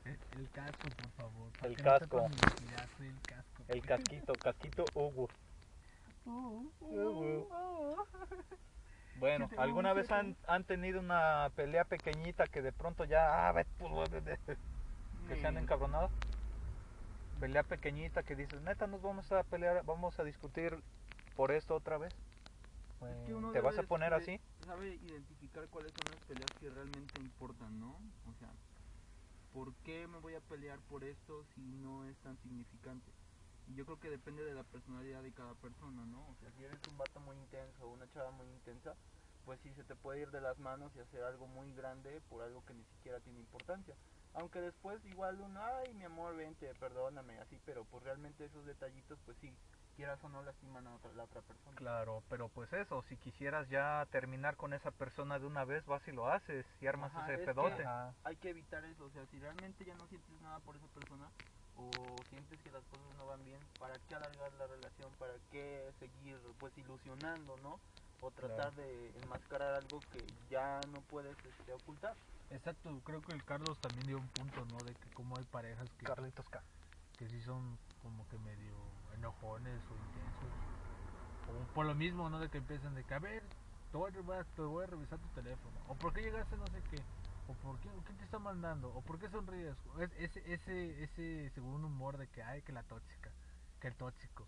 El 0.03 0.49
casco, 0.51 0.89
por 0.97 1.09
favor. 1.11 1.51
para 1.59 1.67
El 1.69 1.77
casco. 1.77 2.25
el 2.25 3.21
casco. 3.21 3.63
El 3.69 3.81
casquito, 3.85 4.33
casquito 4.33 4.85
Hugo. 4.93 5.29
Uh, 6.25 6.69
uh, 6.81 7.47
uh. 7.49 8.05
Bueno, 9.15 9.49
¿alguna 9.57 9.93
vez 9.93 10.11
han, 10.11 10.35
han 10.45 10.65
tenido 10.65 10.99
una 10.99 11.49
pelea 11.55 11.85
pequeñita 11.85 12.47
que 12.47 12.61
de 12.61 12.73
pronto 12.73 13.05
ya... 13.05 13.47
Ah, 13.47 13.63
que 15.28 15.36
se 15.36 15.47
han 15.47 15.55
Mm. 15.55 15.59
encabronado? 15.59 16.09
Pelea 17.39 17.63
pequeñita 17.63 18.23
que 18.23 18.36
dices, 18.36 18.61
neta, 18.61 18.88
nos 18.88 19.01
vamos 19.01 19.32
a 19.32 19.43
pelear, 19.43 19.84
vamos 19.86 20.19
a 20.19 20.23
discutir 20.23 20.78
por 21.36 21.51
esto 21.51 21.76
otra 21.76 21.97
vez. 21.97 22.13
Es 23.01 23.17
que 23.28 23.34
uno 23.34 23.51
¿Te 23.51 23.59
vas 23.61 23.78
a 23.78 23.84
poner 23.84 24.13
de- 24.13 24.17
así? 24.21 24.39
Sabe 24.65 24.95
identificar 24.95 25.67
cuáles 25.69 25.93
son 25.93 26.05
las 26.11 26.23
peleas 26.26 26.51
que 26.59 26.69
realmente 26.69 27.19
importan, 27.19 27.80
¿no? 27.80 27.91
O 28.26 28.34
sea, 28.39 28.49
¿por 29.53 29.73
qué 29.84 30.07
me 30.07 30.19
voy 30.19 30.36
a 30.36 30.41
pelear 30.41 30.80
por 30.89 31.03
esto 31.03 31.43
si 31.53 31.61
no 31.61 32.05
es 32.05 32.17
tan 32.19 32.38
significante? 32.41 33.11
Y 33.67 33.76
yo 33.76 33.86
creo 33.86 33.99
que 33.99 34.09
depende 34.09 34.43
de 34.43 34.53
la 34.53 34.63
personalidad 34.63 35.21
de 35.23 35.34
cada 35.34 35.53
persona, 35.55 36.05
¿no? 36.05 36.21
O 36.30 36.36
sea, 36.39 36.51
si 36.51 36.63
eres 36.63 36.80
un 36.88 36.97
vato 36.97 37.19
muy 37.19 37.36
intenso 37.38 37.86
o 37.86 37.93
una 37.93 38.07
chava 38.11 38.32
muy 38.32 38.47
intensa, 38.47 38.95
pues 39.43 39.59
sí 39.61 39.73
se 39.73 39.84
te 39.84 39.95
puede 39.95 40.21
ir 40.21 40.32
de 40.32 40.41
las 40.41 40.57
manos 40.59 40.95
y 40.95 40.99
hacer 40.99 41.23
algo 41.23 41.47
muy 41.47 41.73
grande 41.73 42.21
por 42.30 42.41
algo 42.43 42.63
que 42.65 42.73
ni 42.73 42.84
siquiera 42.86 43.19
tiene 43.19 43.39
importancia. 43.39 43.95
Aunque 44.36 44.61
después 44.61 45.05
igual 45.05 45.41
uno, 45.41 45.61
ay 45.63 45.93
mi 45.95 46.05
amor, 46.05 46.38
vente, 46.38 46.75
perdóname, 46.75 47.39
así, 47.41 47.59
pero 47.65 47.86
pues 47.88 48.03
realmente 48.03 48.45
esos 48.45 48.65
detallitos, 48.65 49.19
pues 49.25 49.38
sí, 49.39 49.59
quieras 49.95 50.23
o 50.23 50.29
no 50.29 50.43
lastiman 50.43 50.88
a 50.88 50.97
otra- 50.97 51.13
la 51.13 51.25
otra 51.25 51.43
persona. 51.43 51.77
Claro, 51.77 52.25
pero 52.29 52.49
pues 52.49 52.71
eso, 52.73 53.03
si 53.09 53.17
quisieras 53.17 53.69
ya 53.69 54.05
terminar 54.11 54.57
con 54.57 54.73
esa 54.73 54.91
persona 54.91 55.39
de 55.39 55.47
una 55.47 55.65
vez, 55.65 55.86
vas 55.86 56.07
y 56.07 56.11
lo 56.11 56.27
haces 56.27 56.65
y 56.81 56.88
armas 56.88 57.13
Ajá, 57.13 57.33
ese 57.33 57.39
es 57.45 57.53
pedote. 57.53 57.83
que- 57.83 57.86
hay 58.23 58.38
que 58.38 58.49
evitar 58.49 58.86
eso, 58.86 59.05
o 59.05 59.11
sea, 59.11 59.27
si 59.27 59.39
realmente 59.39 59.86
ya 59.86 59.95
no 59.95 60.07
sientes 60.07 60.39
nada 60.41 60.61
por 60.61 60.77
esa 60.77 60.89
persona 60.89 61.33
o 61.73 62.23
sientes 62.29 62.61
que 62.61 62.71
las 62.71 62.88
cosas 62.88 63.15
no 63.15 63.25
van 63.27 63.43
bien, 63.43 63.69
¿para 63.77 63.99
qué 64.01 64.15
alargar 64.15 64.53
la 64.53 64.67
relación? 64.67 65.15
¿Para 65.17 65.39
qué 65.49 65.93
seguir 65.99 66.39
pues 66.59 66.77
ilusionando, 66.77 67.57
no? 67.57 67.81
O 68.19 68.31
tratar 68.31 68.73
de 68.75 69.17
enmascarar 69.17 69.75
algo 69.75 70.07
que 70.07 70.36
ya 70.49 70.88
no 70.88 71.03
puedes 71.05 71.43
este, 71.45 71.73
ocultar. 71.73 72.17
Exacto, 72.51 73.01
creo 73.03 73.21
que 73.21 73.33
el 73.33 73.43
Carlos 73.43 73.77
también 73.79 74.07
dio 74.07 74.17
un 74.17 74.27
punto, 74.29 74.65
¿no? 74.65 74.83
De 74.83 74.93
que 74.93 75.09
como 75.13 75.37
hay 75.37 75.43
parejas 75.45 75.87
que, 75.97 76.05
Carlitos 76.05 76.47
K. 76.49 76.61
que 77.17 77.27
sí 77.27 77.41
son 77.41 77.77
como 78.01 78.27
que 78.27 78.37
medio 78.37 78.75
enojones 79.15 79.81
o 79.89 79.95
intensos. 79.95 80.51
O 81.47 81.73
por 81.73 81.85
lo 81.85 81.95
mismo, 81.95 82.29
¿no? 82.29 82.39
De 82.39 82.49
que 82.49 82.59
empiezan 82.59 82.95
de 82.95 83.03
que, 83.03 83.13
a 83.13 83.19
ver, 83.19 83.43
te 83.91 83.97
voy 83.97 84.09
a, 84.09 84.13
revisar, 84.13 84.45
te 84.55 84.61
voy 84.61 84.83
a 84.83 84.87
revisar 84.87 85.19
tu 85.19 85.27
teléfono. 85.29 85.79
O 85.87 85.95
por 85.95 86.13
qué 86.13 86.21
llegaste 86.21 86.55
no 86.57 86.67
sé 86.67 86.81
qué. 86.89 87.01
O 87.47 87.53
por 87.53 87.79
qué, 87.79 87.89
quién 88.05 88.17
te 88.17 88.25
está 88.25 88.39
mandando. 88.39 88.89
O 88.93 89.01
por 89.01 89.19
qué 89.19 89.29
sonríes. 89.29 89.75
Es, 89.99 90.11
ese, 90.17 90.53
ese, 90.53 91.03
ese 91.03 91.49
segundo 91.51 91.87
humor 91.87 92.17
de 92.17 92.27
que, 92.27 92.43
ay, 92.43 92.61
que 92.61 92.71
la 92.71 92.83
tóxica. 92.83 93.31
Que 93.79 93.87
el 93.87 93.95
tóxico. 93.95 94.47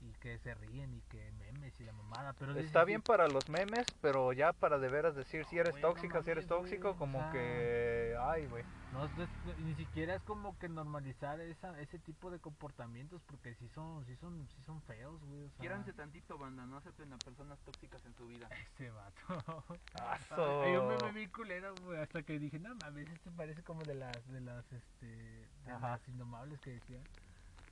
Y 0.00 0.12
que 0.20 0.38
se 0.38 0.54
ríen 0.54 0.94
y 0.94 1.00
que 1.02 1.32
memes 1.32 1.78
y 1.80 1.84
la 1.84 1.92
mamada. 1.92 2.32
Pero 2.34 2.56
Está 2.56 2.84
bien 2.84 3.02
para 3.02 3.26
los 3.26 3.48
memes, 3.48 3.86
pero 4.00 4.32
ya 4.32 4.52
para 4.52 4.78
de 4.78 4.88
veras 4.88 5.16
decir 5.16 5.44
si 5.46 5.58
eres 5.58 5.72
güey, 5.72 5.82
no 5.82 5.88
tóxica, 5.88 6.22
si 6.22 6.30
eres 6.30 6.48
mames, 6.48 6.60
güey, 6.60 6.70
tóxico, 6.70 6.90
o 6.90 6.96
como 6.96 7.18
sea, 7.18 7.32
que... 7.32 8.16
Ay, 8.20 8.46
güey. 8.46 8.64
No, 8.92 9.04
es- 9.04 9.58
ni 9.58 9.74
siquiera 9.74 10.14
es 10.14 10.22
como 10.22 10.56
que 10.58 10.68
normalizar 10.68 11.40
esa, 11.40 11.78
ese 11.80 11.98
tipo 11.98 12.30
de 12.30 12.38
comportamientos 12.38 13.20
porque 13.26 13.54
sí 13.54 13.68
son, 13.68 14.04
sí 14.06 14.16
son, 14.16 14.46
sí 14.48 14.62
son 14.64 14.80
feos, 14.82 15.20
güey. 15.24 15.44
O 15.44 15.48
sea, 15.50 15.58
Quiéranse 15.58 15.92
tantito, 15.92 16.38
banda, 16.38 16.64
no 16.64 16.76
acepten 16.76 17.12
a 17.12 17.18
personas 17.18 17.58
tóxicas 17.60 18.04
en 18.06 18.14
su 18.14 18.26
vida. 18.28 18.48
Ese 18.74 18.90
vato. 18.90 19.74
Aso. 20.00 20.62
Ay, 20.62 20.72
yo 20.74 20.84
me, 20.86 20.96
me 21.04 21.12
vi 21.12 21.26
culero, 21.26 21.74
güey, 21.84 21.98
hasta 22.00 22.22
que 22.22 22.38
dije, 22.38 22.58
no 22.60 22.74
mames, 22.76 23.08
este 23.10 23.30
parece 23.32 23.62
como 23.62 23.82
de 23.82 23.94
las, 23.94 24.26
de 24.28 24.40
las, 24.40 24.64
este, 24.72 25.06
de 25.06 25.70
Ajá. 25.72 25.90
las 25.90 26.08
indomables 26.08 26.60
que 26.60 26.70
decían. 26.74 27.02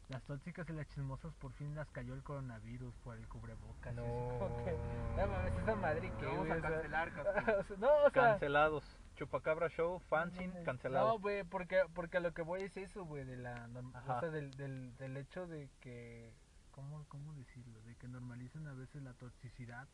Las 0.08 0.22
tóxicas 0.22 0.68
y 0.68 0.72
las 0.72 0.86
chismosas 0.88 1.34
por 1.34 1.52
fin 1.54 1.74
las 1.74 1.90
cayó 1.90 2.14
el 2.14 2.22
coronavirus 2.22 2.94
por 3.02 3.16
el 3.16 3.26
cubrebocas. 3.26 3.92
que, 4.64 4.76
no 5.16 5.26
mames, 5.26 5.52
esa 5.62 5.74
madre 5.74 6.12
que, 6.18 6.26
vamos 6.26 6.50
a 6.50 6.60
cancelar, 6.60 7.12
no, 7.78 7.88
o 7.88 8.10
sea, 8.10 8.22
Cancelados. 8.30 8.84
Chupacabra 9.16 9.68
Show, 9.70 9.98
fanzine, 10.10 10.62
cancelado. 10.62 11.08
No, 11.08 11.18
güey, 11.18 11.42
porque, 11.42 11.82
porque 11.94 12.18
a 12.18 12.20
lo 12.20 12.34
que 12.34 12.42
voy 12.42 12.62
es 12.62 12.76
eso, 12.76 13.04
güey, 13.04 13.24
de 13.24 13.36
la, 13.36 13.68
o 13.94 14.20
sea, 14.20 14.30
del, 14.30 14.50
del, 14.52 14.94
del 14.98 15.16
hecho 15.16 15.46
de 15.46 15.70
que, 15.80 16.32
¿cómo, 16.70 17.04
¿cómo 17.08 17.32
decirlo? 17.32 17.80
De 17.82 17.96
que 17.96 18.08
normalizan 18.08 18.66
a 18.68 18.74
veces 18.74 19.02
la 19.02 19.14
toxicidad, 19.14 19.88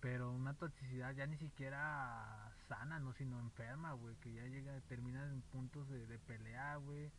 pero 0.00 0.32
una 0.32 0.54
toxicidad 0.54 1.14
ya 1.14 1.26
ni 1.26 1.36
siquiera 1.38 2.52
sana, 2.68 2.98
no, 2.98 3.12
sino 3.14 3.38
enferma, 3.38 3.92
güey, 3.92 4.16
que 4.16 4.32
ya 4.32 4.42
llega, 4.42 4.78
termina 4.88 5.24
en 5.24 5.40
puntos 5.42 5.88
de, 5.88 6.04
de 6.06 6.18
pelea, 6.18 6.76
güey, 6.76 7.12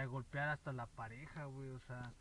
de 0.00 0.06
golpear 0.06 0.48
hasta 0.48 0.72
la 0.72 0.86
pareja, 0.86 1.44
güey, 1.46 1.70
o 1.70 1.80
sea, 1.80 2.12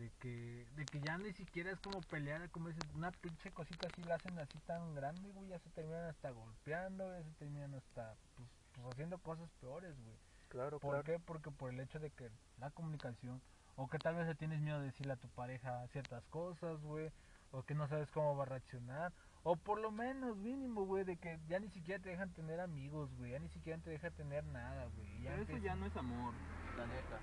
de 0.00 0.10
que, 0.20 0.66
de 0.74 0.84
que 0.86 1.00
ya 1.00 1.16
ni 1.18 1.32
siquiera 1.32 1.70
es 1.70 1.80
como 1.80 2.00
pelear, 2.02 2.50
como 2.50 2.68
dices, 2.68 2.84
una 2.94 3.10
pinche 3.12 3.52
cosita 3.52 3.86
así 3.86 4.02
la 4.04 4.16
hacen 4.16 4.38
así 4.38 4.58
tan 4.66 4.94
grande, 4.94 5.30
güey, 5.32 5.48
ya 5.48 5.58
se 5.60 5.70
terminan 5.70 6.04
hasta 6.06 6.30
golpeando, 6.30 7.10
ya 7.12 7.22
se 7.22 7.32
terminan 7.32 7.74
hasta, 7.74 8.16
pues, 8.36 8.48
pues 8.72 8.86
haciendo 8.92 9.18
cosas 9.18 9.48
peores, 9.60 9.94
güey. 10.02 10.16
Claro, 10.48 10.78
¿Por 10.78 10.92
claro. 10.92 11.04
qué? 11.04 11.18
Porque 11.18 11.50
por 11.50 11.70
el 11.70 11.80
hecho 11.80 11.98
de 11.98 12.10
que 12.10 12.30
la 12.58 12.70
comunicación, 12.70 13.40
o 13.76 13.88
que 13.88 13.98
tal 13.98 14.14
vez 14.14 14.26
le 14.26 14.34
tienes 14.34 14.60
miedo 14.60 14.78
de 14.80 14.86
decirle 14.86 15.12
a 15.12 15.16
tu 15.16 15.28
pareja 15.28 15.86
ciertas 15.88 16.24
cosas, 16.26 16.80
güey, 16.82 17.10
o 17.50 17.62
que 17.62 17.74
no 17.74 17.88
sabes 17.88 18.10
cómo 18.10 18.36
va 18.36 18.44
a 18.44 18.46
reaccionar, 18.46 19.12
o 19.42 19.56
por 19.56 19.80
lo 19.80 19.90
menos 19.90 20.36
mínimo, 20.36 20.84
güey, 20.86 21.04
de 21.04 21.16
que 21.16 21.38
ya 21.48 21.58
ni 21.58 21.68
siquiera 21.68 22.02
te 22.02 22.08
dejan 22.08 22.32
tener 22.32 22.60
amigos, 22.60 23.14
güey, 23.16 23.32
ya 23.32 23.38
ni 23.38 23.48
siquiera 23.48 23.80
te 23.80 23.90
dejan 23.90 24.12
tener 24.14 24.44
nada, 24.44 24.86
güey. 24.96 25.22
Pero 25.22 25.42
eso 25.42 25.56
ya 25.58 25.74
no 25.76 25.86
es 25.86 25.96
amor, 25.96 26.34
la 26.76 26.86
neta. 26.86 27.18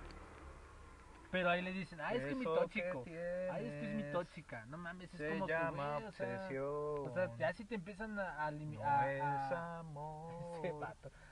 Pero 1.31 1.49
ahí 1.49 1.61
le 1.61 1.71
dicen, 1.71 2.01
ay, 2.01 2.17
es 2.17 2.23
que 2.25 2.29
es 2.31 2.35
mi 2.35 2.43
tóxico, 2.43 3.03
que 3.05 3.49
ay, 3.53 3.65
es 3.65 3.71
que 3.73 3.89
es 3.89 3.95
mi 3.95 4.11
tóxica, 4.11 4.65
no 4.65 4.77
mames, 4.77 5.13
es 5.13 5.17
Se 5.17 5.29
como 5.29 5.47
que, 5.47 5.53
llama 5.53 5.93
güey, 5.95 6.05
o 6.07 6.11
sea, 6.11 6.35
obsesión. 6.35 6.65
o 6.65 7.11
sea, 7.13 7.37
ya 7.37 7.53
si 7.53 7.63
te 7.63 7.75
empiezan 7.75 8.19
a, 8.19 8.45
a, 8.47 8.51
No 8.51 8.83
a- 8.83 9.13
es 9.13 9.21
amor. 9.53 10.53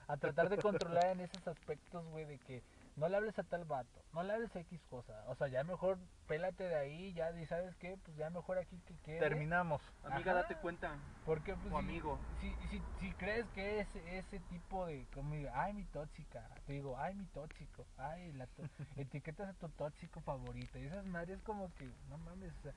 a 0.07 0.15
tratar 0.17 0.47
de 0.47 0.57
controlar 0.57 1.07
en 1.07 1.19
esos 1.19 1.45
aspectos, 1.47 2.05
güey, 2.11 2.23
de 2.25 2.37
que 2.39 2.63
no 2.95 3.07
le 3.07 3.17
hables 3.17 3.37
a 3.39 3.43
tal 3.43 3.65
vato, 3.65 4.01
no 4.13 4.23
le 4.23 4.33
hables 4.33 4.55
a 4.55 4.59
X 4.59 4.81
cosa, 4.89 5.23
o 5.27 5.35
sea, 5.35 5.47
ya 5.47 5.63
mejor 5.63 5.97
pélate 6.27 6.63
de 6.65 6.75
ahí, 6.75 7.13
ya, 7.13 7.31
y 7.39 7.45
sabes 7.45 7.75
qué, 7.77 7.97
pues 8.03 8.17
ya 8.17 8.29
mejor 8.29 8.57
aquí 8.57 8.77
que 8.85 8.95
quede. 8.99 9.19
Terminamos. 9.19 9.81
Amiga, 10.03 10.31
Ajá. 10.31 10.41
date 10.41 10.55
cuenta. 10.57 10.99
Porque, 11.25 11.55
pues, 11.57 11.73
O 11.73 11.77
si- 11.77 11.83
amigo. 11.85 12.21
Si, 12.39 12.55
si, 12.67 12.81
si 12.99 13.13
crees 13.13 13.49
que 13.51 13.79
es 13.79 13.95
ese 13.95 14.39
tipo 14.39 14.85
de, 14.85 15.05
como 15.13 15.35
digo, 15.35 15.49
ay, 15.53 15.73
mi 15.73 15.83
tóxica, 15.85 16.49
te 16.65 16.73
digo, 16.73 16.97
ay, 16.97 17.13
mi 17.15 17.25
tóxico, 17.27 17.85
ay, 17.97 18.31
la 18.33 18.47
tó- 18.47 18.63
etiquetas 18.97 19.49
a 19.49 19.53
tu 19.53 19.69
tóxico 19.69 20.21
favorito, 20.21 20.79
y 20.79 20.85
esas 20.85 21.05
madres 21.05 21.41
como 21.43 21.73
que, 21.75 21.85
no 22.09 22.17
mames, 22.17 22.53
o 22.59 22.61
sea, 22.61 22.73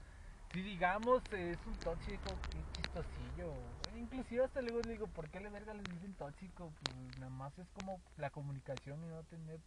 si 0.53 0.61
digamos 0.61 1.23
es 1.33 1.65
un 1.67 1.79
tóxico, 1.79 2.39
qué 2.51 2.67
chistosillo, 2.75 3.55
inclusive 3.97 4.45
hasta 4.45 4.61
luego 4.61 4.83
le 4.83 4.93
digo, 4.93 5.07
¿por 5.09 5.31
qué 5.31 5.41
le 5.41 5.49
verga 5.49 5.73
les 5.73 5.89
dicen 5.89 6.15
tóxico? 6.15 6.73
Pues 6.79 6.93
nada 7.17 7.31
más 7.31 7.57
es 7.59 7.69
como 7.71 8.03
la 8.17 8.29
comunicación 8.31 9.03
y 9.03 9.09
no 9.09 9.23
tener, 9.25 9.61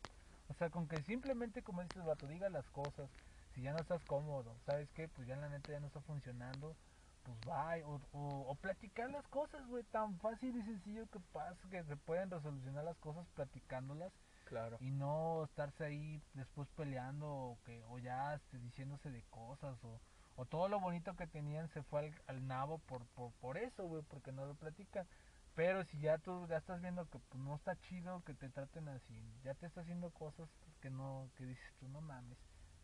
o 0.48 0.54
sea, 0.54 0.70
con 0.70 0.88
que 0.88 1.02
simplemente 1.04 1.64
como 1.64 1.82
dices, 1.84 2.04
vato, 2.04 2.28
diga 2.28 2.50
las 2.50 2.70
cosas, 2.70 3.10
si 3.54 3.62
ya 3.62 3.74
no 3.74 3.80
estás 3.80 4.04
cómodo, 4.04 4.60
¿sabes 4.66 4.90
qué? 4.92 5.08
Pues 5.08 5.28
ya 5.28 5.36
la 5.38 5.50
neta 5.50 5.72
ya 5.72 5.80
no 5.80 5.88
está 5.88 6.02
funcionando, 6.02 6.78
pues 7.24 7.38
bye, 7.44 7.84
o, 7.84 8.02
o, 8.12 8.42
o 8.50 8.56
platicar 8.56 9.10
las 9.10 9.28
cosas, 9.28 9.66
güey, 9.68 9.84
tan 9.84 10.20
fácil 10.20 10.56
y 10.56 10.64
sencillo 10.64 11.08
que 11.10 11.20
pasa, 11.20 11.70
que 11.70 11.84
se 11.84 11.98
pueden 11.98 12.30
resolucionar 12.30 12.84
las 12.84 12.98
cosas 12.98 13.28
platicándolas 13.36 14.14
Claro. 14.44 14.78
y 14.80 14.92
no 14.92 15.44
estarse 15.46 15.84
ahí 15.86 16.22
después 16.34 16.70
peleando 16.70 17.28
o, 17.28 17.58
que, 17.64 17.84
o 17.86 17.98
ya 18.00 18.36
este, 18.36 18.60
diciéndose 18.60 19.10
de 19.10 19.24
cosas 19.24 19.84
o, 19.84 20.00
o 20.36 20.46
todo 20.46 20.68
lo 20.70 20.80
bonito 20.80 21.16
que 21.16 21.26
tenían 21.28 21.68
se 21.70 21.82
fue 21.84 22.00
al, 22.02 22.22
al 22.28 22.46
nabo 22.48 22.78
por, 22.80 23.06
por, 23.08 23.32
por 23.34 23.58
eso, 23.58 23.86
güey, 23.88 24.04
porque 24.04 24.32
no 24.32 24.46
lo 24.46 24.54
platican. 24.56 25.08
Pero 25.56 25.86
si 25.86 26.00
ya 26.00 26.18
tú 26.18 26.46
ya 26.48 26.58
estás 26.58 26.82
viendo 26.82 27.06
que 27.10 27.18
pues, 27.20 27.42
no 27.42 27.56
está 27.56 27.76
chido 27.78 28.22
que 28.26 28.34
te 28.34 28.50
traten 28.50 28.90
así, 28.90 29.34
ya 29.44 29.54
te 29.56 29.66
está 29.66 29.82
haciendo 29.82 30.12
cosas 30.12 30.50
que 30.82 30.90
no, 30.90 31.30
que 31.38 31.46
dices 31.46 31.74
tú 31.80 31.88
no 31.88 32.02
mames. 32.02 32.38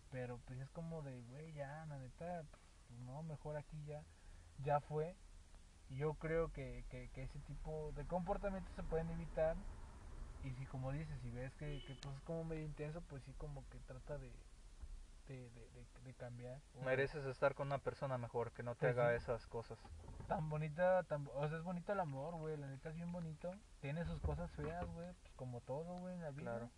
Pero 0.10 0.40
pues 0.46 0.60
es 0.60 0.70
como 0.72 1.02
de, 1.02 1.22
güey, 1.22 1.54
ya, 1.54 1.86
la 1.88 1.98
neta, 1.98 2.44
pues 2.88 3.00
no, 3.02 3.24
mejor 3.24 3.58
aquí 3.58 3.78
ya, 3.86 4.04
ya 4.64 4.80
fue. 4.80 5.16
Y 5.90 5.98
yo 5.98 6.14
creo 6.16 6.52
que, 6.54 6.86
que, 6.90 7.10
que 7.10 7.24
ese 7.24 7.40
tipo 7.40 7.92
de 7.96 8.06
comportamientos 8.06 8.74
se 8.76 8.84
pueden 8.84 9.10
evitar. 9.10 9.58
Y 10.44 10.52
si 10.56 10.66
como 10.66 10.92
dices, 10.92 11.20
si 11.22 11.30
ves 11.30 11.54
que, 11.56 11.82
que 11.86 11.96
pues 12.02 12.16
es 12.16 12.24
como 12.24 12.46
medio 12.46 12.64
intenso, 12.64 13.02
pues 13.10 13.22
sí 13.24 13.34
como 13.38 13.64
que 13.70 13.80
trata 13.80 14.18
de, 14.18 14.32
de, 15.28 15.50
de, 16.04 16.14
cambiar. 16.16 16.60
Mereces 16.86 17.26
estar 17.26 17.54
con 17.54 17.68
una 17.68 17.78
persona 17.78 18.18
mejor 18.18 18.52
que 18.52 18.64
no 18.64 18.76
te 18.76 18.88
Pues 18.88 18.98
haga 18.98 19.12
sí. 19.12 19.18
esas 19.18 19.46
cosas. 19.48 19.78
Tan 20.32 20.48
bonita, 20.48 21.04
tan, 21.04 21.28
o 21.34 21.48
sea, 21.50 21.58
es 21.58 21.64
bonito 21.64 21.92
el 21.92 22.00
amor, 22.00 22.36
güey, 22.36 22.56
la 22.56 22.68
neta 22.68 22.90
es 22.90 22.96
bien 22.96 23.12
bonito. 23.12 23.52
Tiene 23.82 24.06
sus 24.06 24.22
cosas 24.22 24.50
feas, 24.52 24.86
güey, 24.86 25.12
pues 25.22 25.34
como 25.36 25.60
todo, 25.60 26.00
güey, 26.00 26.16
en 26.16 26.22
la 26.22 26.32
vida. 26.32 26.52
Claro. 26.52 26.70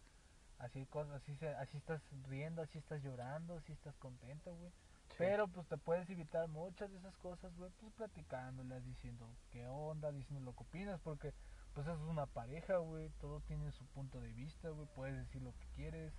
Así 0.57 0.87
cosas, 0.87 1.21
así, 1.21 1.35
se, 1.35 1.49
así 1.49 1.77
estás 1.77 2.01
riendo, 2.27 2.63
así 2.63 2.79
estás 2.79 3.03
llorando, 3.03 3.55
así 3.57 3.71
estás 3.71 3.95
contento, 3.97 4.55
güey. 4.55 4.71
Sí. 4.71 5.15
Pero 5.19 5.47
pues 5.47 5.67
te 5.67 5.77
puedes 5.77 6.09
evitar 6.09 6.47
muchas 6.47 6.91
de 6.91 6.97
esas 6.97 7.15
cosas, 7.17 7.55
güey, 7.55 7.69
pues 7.79 7.93
platicándolas, 7.93 8.83
diciendo 8.85 9.29
qué 9.51 9.67
onda, 9.67 10.11
diciendo 10.11 10.43
lo 10.43 10.55
que 10.55 10.63
opinas, 10.63 10.99
porque 11.01 11.31
pues 11.75 11.85
eso 11.85 11.95
es 11.95 12.09
una 12.09 12.25
pareja, 12.25 12.77
güey, 12.77 13.09
todos 13.21 13.43
tienen 13.43 13.71
su 13.73 13.85
punto 13.87 14.19
de 14.19 14.33
vista, 14.33 14.69
güey, 14.69 14.87
puedes 14.95 15.15
decir 15.15 15.43
lo 15.43 15.53
que 15.53 15.67
quieres. 15.75 16.11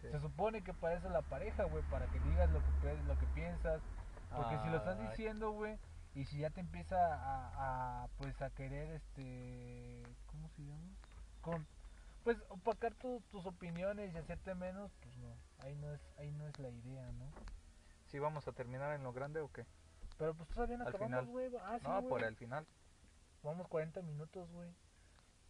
Sí. 0.00 0.08
Se 0.10 0.18
supone 0.18 0.64
que 0.64 0.74
para 0.74 0.96
eso 0.96 1.06
es 1.06 1.12
la 1.12 1.22
pareja, 1.22 1.64
güey, 1.64 1.84
para 1.84 2.06
que 2.06 2.18
digas 2.18 2.50
lo 2.50 2.60
que, 2.60 2.96
lo 3.06 3.16
que 3.16 3.26
piensas, 3.28 3.80
porque 4.34 4.58
si 4.58 4.68
lo 4.70 4.78
estás 4.78 4.98
diciendo, 4.98 5.50
güey, 5.52 5.78
y 6.14 6.24
si 6.24 6.38
ya 6.38 6.50
te 6.50 6.60
empieza 6.60 6.96
a, 6.96 8.02
a, 8.04 8.08
pues 8.18 8.40
a 8.42 8.50
querer, 8.50 8.90
este, 8.90 10.02
¿cómo 10.26 10.48
se 10.50 10.62
llama? 10.62 10.90
Con, 11.40 11.66
pues 12.24 12.36
opacar 12.48 12.94
tu- 12.94 13.22
tus 13.30 13.46
opiniones 13.46 14.12
y 14.12 14.16
hacerte 14.16 14.54
menos, 14.54 14.90
pues 15.02 15.16
no, 15.18 15.34
ahí 15.62 15.74
no 15.76 15.92
es, 15.92 16.00
ahí 16.18 16.30
no 16.32 16.46
es 16.46 16.58
la 16.58 16.68
idea, 16.68 17.10
¿no? 17.12 17.26
¿Sí 18.06 18.18
vamos 18.18 18.46
a 18.48 18.52
terminar 18.52 18.94
en 18.94 19.04
lo 19.04 19.12
grande 19.12 19.40
o 19.40 19.48
qué? 19.52 19.64
Pero 20.18 20.34
pues 20.34 20.48
todavía 20.50 20.76
no 20.76 20.84
acabamos, 20.96 21.28
güey. 21.28 21.50
Ah, 21.62 21.78
sí, 21.80 21.86
no, 22.02 22.08
por 22.08 22.22
el 22.24 22.36
final. 22.36 22.66
Vamos 23.42 23.68
40 23.68 24.02
minutos, 24.02 24.50
güey. 24.50 24.74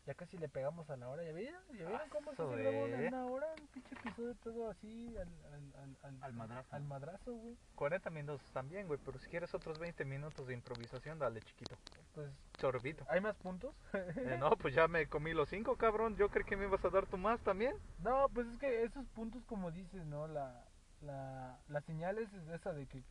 Ya 0.07 0.15
casi 0.15 0.39
le 0.39 0.49
pegamos 0.49 0.89
a 0.91 0.97
la 0.97 1.09
hora. 1.09 1.23
¿Ya 1.23 1.33
vieron? 1.33 1.63
¿Ya 1.69 1.87
vieron 1.87 1.95
Ah, 1.95 2.05
cómo 2.11 2.35
se 2.35 2.43
grabó 2.43 2.87
en 2.87 3.07
una 3.09 3.27
hora? 3.27 3.47
Un 3.61 3.67
pinche 3.69 3.95
episodio 3.95 4.35
todo 4.43 4.71
así 4.71 5.15
al, 5.17 5.29
al, 5.53 5.97
al, 6.03 6.23
al, 6.23 6.33
madrazo. 6.33 6.69
Al 6.75 6.83
madrazo, 6.85 7.33
güey. 7.35 7.57
40 7.75 8.11
minutos 8.11 8.51
también, 8.53 8.87
güey, 8.87 8.99
pero 9.05 9.19
si 9.19 9.29
quieres 9.29 9.55
otros 9.55 9.79
20 9.79 10.05
minutos 10.05 10.47
de 10.47 10.55
improvisación, 10.55 11.19
dale, 11.19 11.41
chiquito. 11.43 11.77
Pues, 12.15 12.31
Sorbito. 12.59 13.05
¿hay 13.09 13.21
más 13.21 13.37
puntos? 13.37 13.75
Eh, 14.17 14.37
no, 14.39 14.51
pues 14.57 14.75
ya 14.75 14.89
me 14.89 15.07
comí 15.07 15.33
los 15.33 15.49
5, 15.49 15.77
cabrón. 15.77 16.17
Yo 16.17 16.29
creí 16.31 16.45
que 16.45 16.57
me 16.57 16.67
ibas 16.67 16.85
a 16.85 16.91
dar 16.91 17.07
tú 17.07 17.17
más 17.17 17.41
también. 17.41 17.75
No, 18.03 18.29
pues 18.31 18.47
es 18.49 18.59
que 18.59 18.83
esos 18.85 19.07
puntos, 19.09 19.43
como 19.45 19.71
dices, 19.71 20.05
¿no? 20.07 20.27
La, 20.29 20.65
la, 21.03 21.59
la 21.69 21.81
señal 21.83 22.19
es 22.19 22.29
esa 22.53 22.73
de 22.73 22.87
que. 22.87 23.03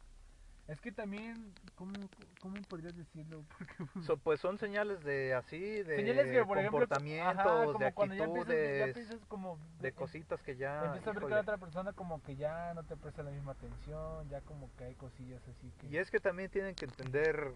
Es 0.70 0.80
que 0.82 0.92
también, 0.92 1.52
¿cómo, 1.74 2.08
cómo 2.40 2.62
podrías 2.64 2.96
decirlo? 2.96 3.44
Porque, 3.58 3.74
pues, 3.92 4.06
So- 4.06 4.18
pues 4.18 4.40
son 4.40 4.60
señales 4.60 5.04
de 5.04 5.34
así, 5.34 5.60
de 5.60 5.96
señales 5.96 6.28
que, 6.28 6.46
por 6.46 6.60
ejemplo, 6.60 6.82
comportamientos, 6.82 7.36
ajá, 7.38 7.66
como 7.66 7.80
de 7.80 7.94
cuando 7.94 8.16
ya 8.16 8.20
ya 8.20 8.86
actitudes, 8.86 9.22
como. 9.28 9.60
de 9.80 9.92
cositas 9.94 10.44
que 10.44 10.56
ya... 10.56 10.86
Empiezas 10.86 11.08
a 11.08 11.12
ver 11.14 11.24
que 11.28 11.34
la 11.34 11.42
otra 11.42 11.58
persona 11.58 11.94
como 11.94 12.22
que 12.22 12.36
ya 12.36 12.76
no 12.76 12.84
te 12.84 12.96
presta 12.96 13.24
la 13.24 13.32
misma 13.32 13.54
atención, 13.54 14.30
ya 14.30 14.42
como 14.42 14.70
que 14.78 14.84
hay 14.84 14.94
cosillas 14.94 15.42
así 15.48 15.72
que... 15.82 15.88
Y 15.88 15.98
es 15.98 16.12
que 16.12 16.20
también 16.20 16.52
tienen 16.52 16.76
que 16.76 16.86
entender 16.86 17.52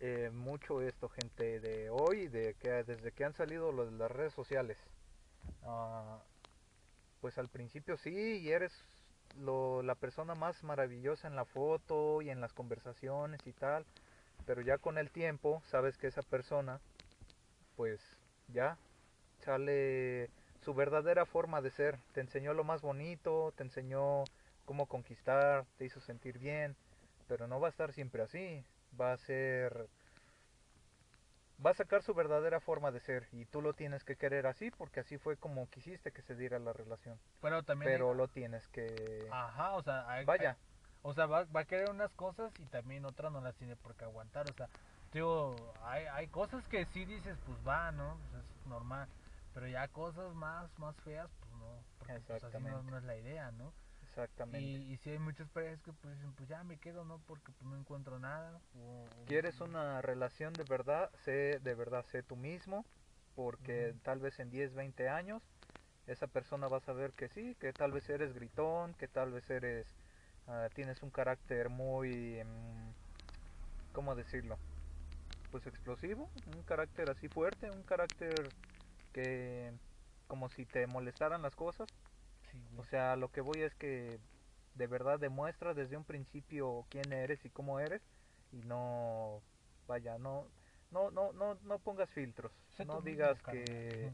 eh, 0.00 0.30
mucho 0.34 0.82
esto, 0.82 1.08
gente, 1.08 1.60
de 1.60 1.88
hoy, 1.90 2.26
de 2.26 2.54
que 2.54 2.68
desde 2.82 3.12
que 3.12 3.24
han 3.24 3.34
salido 3.34 3.70
lo 3.70 3.86
de 3.86 3.92
las 3.92 4.10
redes 4.10 4.32
sociales. 4.34 4.76
Ah, 5.62 6.18
pues 7.20 7.38
al 7.38 7.48
principio 7.48 7.96
sí, 7.96 8.40
y 8.40 8.50
eres 8.50 8.72
lo, 9.40 9.82
la 9.82 9.94
persona 9.94 10.34
más 10.34 10.62
maravillosa 10.64 11.28
en 11.28 11.36
la 11.36 11.44
foto 11.44 12.22
y 12.22 12.30
en 12.30 12.40
las 12.40 12.52
conversaciones 12.52 13.46
y 13.46 13.52
tal, 13.52 13.84
pero 14.46 14.60
ya 14.62 14.78
con 14.78 14.98
el 14.98 15.10
tiempo 15.10 15.62
sabes 15.66 15.96
que 15.96 16.06
esa 16.06 16.22
persona, 16.22 16.80
pues 17.76 18.00
ya 18.48 18.76
sale 19.44 20.30
su 20.64 20.74
verdadera 20.74 21.26
forma 21.26 21.60
de 21.60 21.70
ser. 21.70 21.98
Te 22.12 22.20
enseñó 22.20 22.54
lo 22.54 22.64
más 22.64 22.82
bonito, 22.82 23.52
te 23.56 23.62
enseñó 23.62 24.24
cómo 24.64 24.86
conquistar, 24.86 25.66
te 25.78 25.84
hizo 25.84 26.00
sentir 26.00 26.38
bien, 26.38 26.76
pero 27.28 27.46
no 27.46 27.60
va 27.60 27.68
a 27.68 27.70
estar 27.70 27.92
siempre 27.92 28.22
así. 28.22 28.64
Va 28.98 29.12
a 29.12 29.18
ser. 29.18 29.88
Va 31.64 31.70
a 31.70 31.74
sacar 31.74 32.02
su 32.02 32.14
verdadera 32.14 32.60
forma 32.60 32.90
de 32.90 33.00
ser 33.00 33.28
y 33.32 33.44
tú 33.46 33.62
lo 33.62 33.74
tienes 33.74 34.04
que 34.04 34.16
querer 34.16 34.46
así 34.46 34.70
porque 34.70 35.00
así 35.00 35.18
fue 35.18 35.36
como 35.36 35.68
quisiste 35.68 36.12
que 36.12 36.22
se 36.22 36.34
diera 36.34 36.58
la 36.58 36.72
relación. 36.72 37.20
Pero 37.40 37.62
también... 37.62 37.90
hay- 37.92 37.96
Pero 37.98 38.14
lo 38.14 38.28
tienes 38.28 38.68
que. 38.68 39.28
Ajá, 39.32 39.74
o 39.74 39.82
sea, 39.82 40.08
hay- 40.10 40.24
Vaya, 40.24 40.50
hay- 40.50 40.56
o 41.02 41.12
sea, 41.14 41.26
va, 41.26 41.44
va 41.44 41.60
a 41.60 41.64
querer 41.64 41.88
unas 41.88 42.12
cosas 42.14 42.58
y 42.58 42.66
también 42.66 43.04
otras 43.04 43.30
no 43.30 43.40
las 43.40 43.54
tiene 43.56 43.76
por 43.76 43.94
qué 43.94 44.04
aguantar, 44.04 44.48
o 44.48 44.52
sea, 44.52 44.68
digo, 45.12 45.74
hay, 45.82 46.06
hay 46.06 46.28
cosas 46.28 46.66
que 46.66 46.84
sí 46.86 47.04
dices, 47.04 47.38
pues 47.44 47.58
va, 47.66 47.92
¿no? 47.92 48.18
Pues 48.30 48.44
es 48.44 48.66
normal, 48.66 49.08
pero 49.52 49.68
ya 49.68 49.86
cosas 49.88 50.34
más, 50.34 50.76
más 50.78 50.96
feas, 50.96 51.30
pues 51.40 51.52
no, 51.52 51.86
porque 51.98 52.14
pues 52.20 52.42
así 52.44 52.56
no, 52.64 52.82
no 52.82 52.96
es 52.98 53.04
la 53.04 53.16
idea, 53.16 53.52
¿no? 53.52 53.72
Exactamente. 54.14 54.60
Y, 54.60 54.92
y 54.92 54.96
si 54.98 55.10
hay 55.10 55.18
muchas 55.18 55.48
parejas 55.50 55.80
que 55.82 55.92
pues 55.92 56.14
dicen, 56.14 56.32
pues 56.34 56.48
ya 56.48 56.62
me 56.62 56.78
quedo, 56.78 57.04
¿no? 57.04 57.18
Porque 57.26 57.50
pues 57.52 57.70
no 57.70 57.76
encuentro 57.76 58.18
nada. 58.18 58.60
O, 58.78 59.06
¿Quieres 59.26 59.60
una 59.60 60.00
relación 60.02 60.54
de 60.54 60.64
verdad? 60.64 61.10
Sé 61.24 61.58
de 61.58 61.74
verdad, 61.74 62.04
sé 62.06 62.22
tú 62.22 62.36
mismo, 62.36 62.84
porque 63.34 63.94
tal 64.02 64.20
vez 64.20 64.38
en 64.38 64.50
10, 64.50 64.74
20 64.74 65.08
años 65.08 65.42
esa 66.06 66.26
persona 66.26 66.68
va 66.68 66.76
a 66.76 66.80
saber 66.80 67.12
que 67.12 67.28
sí, 67.28 67.56
que 67.60 67.72
tal 67.72 67.90
vez 67.92 68.08
eres 68.10 68.34
gritón, 68.34 68.94
que 68.94 69.08
tal 69.08 69.32
vez 69.32 69.48
eres, 69.50 69.86
ah, 70.46 70.68
tienes 70.74 71.02
un 71.02 71.10
carácter 71.10 71.68
muy, 71.70 72.42
mm, 72.44 72.92
¿cómo 73.92 74.14
decirlo? 74.14 74.58
Pues 75.50 75.66
explosivo, 75.66 76.28
un 76.54 76.62
carácter 76.64 77.08
así 77.08 77.28
fuerte, 77.28 77.70
un 77.70 77.82
carácter 77.84 78.50
que 79.12 79.72
como 80.26 80.48
si 80.50 80.66
te 80.66 80.86
molestaran 80.86 81.42
las 81.42 81.54
cosas. 81.54 81.88
Sí. 82.54 82.76
O 82.78 82.84
sea, 82.84 83.16
lo 83.16 83.30
que 83.30 83.40
voy 83.40 83.62
es 83.62 83.74
que 83.74 84.18
de 84.74 84.86
verdad 84.86 85.18
demuestra 85.18 85.74
desde 85.74 85.96
un 85.96 86.04
principio 86.04 86.84
quién 86.90 87.12
eres 87.12 87.44
y 87.44 87.50
cómo 87.50 87.80
eres 87.80 88.02
y 88.52 88.56
no 88.62 89.42
vaya, 89.86 90.18
no 90.18 90.46
no 90.90 91.10
no 91.10 91.32
no 91.32 91.56
no 91.62 91.78
pongas 91.78 92.10
filtros. 92.10 92.52
No 92.86 93.00
digas 93.00 93.42
que 93.42 94.10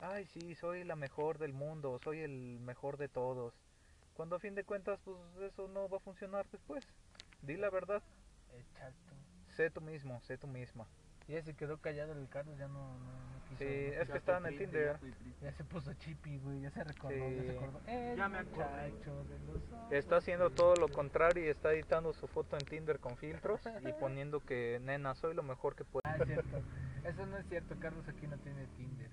ay, 0.00 0.26
sí, 0.26 0.54
soy 0.54 0.84
la 0.84 0.96
mejor 0.96 1.38
del 1.38 1.52
mundo, 1.52 1.98
soy 1.98 2.20
el 2.20 2.58
mejor 2.60 2.96
de 2.98 3.08
todos. 3.08 3.54
Cuando 4.16 4.36
a 4.36 4.40
fin 4.40 4.54
de 4.54 4.64
cuentas 4.64 4.98
pues 5.04 5.16
eso 5.40 5.68
no 5.68 5.88
va 5.88 5.98
a 5.98 6.00
funcionar 6.00 6.46
después. 6.50 6.84
Di 7.42 7.56
la 7.56 7.70
verdad, 7.70 8.02
Exacto. 8.58 9.14
sé 9.56 9.70
tú 9.70 9.80
mismo, 9.80 10.20
sé 10.22 10.38
tú 10.38 10.46
misma. 10.46 10.86
Ya 11.28 11.42
se 11.42 11.54
quedó 11.54 11.78
callado 11.78 12.12
el 12.12 12.26
Carlos, 12.28 12.56
ya 12.58 12.68
no, 12.68 12.74
no, 12.98 13.04
no 13.04 13.44
quiso. 13.50 13.58
Sí, 13.58 13.90
no 13.94 14.02
es 14.02 14.08
que 14.10 14.16
estaba 14.16 14.38
en 14.38 14.46
el 14.46 14.58
Tinder. 14.58 14.98
ya 15.42 15.52
se 15.52 15.62
puso 15.64 15.92
chippy, 15.92 16.38
güey, 16.38 16.62
ya 16.62 16.70
se 16.70 16.82
recordó, 16.82 17.30
ya 17.30 17.42
se 17.42 17.50
acordó. 17.50 17.80
El 17.86 18.16
Ya 18.16 18.28
me 18.30 18.38
acordé. 18.38 18.90
muchacho 18.90 19.24
de 19.24 19.38
los 19.40 19.72
ojos 19.72 19.92
Está 19.92 20.16
haciendo 20.16 20.50
todo 20.50 20.74
lo 20.76 20.88
contrario 20.88 21.44
y 21.44 21.48
está 21.48 21.72
editando 21.74 22.14
su 22.14 22.26
foto 22.28 22.56
en 22.56 22.64
Tinder 22.64 22.98
con 22.98 23.16
filtros 23.18 23.60
y 23.82 23.92
poniendo 24.00 24.40
que 24.40 24.80
nena, 24.82 25.14
soy 25.14 25.34
lo 25.34 25.42
mejor 25.42 25.76
que 25.76 25.84
puedo. 25.84 26.00
Ah, 26.04 26.16
es 26.18 26.26
cierto. 26.26 26.62
Eso 27.04 27.26
no 27.26 27.36
es 27.36 27.46
cierto, 27.46 27.76
Carlos 27.78 28.08
aquí 28.08 28.26
no 28.26 28.38
tiene 28.38 28.66
Tinder. 28.68 29.10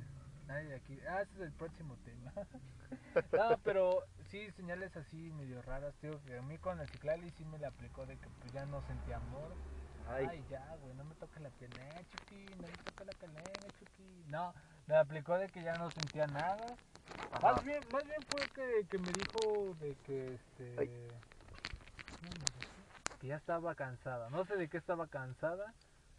Nadie 0.47 0.69
de 0.69 0.75
aquí. 0.75 0.99
Ah, 1.09 1.21
ese 1.21 1.33
es 1.35 1.41
el 1.41 1.51
próximo 1.51 1.97
tema. 2.05 2.31
no, 3.33 3.57
pero 3.63 4.03
sí, 4.27 4.49
señales 4.51 4.95
así 4.95 5.31
medio 5.31 5.61
raras. 5.63 5.95
Que 5.97 6.37
a 6.37 6.41
mí 6.43 6.57
con 6.59 6.79
el 6.79 6.87
Ciclali 6.87 7.29
sí 7.31 7.43
me 7.43 7.57
la 7.59 7.69
aplicó 7.69 8.05
de 8.05 8.15
que 8.17 8.29
pues 8.39 8.53
ya 8.53 8.65
no 8.65 8.81
sentía 8.83 9.17
amor. 9.17 9.53
Ay, 10.09 10.27
Ay, 10.29 10.45
ya, 10.49 10.75
güey, 10.81 10.93
no 10.95 11.03
me 11.03 11.15
toques 11.15 11.41
la 11.41 11.49
pelea, 11.49 12.01
Chucky, 12.11 12.45
no 12.55 12.67
me 12.67 12.73
toques 12.83 13.07
la 13.07 13.13
pelea, 13.13 13.71
Chucky. 13.79 14.25
No, 14.27 14.53
me 14.87 14.95
aplicó 14.95 15.37
de 15.37 15.47
que 15.47 15.63
ya 15.63 15.75
no 15.77 15.89
sentía 15.91 16.27
nada. 16.27 16.65
Ajá. 17.31 17.53
Más 17.53 17.65
bien, 17.65 17.81
más 17.91 18.03
bien 18.05 18.21
fue 18.29 18.47
que, 18.49 18.87
que 18.87 18.97
me 18.97 19.11
dijo 19.11 19.75
de 19.79 19.95
que 20.05 20.35
este 20.35 20.75
que 23.19 23.27
ya 23.27 23.35
estaba 23.37 23.75
cansada. 23.75 24.29
No 24.29 24.45
sé 24.45 24.55
de 24.55 24.67
qué 24.67 24.77
estaba 24.77 25.07
cansada, 25.07 25.73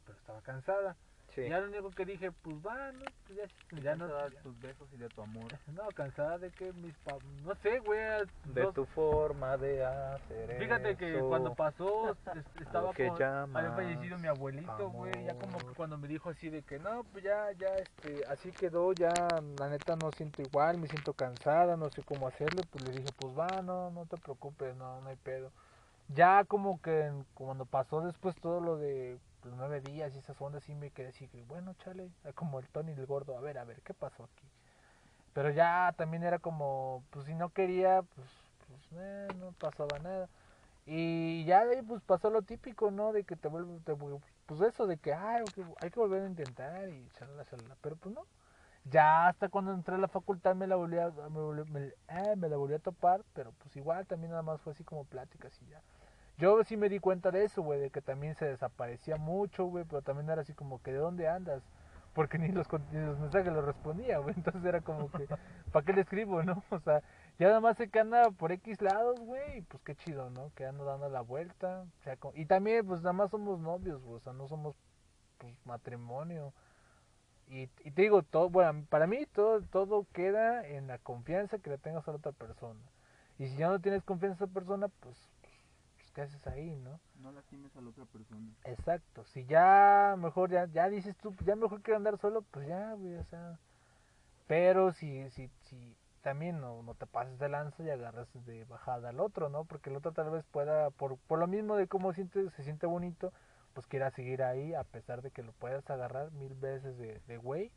pero 0.05 0.19
estaba 0.19 0.41
cansada. 0.43 0.97
Sí. 1.37 1.49
Ya 1.49 1.61
lo 1.61 1.69
único 1.69 1.91
que 1.91 2.05
dije, 2.05 2.33
pues 2.33 2.57
va, 2.67 2.91
¿no? 2.93 3.05
Pues 3.27 3.39
ya, 3.39 3.81
ya 3.83 3.95
no, 3.95 4.07
Cansada 4.09 4.29
de 4.31 4.37
tus 4.37 4.61
besos 4.61 4.89
y 4.93 4.97
de 4.97 5.09
tu 5.11 5.23
amor. 5.23 5.53
no, 5.73 5.87
cansada 5.95 6.39
de 6.39 6.51
que 6.51 6.73
mis 6.73 6.95
pa... 7.05 7.19
No 7.45 7.55
sé, 7.57 7.79
güey. 7.79 8.01
de 8.47 8.63
dos- 8.63 8.75
tu 8.75 8.87
forma 8.87 9.57
de 9.57 9.85
hacer 9.85 10.57
Fíjate 10.59 10.97
que 10.97 11.21
cuando 11.21 11.55
pasó, 11.55 12.11
es- 12.35 12.63
estaba 12.63 12.93
que 12.93 13.09
con... 13.09 13.19
llamas 13.19 13.63
Había 13.65 13.77
fallecido 13.77 14.19
mi 14.19 14.27
abuelito, 14.29 14.91
güey. 14.91 15.25
Ya 15.25 15.35
como 15.39 15.59
que 15.59 15.75
cuando 15.75 15.99
me 15.99 16.09
dijo 16.09 16.31
así 16.31 16.49
de 16.49 16.63
que 16.63 16.79
no, 16.79 17.05
pues 17.13 17.23
ya, 17.23 17.53
ya, 17.53 17.79
este, 17.79 18.25
así 18.27 18.51
quedó, 18.53 18.93
ya, 18.95 19.41
la 19.59 19.69
neta 19.69 19.95
no 19.95 20.11
siento 20.13 20.43
igual, 20.43 20.79
me 20.79 20.89
siento 20.89 21.13
cansada, 21.13 21.77
no 21.77 21.91
sé 21.91 22.03
cómo 22.03 22.27
hacerlo. 22.27 22.65
Pues 22.65 22.83
le 22.85 22.93
dije, 22.93 23.13
pues 23.17 23.39
va, 23.39 23.63
no, 23.63 23.91
no 23.91 24.07
te 24.07 24.17
preocupes, 24.17 24.75
no, 24.77 25.01
no 25.03 25.09
hay 25.11 25.17
pedo. 25.17 25.53
Ya 26.09 26.45
como 26.45 26.81
que 26.81 27.13
cuando 27.35 27.67
pasó 27.67 28.01
después 28.01 28.37
todo 28.37 28.61
lo 28.61 28.77
de 28.77 29.19
los 29.47 29.57
nueve 29.57 29.81
días 29.81 30.15
y 30.15 30.19
esas 30.19 30.41
ondas 30.41 30.65
sí 30.65 30.75
me 30.75 30.91
quedé 30.93 31.09
así, 31.09 31.29
bueno, 31.45 31.75
chale, 31.75 32.11
ah, 32.25 32.33
como 32.35 32.59
el 32.61 32.69
Tony 32.71 32.93
el 32.93 33.07
gordo, 33.07 33.37
a 33.37 33.41
ver, 33.41 33.59
a 33.59 33.65
ver, 33.65 33.83
¿qué 33.83 33.95
pasó 33.95 34.25
aquí? 34.25 34.51
Pero 35.33 35.51
ya 35.51 35.95
también 35.97 36.23
era 36.23 36.39
como, 36.39 37.05
pues 37.11 37.27
si 37.27 37.35
no 37.35 37.51
quería, 37.51 38.03
pues, 38.03 38.29
pues 38.67 38.81
eh, 38.93 39.33
no 39.37 39.53
pasaba 39.53 39.99
nada. 39.99 40.31
Y 40.87 41.45
ya 41.47 41.67
de 41.67 41.77
ahí 41.79 41.83
pues 41.83 42.03
pasó 42.03 42.31
lo 42.31 42.43
típico, 42.43 42.91
¿no? 42.91 43.13
De 43.13 43.25
que 43.25 43.37
te 43.37 43.49
vuelve, 43.49 43.81
te 43.83 43.95
pues 44.47 44.61
eso 44.63 44.87
de 44.87 44.99
que 44.99 45.15
ay, 45.15 45.43
hay 45.81 45.91
que- 45.91 46.01
volver 46.01 46.23
a 46.23 46.27
intentar 46.29 46.89
y 46.91 47.11
chalala, 47.13 47.45
chalala. 47.47 47.77
Pero 47.83 47.97
pues 47.97 48.15
no. 48.15 48.27
Ya 48.85 49.29
hasta 49.29 49.49
cuando 49.51 49.73
entré 49.75 49.97
a 49.97 49.99
la 49.99 50.09
facultad 50.09 50.57
me 50.57 50.67
la 50.69 50.77
volví 50.77 50.99
a, 50.99 51.11
me, 51.11 51.41
volví- 51.41 51.67
me- 51.67 51.95
eh, 52.09 52.37
me 52.37 52.49
la 52.49 52.57
volví 52.57 52.75
a 52.75 52.79
topar, 52.81 53.25
pero 53.35 53.53
pues 53.55 53.77
igual 53.77 54.07
también 54.07 54.31
nada 54.33 54.43
más 54.43 54.61
fue 54.63 54.73
así 54.73 54.85
como 54.85 55.05
pláticas 55.07 55.61
y 55.63 55.67
ya. 55.69 55.83
Yo 56.39 56.63
sí 56.65 56.77
me 56.77 56.89
di 56.89 56.99
cuenta 56.99 57.31
de 57.31 57.45
eso, 57.45 57.63
güey, 57.63 57.81
de 57.81 57.91
que 57.91 58.03
también 58.03 58.35
se 58.35 58.45
desaparecía 58.47 59.17
mucho, 59.17 59.65
güey, 59.67 59.85
pero 59.85 60.03
también 60.03 60.29
era 60.31 60.43
así 60.43 60.53
como 60.55 60.83
que 60.83 60.93
¿de 60.93 60.99
dónde 60.99 61.29
andas? 61.29 61.63
Porque 62.15 62.39
ni 62.39 62.49
los, 62.49 62.69
con- 62.69 62.85
ni 62.93 62.99
los 63.05 63.19
mensajes 63.19 63.53
los 63.53 63.65
respondía, 63.65 64.19
güey, 64.19 64.35
entonces 64.37 64.65
era 64.65 64.81
como 64.83 65.11
que, 65.11 65.29
¿para 65.73 65.85
qué 65.85 65.93
le 65.95 66.03
escribo, 66.03 66.43
no? 66.43 66.63
O 66.71 66.79
sea, 66.81 67.03
ya 67.39 67.49
nada 67.49 67.61
más 67.61 67.77
sé 67.79 67.89
que 67.91 68.01
anda 68.01 68.31
por 68.31 68.53
X 68.53 68.81
lados, 68.83 69.19
güey, 69.21 69.59
y 69.59 69.63
pues 69.63 69.83
qué 69.83 69.95
chido, 69.97 70.31
¿no? 70.31 70.53
Que 70.55 70.67
ando 70.67 70.85
dando 70.85 71.09
la 71.09 71.23
vuelta, 71.23 71.85
o 72.01 72.03
sea, 72.05 72.17
co- 72.17 72.33
y 72.35 72.47
también, 72.47 72.87
pues 72.87 73.01
nada 73.01 73.13
más 73.15 73.31
somos 73.31 73.59
novios, 73.61 74.03
güey, 74.03 74.17
o 74.17 74.21
sea, 74.21 74.33
no 74.35 74.47
somos, 74.49 74.77
pues, 75.39 75.55
matrimonio. 75.67 76.53
Y, 77.49 77.69
y 77.85 77.91
te 77.93 78.03
digo, 78.03 78.23
todo, 78.23 78.51
bueno, 78.51 78.85
para 78.89 79.07
mí 79.07 79.25
todo, 79.27 79.63
todo 79.63 80.07
queda 80.13 80.67
en 80.67 80.89
la 80.89 80.99
confianza 80.99 81.59
que 81.59 81.71
le 81.71 81.79
tengas 81.79 82.07
a 82.09 82.11
la 82.13 82.17
otra 82.19 82.33
persona. 82.33 82.81
Y 83.39 83.49
si 83.49 83.57
ya 83.57 83.69
no 83.69 83.81
tienes 83.81 84.03
confianza 84.03 84.45
a 84.45 84.47
esa 84.47 84.55
persona, 84.55 84.89
pues, 84.89 85.17
¿qué 86.17 86.23
haces 86.23 86.47
ahí, 86.47 86.75
no? 86.77 86.99
No 87.21 87.31
lastimes 87.31 87.77
a 87.77 87.83
la 87.83 87.91
otra 87.91 88.07
persona. 88.07 88.51
Exacto, 88.65 89.27
si 89.27 89.45
ya 89.45 90.15
mejor 90.17 90.51
ya, 90.51 90.65
ya 90.65 90.89
dices 90.89 91.15
tú, 91.19 91.35
pues 91.35 91.47
ya 91.47 91.57
mejor 91.57 91.83
quiero 91.83 91.99
andar 91.99 92.17
solo, 92.17 92.41
pues 92.41 92.67
ya, 92.67 92.95
güey, 92.95 93.17
o 93.17 93.25
sea. 93.25 93.59
Pero 94.47 94.93
si, 94.93 95.29
si, 95.29 95.51
si 95.61 95.95
también 96.23 96.59
no, 96.59 96.83
no 96.83 96.95
te 96.95 97.05
pases 97.05 97.39
de 97.39 97.51
lanza 97.51 97.83
y 97.83 97.91
agarras 97.91 98.29
de 98.47 98.65
bajada 98.65 99.11
al 99.11 99.21
otro, 99.21 99.51
¿no? 99.51 99.67
Porque 99.67 99.91
el 99.91 99.97
otro 99.97 100.13
tal 100.13 100.31
vez 100.31 100.43
pueda, 100.47 100.89
por, 100.89 101.19
por 101.19 101.39
lo 101.39 101.47
mismo 101.49 101.77
de 101.77 101.87
cómo 101.87 102.15
siente, 102.15 102.49
se 102.49 102.65
siente 102.65 102.87
bonito, 102.87 103.35
pues 103.75 103.87
quiera 103.87 104.11
seguir 104.11 104.43
ahí, 104.43 104.73
a 104.73 104.85
pesar 104.85 105.21
de 105.21 105.31
que 105.31 105.43
lo 105.43 105.53
puedas 105.53 105.91
agarrar 105.91 106.33
mil 106.33 106.55
veces 106.55 106.97
de, 106.97 107.21
de 107.27 107.37
güey, 107.37 107.71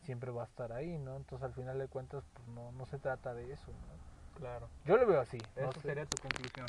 siempre 0.00 0.32
va 0.32 0.42
a 0.42 0.46
estar 0.46 0.72
ahí, 0.72 0.98
¿no? 0.98 1.14
Entonces 1.14 1.44
al 1.44 1.54
final 1.54 1.78
de 1.78 1.86
cuentas, 1.86 2.24
pues 2.32 2.48
no, 2.48 2.72
no 2.72 2.86
se 2.86 2.98
trata 2.98 3.34
de 3.34 3.52
eso, 3.52 3.70
¿no? 3.70 4.40
Claro. 4.40 4.68
Yo 4.84 4.96
lo 4.96 5.06
veo 5.06 5.20
así. 5.20 5.38
no 5.56 5.70
sé. 5.70 5.80
sería 5.80 6.06
tu 6.06 6.20
conclusión. 6.20 6.66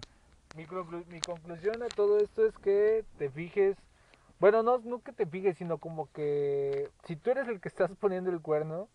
Mi, 0.56 0.66
conclu- 0.66 1.06
mi 1.08 1.22
conclusión 1.22 1.84
a 1.84 1.90
todo 1.90 2.20
esto 2.20 2.46
es 2.46 2.58
que 2.60 3.04
te 3.18 3.30
fijes, 3.30 3.76
bueno, 4.40 4.64
no, 4.64 4.80
no 4.80 5.02
que 5.02 5.14
te 5.14 5.26
fijes, 5.26 5.58
sino 5.58 5.78
como 5.80 6.12
que 6.12 6.90
si 7.06 7.16
tú 7.16 7.32
eres 7.32 7.48
el 7.48 7.60
que 7.62 7.68
estás 7.70 7.92
poniendo 8.00 8.30
el 8.32 8.42
cuerno, 8.42 8.90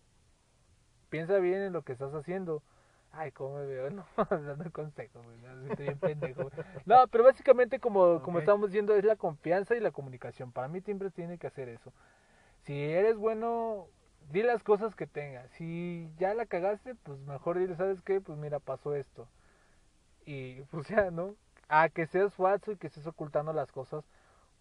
piensa 1.09 1.37
bien 1.39 1.61
en 1.61 1.73
lo 1.73 1.83
que 1.83 1.93
estás 1.93 2.13
haciendo. 2.13 2.63
Ay, 3.11 3.31
cómo 3.31 3.57
me 3.57 3.65
veo, 3.65 3.89
no, 3.91 4.05
dando 4.29 4.71
consejos, 4.71 5.23
siento 5.61 5.83
bien 5.83 5.99
pendejo. 5.99 6.49
No, 6.85 7.07
pero 7.09 7.25
básicamente 7.25 7.79
como, 7.79 8.21
como 8.21 8.37
Ok. 8.37 8.39
estamos 8.39 8.69
diciendo, 8.69 8.95
es 8.95 9.03
la 9.03 9.17
confianza 9.17 9.75
y 9.75 9.81
la 9.81 9.91
comunicación. 9.91 10.51
Para 10.51 10.67
mí 10.69 10.79
siempre 10.81 11.11
tiene 11.11 11.37
que 11.37 11.47
hacer 11.47 11.67
eso. 11.69 11.91
Si 12.63 12.73
eres 12.73 13.17
bueno, 13.17 13.87
di 14.31 14.43
las 14.43 14.63
cosas 14.63 14.95
que 14.95 15.07
tengas. 15.07 15.51
Si 15.51 16.09
ya 16.17 16.33
la 16.33 16.45
cagaste, 16.45 16.95
pues 16.95 17.19
mejor 17.21 17.59
dile, 17.59 17.75
¿sabes 17.75 18.01
qué? 18.01 18.21
Pues 18.21 18.37
mira, 18.37 18.59
pasó 18.59 18.95
esto. 18.95 19.27
Y 20.25 20.61
pues 20.71 20.87
ya, 20.87 21.11
¿no? 21.11 21.35
A 21.71 21.87
que 21.87 22.05
seas 22.05 22.33
falso 22.35 22.73
y 22.73 22.75
que 22.75 22.87
estés 22.87 23.07
ocultando 23.07 23.53
las 23.53 23.71
cosas 23.71 24.03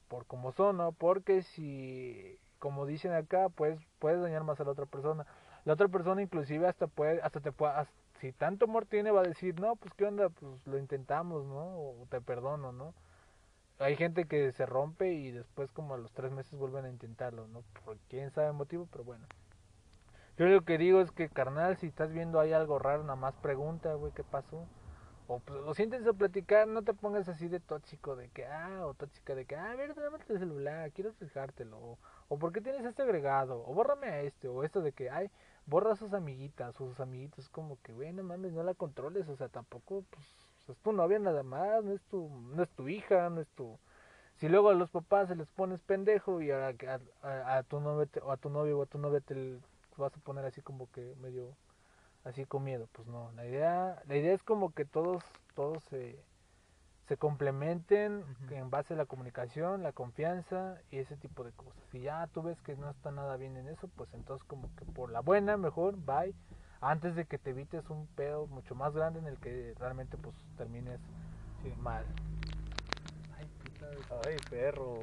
por 0.07 0.27
como 0.27 0.53
son, 0.53 0.77
¿no? 0.77 0.93
Porque 0.93 1.43
si, 1.43 2.39
como 2.61 2.87
dicen 2.87 3.13
acá, 3.13 3.49
pues 3.49 3.81
puedes 3.99 4.23
dañar 4.23 4.45
más 4.45 4.61
a 4.61 4.65
la 4.65 4.71
otra 4.71 4.87
persona. 4.87 5.27
La 5.65 5.73
otra 5.73 5.89
persona 5.89 6.23
inclusive 6.23 6.69
hasta 6.69 6.87
puede, 6.87 7.21
hasta 7.21 7.41
te 7.41 7.51
puede, 7.51 7.75
si 8.21 8.33
tanto 8.33 8.67
amor 8.67 8.87
tiene 8.87 9.11
va 9.11 9.23
a 9.23 9.25
decir, 9.25 9.61
no, 9.61 9.75
pues 9.75 9.93
qué 9.95 10.05
onda, 10.05 10.29
pues 10.29 10.65
lo 10.67 10.79
intentamos, 10.79 11.45
¿no? 11.47 11.81
O 11.81 12.07
te 12.09 12.21
perdono, 12.21 12.71
¿no? 12.71 12.95
Hay 13.81 13.97
gente 13.97 14.27
que 14.27 14.53
se 14.53 14.65
rompe 14.65 15.13
y 15.13 15.33
después 15.33 15.73
como 15.73 15.95
a 15.95 15.99
los 15.99 16.13
tres 16.13 16.31
meses 16.31 16.57
vuelven 16.57 16.85
a 16.85 16.91
intentarlo, 16.91 17.49
¿no? 17.49 17.65
Por 17.85 17.97
quién 18.09 18.31
sabe 18.31 18.49
el 18.49 18.53
motivo, 18.53 18.87
pero 18.93 19.03
bueno. 19.03 19.27
Yo 20.37 20.47
lo 20.47 20.63
que 20.63 20.79
digo 20.79 21.01
es 21.01 21.11
que, 21.11 21.29
carnal, 21.29 21.77
si 21.77 21.89
estás 21.89 22.13
viendo 22.13 22.39
ahí 22.39 22.53
algo 22.53 22.79
raro, 22.79 23.03
nada 23.03 23.17
más 23.17 23.35
pregunta, 23.37 23.95
güey, 23.95 24.13
¿qué 24.13 24.23
pasó? 24.23 24.67
O, 25.33 25.35
o 25.71 25.73
siéntense 25.79 26.09
a 26.11 26.21
platicar, 26.23 26.65
no 26.75 26.83
te 26.87 26.93
pongas 27.03 27.29
así 27.29 27.47
de 27.55 27.61
tóxico 27.71 28.11
de 28.21 28.27
que, 28.35 28.43
ah, 28.47 28.81
o 28.89 28.95
tóxica 29.01 29.33
de 29.39 29.45
que, 29.49 29.55
ah, 29.57 29.71
a 29.73 29.77
ver, 29.81 29.95
dame 29.95 30.19
el 30.29 30.39
celular, 30.45 30.91
quiero 30.93 31.13
fijártelo. 31.15 31.77
O, 31.79 31.99
o 32.29 32.39
¿por 32.41 32.53
qué 32.53 32.61
tienes 32.61 32.85
este 32.85 33.03
agregado? 33.03 33.55
O 33.69 33.73
bórrame 33.75 34.09
a 34.09 34.21
este, 34.23 34.49
o 34.49 34.65
esto 34.65 34.81
de 34.83 34.93
que, 34.93 35.09
ay, 35.11 35.31
borra 35.67 35.93
a 35.93 35.97
sus 35.97 36.13
amiguitas 36.15 36.81
o 36.81 36.89
sus 36.89 37.01
amiguitos. 37.01 37.49
Como 37.49 37.79
que, 37.83 37.93
güey, 37.93 38.13
no 38.13 38.23
mames, 38.25 38.53
no 38.53 38.63
la 38.65 38.75
controles, 38.75 39.29
o 39.29 39.37
sea, 39.37 39.49
tampoco, 39.49 40.05
pues, 40.11 40.27
es 40.69 40.79
tu 40.79 40.93
novia 40.93 41.19
nada 41.19 41.43
más, 41.45 41.85
no 41.85 41.93
es 41.93 42.03
tu, 42.11 42.29
no 42.57 42.63
es 42.63 42.71
tu 42.71 42.89
hija, 42.89 43.31
no 43.31 43.41
es 43.41 43.49
tu... 43.51 43.79
Si 44.37 44.49
luego 44.49 44.71
a 44.71 44.75
los 44.75 44.91
papás 44.91 45.29
se 45.29 45.37
les 45.37 45.49
pones 45.51 45.81
pendejo 45.83 46.43
y 46.43 46.51
a, 46.51 46.69
a, 46.69 47.01
a- 47.23 47.59
a 47.59 47.63
tu 47.65 47.81
novio 47.81 48.07
te- 48.07 48.21
o 48.21 48.33
a 48.33 48.37
tu 48.39 48.51
novio 48.51 48.79
o 48.79 48.83
a 48.83 48.87
tu 48.87 48.99
novia 48.99 49.21
te 49.21 49.59
vas 49.97 50.15
a 50.17 50.21
poner 50.21 50.45
así 50.47 50.63
como 50.63 50.91
que 50.93 51.15
medio 51.21 51.55
así 52.25 52.45
con 52.45 52.65
miedo, 52.65 52.89
pues 52.93 53.09
no, 53.09 53.33
la 53.33 53.47
idea, 53.47 54.03
la 54.07 54.17
idea 54.17 54.35
es 54.35 54.43
como 54.43 54.73
que 54.73 54.85
todos, 54.85 55.23
todos 55.55 55.83
se, 55.85 56.23
se 57.09 57.17
complementen 57.17 58.25
en 58.51 58.71
base 58.71 58.95
a 58.95 58.97
la 58.97 59.07
comunicación, 59.07 59.83
la 59.83 59.93
confianza 59.93 60.77
y 60.91 60.99
ese 60.99 61.17
tipo 61.17 61.45
de 61.45 61.53
cosas. 61.53 61.83
Si 61.91 62.01
ya 62.01 62.27
tú 62.29 62.43
ves 62.43 62.61
que 62.63 62.77
no 62.77 62.91
está 62.91 63.11
nada 63.11 63.37
bien 63.37 63.57
en 63.57 63.69
eso, 63.69 63.89
pues 63.97 64.13
entonces 64.15 64.47
como 64.47 64.69
que 64.77 64.85
por 64.85 65.11
la 65.11 65.21
buena, 65.21 65.57
mejor, 65.57 65.97
bye, 65.97 66.35
antes 66.81 67.15
de 67.15 67.27
que 67.27 67.39
te 67.39 67.51
evites 67.51 67.89
un 67.91 68.07
pedo 68.09 68.47
mucho 68.47 68.75
más 68.75 68.95
grande 68.95 69.19
en 69.19 69.27
el 69.27 69.39
que 69.39 69.75
realmente 69.79 70.17
pues 70.17 70.35
termines 70.57 71.01
Sí. 71.63 71.75
mal. 71.77 72.05
Ay, 74.27 74.37
perro. 74.49 74.99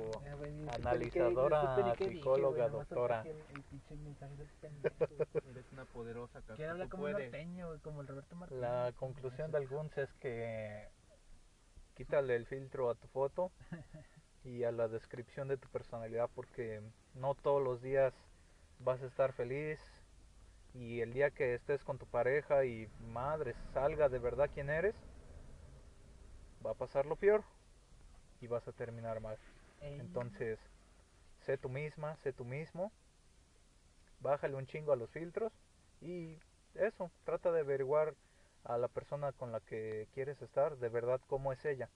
ni 0.52 0.70
Analizadora, 0.70 1.76
dije, 1.78 2.10
psicóloga, 2.12 2.70
doctora. 2.70 3.18
saqué 3.18 3.32
El, 3.32 3.38
el 3.56 3.64
pinche 3.64 3.96
mensaje 3.96 4.36
del 4.36 4.48
pendejo. 4.62 4.96
Eres 5.50 5.72
una 5.72 5.86
poderosa 5.86 6.40
hablar 6.50 6.84
tú 6.84 6.90
como 6.90 7.04
un 7.06 7.12
puedes. 7.12 7.32
norteño, 7.32 7.68
güey, 7.68 7.80
como 7.80 8.02
el 8.02 8.08
Roberto 8.08 8.36
Martínez. 8.36 8.62
La 8.62 8.92
conclusión 8.96 9.52
de 9.52 9.58
algunos 9.58 9.98
es 9.98 10.12
que 10.14 10.88
quítale 11.96 12.36
el 12.36 12.46
filtro 12.46 12.90
a 12.90 12.96
tu 12.96 13.08
foto 13.08 13.52
y 14.44 14.64
a 14.64 14.72
la 14.72 14.88
descripción 14.88 15.48
de 15.48 15.58
tu 15.58 15.68
personalidad 15.70 16.30
porque 16.36 16.82
no 17.16 17.34
todos 17.36 17.62
los 17.62 17.82
días 17.82 18.14
vas 18.80 19.02
a 19.02 19.08
estar 19.08 19.34
feliz 19.34 19.80
y 20.74 21.02
el 21.02 21.14
día 21.14 21.32
que 21.32 21.56
estés 21.56 21.84
con 21.84 21.98
tu 21.98 22.06
pareja 22.06 22.66
y 22.66 22.88
madre 23.00 23.56
salga 23.74 24.10
de 24.10 24.20
verdad 24.20 24.50
quién 24.54 24.70
eres 24.70 24.96
va 26.64 26.72
a 26.72 26.76
pasar 26.76 27.08
lo 27.08 27.16
peor 27.16 27.44
y 28.42 28.48
vas 28.48 28.68
a 28.68 28.72
terminar 28.72 29.20
mal. 29.20 29.38
Ey. 29.82 30.00
Entonces, 30.00 30.60
sé 31.42 31.58
tú 31.58 31.70
misma, 31.70 32.18
sé 32.18 32.34
tú 32.34 32.46
mismo, 32.46 32.92
bájale 34.20 34.56
un 34.56 34.66
chingo 34.66 34.92
a 34.92 34.96
los 34.96 35.10
filtros 35.10 35.54
y 36.02 36.38
eso, 36.76 37.12
trata 37.24 37.52
de 37.52 37.62
averiguar 37.62 38.16
a 38.64 38.78
la 38.78 38.88
persona 38.88 39.32
con 39.32 39.52
la 39.52 39.62
que 39.62 40.08
quieres 40.14 40.42
estar, 40.42 40.78
de 40.78 40.90
verdad 40.90 41.22
cómo 41.28 41.54
es 41.54 41.64
ella. 41.66 41.90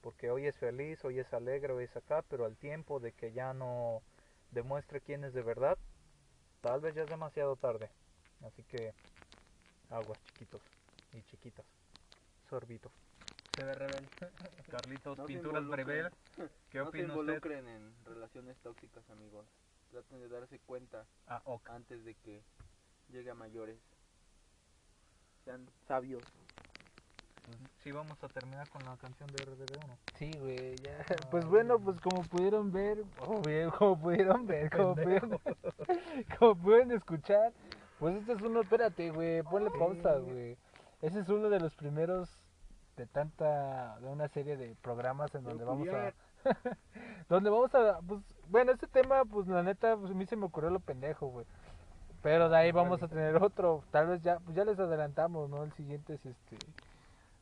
Porque 0.00 0.30
hoy 0.30 0.46
es 0.46 0.56
feliz, 0.58 1.04
hoy 1.04 1.18
es 1.18 1.32
alegre, 1.32 1.72
hoy 1.72 1.84
es 1.84 1.96
acá, 1.96 2.22
pero 2.28 2.44
al 2.44 2.56
tiempo 2.56 3.00
de 3.00 3.12
que 3.12 3.32
ya 3.32 3.54
no 3.54 4.02
demuestre 4.50 5.00
quién 5.00 5.24
es 5.24 5.32
de 5.34 5.42
verdad, 5.42 5.78
tal 6.62 6.80
vez 6.80 6.94
ya 6.94 7.02
es 7.02 7.08
demasiado 7.08 7.56
tarde. 7.56 7.90
Así 8.44 8.62
que, 8.64 8.92
aguas 9.90 10.22
chiquitos 10.24 10.62
y 11.12 11.22
chiquitas. 11.22 11.66
Sorbito. 12.48 12.90
Se 13.56 13.64
ve 13.64 13.72
rebelde. 13.74 14.08
Carlitos, 14.70 15.18
No 15.18 15.24
pinturas. 15.26 15.66
Brevel. 15.66 16.10
¿Qué 16.70 16.78
no 16.78 16.84
se 16.84 16.88
usted? 16.90 17.08
involucren 17.08 17.66
en 17.68 17.94
relaciones 18.04 18.56
tóxicas, 18.58 19.08
amigos. 19.10 19.46
Traten 19.90 20.20
de 20.20 20.28
darse 20.28 20.58
cuenta 20.60 21.06
Ah, 21.26 21.42
antes 21.70 22.04
de 22.04 22.14
que 22.16 22.42
llegue 23.10 23.30
a 23.30 23.34
mayores. 23.34 23.78
Sean 25.44 25.66
sabios. 25.88 26.22
Sí, 27.78 27.92
vamos 27.92 28.22
a 28.24 28.28
terminar 28.28 28.68
con 28.68 28.84
la 28.84 28.96
canción 28.96 29.28
de 29.30 29.44
RDB1. 29.46 29.96
Sí, 30.18 30.32
güey, 30.38 30.74
ya. 30.76 30.98
Pues 31.30 31.46
bueno, 31.46 31.78
pues 31.78 32.00
como 32.00 32.22
pudieron 32.24 32.72
ver, 32.72 33.04
oh, 33.20 33.40
como 33.78 34.00
pudieron 34.00 34.46
ver, 34.46 34.68
como 34.70 34.96
pudieron, 34.96 35.40
como 36.38 36.56
pudieron 36.56 36.90
escuchar, 36.90 37.52
pues 38.00 38.16
este 38.16 38.32
es 38.32 38.42
uno, 38.42 38.62
espérate, 38.62 39.10
güey, 39.12 39.42
ponle 39.44 39.70
pausa, 39.70 40.16
güey. 40.16 40.58
Ese 41.00 41.20
es 41.20 41.28
uno 41.28 41.48
de 41.48 41.60
los 41.60 41.74
primeros 41.76 42.36
de 42.96 43.06
tanta, 43.06 43.98
de 44.00 44.08
una 44.08 44.28
serie 44.28 44.56
de 44.56 44.74
programas 44.82 45.34
en 45.34 45.44
donde 45.44 45.64
vamos 45.64 45.88
a, 45.88 46.12
donde 47.28 47.50
vamos 47.50 47.74
a, 47.74 48.00
pues, 48.00 48.20
bueno, 48.48 48.72
este 48.72 48.86
tema, 48.86 49.24
pues 49.24 49.46
la 49.46 49.62
neta, 49.62 49.96
pues 49.96 50.10
a 50.10 50.14
mí 50.14 50.26
se 50.26 50.36
me 50.36 50.46
ocurrió 50.46 50.70
lo 50.70 50.80
pendejo, 50.80 51.28
güey. 51.28 51.46
Pero 52.22 52.48
de 52.48 52.56
ahí 52.56 52.72
vamos 52.72 53.02
a 53.02 53.08
tener 53.08 53.36
otro, 53.42 53.84
tal 53.90 54.08
vez 54.08 54.22
ya, 54.22 54.38
pues 54.40 54.56
ya 54.56 54.64
les 54.64 54.78
adelantamos, 54.78 55.48
¿no? 55.48 55.62
El 55.62 55.72
siguiente 55.72 56.14
es 56.14 56.26
este, 56.26 56.56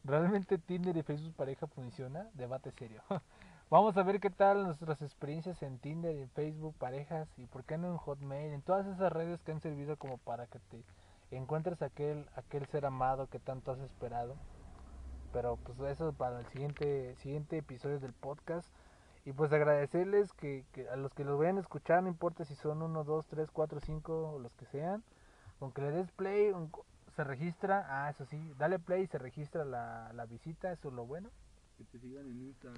¿realmente 0.04 0.58
Tinder 0.58 0.96
y 0.96 1.02
Facebook 1.02 1.34
pareja 1.34 1.66
funciona? 1.66 2.28
Debate 2.34 2.70
serio. 2.72 3.02
Vamos 3.70 3.96
a 3.96 4.02
ver 4.02 4.20
qué 4.20 4.28
tal 4.30 4.64
nuestras 4.64 5.00
experiencias 5.00 5.62
en 5.62 5.78
Tinder, 5.78 6.14
en 6.16 6.28
Facebook, 6.30 6.74
parejas 6.74 7.26
y 7.38 7.46
por 7.46 7.64
qué 7.64 7.78
no 7.78 7.88
en 7.88 7.96
Hotmail, 7.96 8.52
en 8.52 8.62
todas 8.62 8.86
esas 8.86 9.10
redes 9.10 9.40
que 9.42 9.52
han 9.52 9.60
servido 9.60 9.96
como 9.96 10.18
para 10.18 10.46
que 10.46 10.58
te 10.58 10.84
encuentres 11.30 11.80
aquel 11.80 12.26
aquel 12.36 12.66
ser 12.66 12.84
amado 12.84 13.26
que 13.28 13.38
tanto 13.38 13.72
has 13.72 13.80
esperado. 13.80 14.36
Pero 15.34 15.56
pues 15.56 15.90
eso 15.90 16.12
para 16.12 16.38
el 16.38 16.46
siguiente 16.46 17.16
siguiente 17.16 17.58
episodio 17.58 17.98
del 17.98 18.12
podcast. 18.12 18.68
Y 19.26 19.32
pues 19.32 19.52
agradecerles 19.52 20.32
que, 20.32 20.64
que 20.72 20.88
a 20.88 20.96
los 20.96 21.12
que 21.12 21.24
los 21.24 21.38
vayan 21.38 21.56
a 21.56 21.60
escuchar, 21.60 22.02
no 22.02 22.08
importa 22.08 22.44
si 22.44 22.54
son 22.54 22.82
1, 22.82 23.04
2, 23.04 23.26
3, 23.26 23.50
4, 23.50 23.80
5 23.80 24.32
o 24.34 24.38
los 24.38 24.52
que 24.54 24.66
sean, 24.66 25.02
con 25.58 25.72
que 25.72 25.80
le 25.82 25.90
des 25.90 26.10
play, 26.12 26.52
se 27.16 27.24
registra, 27.24 27.86
ah, 27.88 28.10
eso 28.10 28.26
sí, 28.26 28.52
dale 28.58 28.78
play 28.78 29.02
y 29.02 29.06
se 29.06 29.18
registra 29.18 29.64
la, 29.64 30.12
la 30.12 30.26
visita, 30.26 30.72
eso 30.72 30.88
es 30.88 30.94
lo 30.94 31.06
bueno. 31.06 31.30
Que 31.78 31.84
te 31.84 31.98
sigan 31.98 32.26
en 32.26 32.48
Insta. 32.48 32.68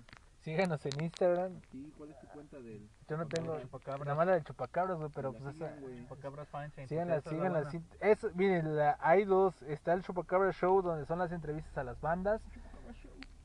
Síganos 0.47 0.87
en 0.87 1.01
Instagram, 1.03 1.61
Sí, 1.73 1.93
¿cuál 1.99 2.11
es 2.13 2.21
tu 2.21 2.29
cuenta 2.29 2.57
del? 2.61 2.89
yo 3.09 3.17
no 3.17 3.27
tengo, 3.27 3.61
Chupacabras. 3.63 4.07
nada 4.07 4.17
más 4.17 4.27
la 4.29 4.35
de 4.35 4.45
chupacabras, 4.45 4.97
güey, 4.97 5.11
pero 5.13 5.33
La 5.33 5.39
pues 5.41 5.57
esa... 5.57 5.75
Chupacabras 5.99 6.49
Feinstein, 6.49 6.89
Síganla, 6.89 7.17
es 7.17 7.25
síganla, 7.25 7.71
sí, 7.73 7.83
eso, 7.99 8.31
miren, 8.37 8.77
la- 8.77 8.97
hay 9.01 9.25
dos, 9.25 9.61
está 9.63 9.93
el 9.93 10.05
Chupacabra 10.05 10.53
Show 10.53 10.83
donde 10.83 11.05
son 11.05 11.19
las 11.19 11.33
entrevistas 11.33 11.77
a 11.79 11.83
las 11.83 12.01
bandas, 12.01 12.41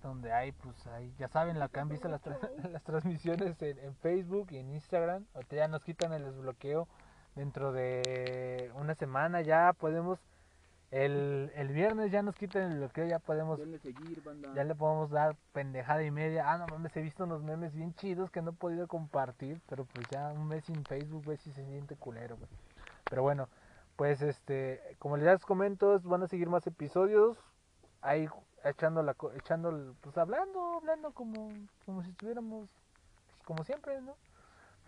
donde 0.03 0.31
hay, 0.31 0.51
pues, 0.51 0.85
hay, 0.87 1.11
ya 1.17 1.27
saben, 1.27 1.57
la 1.57 1.69
que 1.69 1.79
han 1.79 1.89
visto 1.89 2.07
las, 2.07 2.21
tra- 2.23 2.37
las 2.71 2.83
transmisiones 2.83 3.59
en, 3.63 3.79
en 3.79 3.95
Facebook 3.95 4.47
y 4.51 4.57
en 4.57 4.69
Instagram, 4.69 5.25
ahorita 5.33 5.55
ya 5.55 5.67
nos 5.67 5.83
quitan 5.83 6.13
el 6.13 6.23
desbloqueo 6.23 6.87
dentro 7.33 7.71
de 7.71 8.71
una 8.75 8.93
semana, 8.93 9.41
ya 9.41 9.73
podemos, 9.73 10.19
el, 10.91 11.51
el 11.55 11.69
viernes 11.69 12.11
ya 12.11 12.21
nos 12.21 12.35
quitan 12.35 12.71
el 12.71 12.77
bloqueo, 12.79 13.05
ya 13.07 13.19
podemos, 13.19 13.57
Denle 13.57 13.79
seguir, 13.79 14.21
banda. 14.21 14.53
ya 14.53 14.63
le 14.65 14.75
podemos 14.75 15.09
dar 15.09 15.35
pendejada 15.53 16.03
y 16.03 16.11
media, 16.11 16.51
ah, 16.51 16.57
no 16.57 16.67
mames, 16.67 16.95
he 16.97 17.01
visto 17.01 17.23
unos 17.23 17.41
memes 17.41 17.73
bien 17.73 17.93
chidos 17.95 18.29
que 18.29 18.41
no 18.41 18.51
he 18.51 18.53
podido 18.53 18.87
compartir, 18.87 19.61
pero 19.67 19.85
pues 19.85 20.05
ya 20.09 20.31
un 20.33 20.47
mes 20.47 20.65
sin 20.65 20.83
Facebook, 20.83 21.23
güey, 21.23 21.37
si 21.37 21.51
se 21.53 21.65
siente 21.65 21.95
culero, 21.95 22.35
güey. 22.35 22.49
Pero 23.09 23.23
bueno, 23.23 23.47
pues 23.95 24.21
este, 24.21 24.81
como 24.99 25.15
les 25.15 25.45
comento, 25.45 25.99
van 26.03 26.23
a 26.23 26.27
seguir 26.27 26.49
más 26.49 26.65
episodios. 26.67 27.37
Ahí 28.01 28.27
echando 28.63 29.03
la, 29.03 29.15
echando, 29.35 29.95
pues 30.01 30.17
hablando, 30.17 30.77
hablando 30.77 31.11
como, 31.11 31.51
como 31.85 32.03
si 32.03 32.09
estuviéramos, 32.09 32.67
pues, 33.27 33.43
como 33.45 33.63
siempre, 33.63 34.01
¿no? 34.01 34.15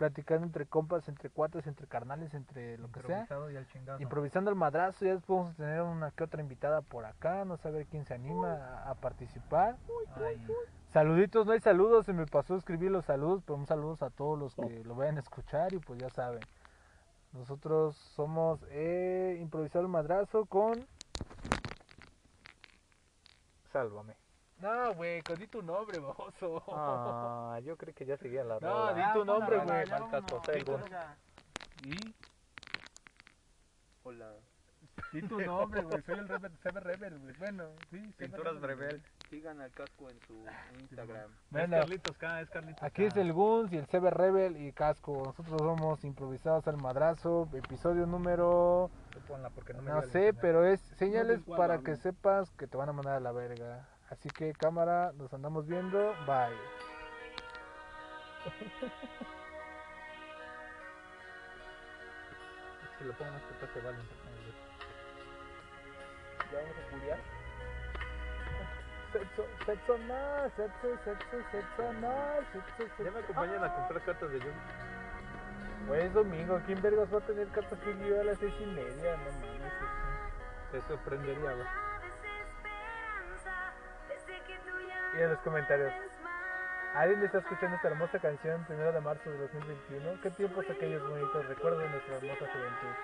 Platicando 0.03 0.45
entre 0.45 0.65
compas, 0.65 1.07
entre 1.07 1.29
cuates, 1.29 1.65
entre 1.65 1.87
carnales, 1.87 2.33
entre 2.33 2.77
lo 2.77 2.91
que 2.91 3.01
sea. 3.03 3.21
Improvisado 3.21 3.51
y 3.51 3.55
al 3.55 3.67
chingazo. 3.67 4.03
Improvisando 4.03 4.49
el 4.49 4.57
madrazo, 4.57 5.05
ya 5.05 5.13
después 5.13 5.39
vamos 5.39 5.53
a 5.53 5.55
tener 5.55 5.81
una 5.81 6.11
que 6.11 6.25
otra 6.25 6.41
invitada 6.41 6.81
por 6.81 7.05
acá, 7.05 7.45
no 7.45 7.55
saber 7.55 7.85
quién 7.85 8.03
se 8.03 8.13
anima 8.13 8.51
a, 8.51 8.89
a 8.89 8.95
participar. 8.95 9.77
Ay, 10.17 10.45
Saluditos, 10.89 11.45
no 11.45 11.53
hay 11.53 11.61
saludos, 11.61 12.05
se 12.05 12.11
me 12.11 12.25
pasó 12.25 12.55
a 12.55 12.57
escribir 12.57 12.91
los 12.91 13.05
saludos, 13.05 13.43
pero 13.45 13.55
un 13.55 13.65
saludos 13.65 14.03
a 14.03 14.09
todos 14.09 14.37
los 14.37 14.55
que 14.55 14.83
lo 14.83 14.93
vayan 14.93 15.15
a 15.15 15.21
escuchar 15.21 15.73
y 15.73 15.79
pues 15.79 16.01
ya 16.01 16.09
saben. 16.09 16.41
Nosotros 17.31 17.95
somos 17.95 18.59
eh, 18.71 19.37
Improvisado 19.39 19.85
el 19.85 19.89
Madrazo 19.89 20.45
con... 20.47 20.85
Sálvame. 23.71 24.22
No, 24.63 24.93
güey, 24.95 25.21
con 25.23 25.35
di 25.37 25.47
tu 25.47 25.61
nombre, 25.61 25.99
baboso. 25.99 26.63
Ah, 26.69 27.59
yo 27.63 27.75
creo 27.75 27.93
que 27.93 28.05
ya 28.05 28.15
seguía 28.17 28.45
la 28.45 28.59
No, 28.61 28.91
rola. 28.91 28.93
di 28.93 29.13
tu 29.19 29.25
nombre, 29.25 29.57
rola, 29.57 29.83
güey. 29.83 30.75
¿Y? 31.83 32.15
Hola. 34.03 34.31
Di 35.11 35.21
tu 35.27 35.41
nombre, 35.41 35.81
güey, 35.81 36.01
soy 36.03 36.19
el 36.19 36.27
Rebel, 36.29 36.51
Sever 36.61 36.83
Rebel, 36.83 37.19
güey. 37.19 37.35
Bueno, 37.37 37.65
sí. 37.89 37.97
Pinturas 38.17 38.61
Rebel. 38.61 39.03
Sigan 39.29 39.59
al 39.59 39.71
casco 39.71 40.09
en 40.09 40.19
su 40.21 40.45
Instagram. 40.79 41.29
Bueno, 41.49 41.75
Es 41.75 41.81
Carlitos 41.81 42.17
K, 42.17 42.41
es 42.41 42.49
Carlitos 42.49 42.83
Aquí 42.83 43.03
es 43.05 43.17
el 43.17 43.33
Guns 43.33 43.73
y 43.73 43.77
el 43.77 43.87
Sever 43.87 44.13
Rebel 44.13 44.57
y 44.57 44.71
Casco. 44.71 45.23
Nosotros 45.25 45.59
somos 45.59 46.03
improvisados 46.03 46.67
al 46.67 46.77
madrazo. 46.77 47.49
Episodio 47.53 48.05
número. 48.05 48.91
Tú 49.11 49.19
ponla 49.21 49.49
porque 49.49 49.73
no 49.73 49.81
me 49.81 49.91
No 49.91 50.01
sé, 50.03 50.33
pero 50.33 50.63
es 50.65 50.79
señales 50.97 51.41
para 51.43 51.79
que 51.79 51.95
sepas 51.95 52.51
que 52.51 52.67
te 52.67 52.77
van 52.77 52.89
a 52.89 52.93
mandar 52.93 53.15
a 53.15 53.19
la 53.19 53.31
verga. 53.31 53.89
Así 54.13 54.29
que 54.29 54.53
cámara, 54.53 55.11
nos 55.15 55.33
andamos 55.33 55.65
viendo. 55.65 56.13
Bye. 56.27 56.55
Si 62.99 63.05
lo 63.05 63.13
pongo 63.13 63.31
más 63.31 63.41
que 63.41 63.53
toque 63.55 63.79
vale. 63.81 63.97
¿Ya 66.51 66.59
vamos 66.59 66.75
a 66.77 66.91
curiar? 66.91 67.17
Sexo, 69.11 69.47
sexo 69.65 69.95
anal, 69.95 70.51
sexo, 70.55 70.87
sexo, 71.03 71.37
sexo 71.51 71.89
anal, 71.89 72.45
sexo, 72.53 72.71
sexo. 72.77 73.03
Ya 73.03 73.11
me 73.11 73.19
acompañan 73.19 73.63
a 73.63 73.75
comprar 73.75 74.05
cartas 74.05 74.29
de 74.29 74.39
Yu. 74.39 74.51
Güey, 75.87 76.05
es 76.05 76.13
domingo. 76.13 76.61
¿Quién 76.67 76.79
vergas 76.83 77.11
va 77.11 77.17
a 77.17 77.21
tener 77.21 77.47
cartas 77.47 77.79
que 77.79 78.07
yo 78.07 78.21
a 78.21 78.23
las 78.25 78.37
seis 78.37 78.53
y 78.61 78.65
media? 78.67 79.17
No 79.17 79.31
mames. 79.41 79.73
Te 80.71 80.81
sorprendería, 80.81 81.51
güey. 81.51 81.92
Y 85.17 85.21
en 85.21 85.29
los 85.29 85.39
comentarios. 85.39 85.93
¿Alguien 86.95 87.23
está 87.23 87.39
escuchando 87.39 87.75
esta 87.75 87.87
hermosa 87.87 88.19
canción 88.19 88.63
primero 88.65 88.91
de 88.91 89.01
marzo 89.01 89.29
de 89.31 89.37
2021? 89.37 90.21
¿Qué 90.21 90.29
tiempos 90.31 90.65
aquellos 90.69 91.07
bonitos 91.07 91.47
recuerdos 91.47 91.89
nuestra 91.89 92.17
hermosa 92.17 92.51
juventud? 92.51 92.95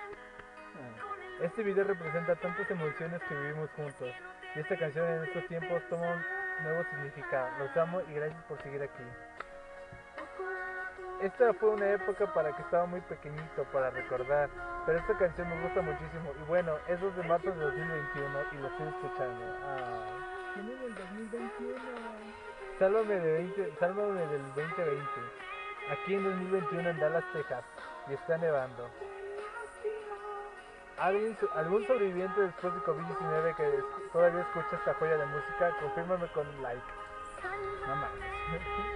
Este 1.42 1.62
video 1.62 1.84
representa 1.84 2.36
tantas 2.36 2.70
emociones 2.70 3.20
que 3.28 3.34
vivimos 3.34 3.70
juntos. 3.76 4.08
Y 4.54 4.60
esta 4.60 4.76
canción 4.76 5.08
en 5.08 5.24
estos 5.24 5.46
tiempos 5.48 5.82
toma 5.88 6.06
un 6.06 6.64
nuevo 6.64 6.84
significado. 6.90 7.48
Los 7.58 7.76
amo 7.76 8.00
y 8.08 8.14
gracias 8.14 8.42
por 8.44 8.62
seguir 8.62 8.82
aquí. 8.82 9.04
Esta 11.22 11.52
fue 11.54 11.70
una 11.70 11.90
época 11.90 12.32
para 12.32 12.54
que 12.56 12.62
estaba 12.62 12.86
muy 12.86 13.00
pequeñito 13.02 13.64
para 13.72 13.90
recordar, 13.90 14.48
pero 14.86 14.98
esta 14.98 15.18
canción 15.18 15.48
me 15.50 15.60
gusta 15.62 15.82
muchísimo. 15.82 16.32
Y 16.40 16.48
bueno, 16.48 16.76
es 16.88 16.98
2 17.00 17.16
de 17.16 17.22
marzo 17.24 17.50
de 17.50 17.60
2021 17.60 18.40
y 18.52 18.56
lo 18.56 18.68
estoy 18.68 18.88
escuchando. 18.88 19.44
Ay, 19.66 20.19
¿quién 20.54 20.68
es 20.68 20.80
el 20.82 20.94
2021? 20.94 21.78
Sálvame, 22.78 23.14
de 23.14 23.32
20, 23.32 23.74
sálvame 23.78 24.20
del 24.26 24.42
2020. 24.54 25.04
Aquí 25.90 26.14
en 26.14 26.24
2021 26.24 26.88
en 26.90 26.98
Dallas, 27.00 27.24
Texas. 27.32 27.64
Y 28.08 28.14
está 28.14 28.38
nevando. 28.38 28.88
¿Alguien, 30.98 31.36
so- 31.40 31.50
¿Algún 31.54 31.86
sobreviviente 31.86 32.40
después 32.40 32.74
de 32.74 32.80
COVID-19 32.80 33.56
que 33.56 33.82
todavía 34.12 34.40
escucha 34.42 34.76
esta 34.76 34.94
joya 34.94 35.16
de 35.16 35.26
música? 35.26 35.76
Confírmame 35.80 36.26
con 36.28 36.62
like. 36.62 36.82
No 37.86 37.96
mames. 37.96 38.89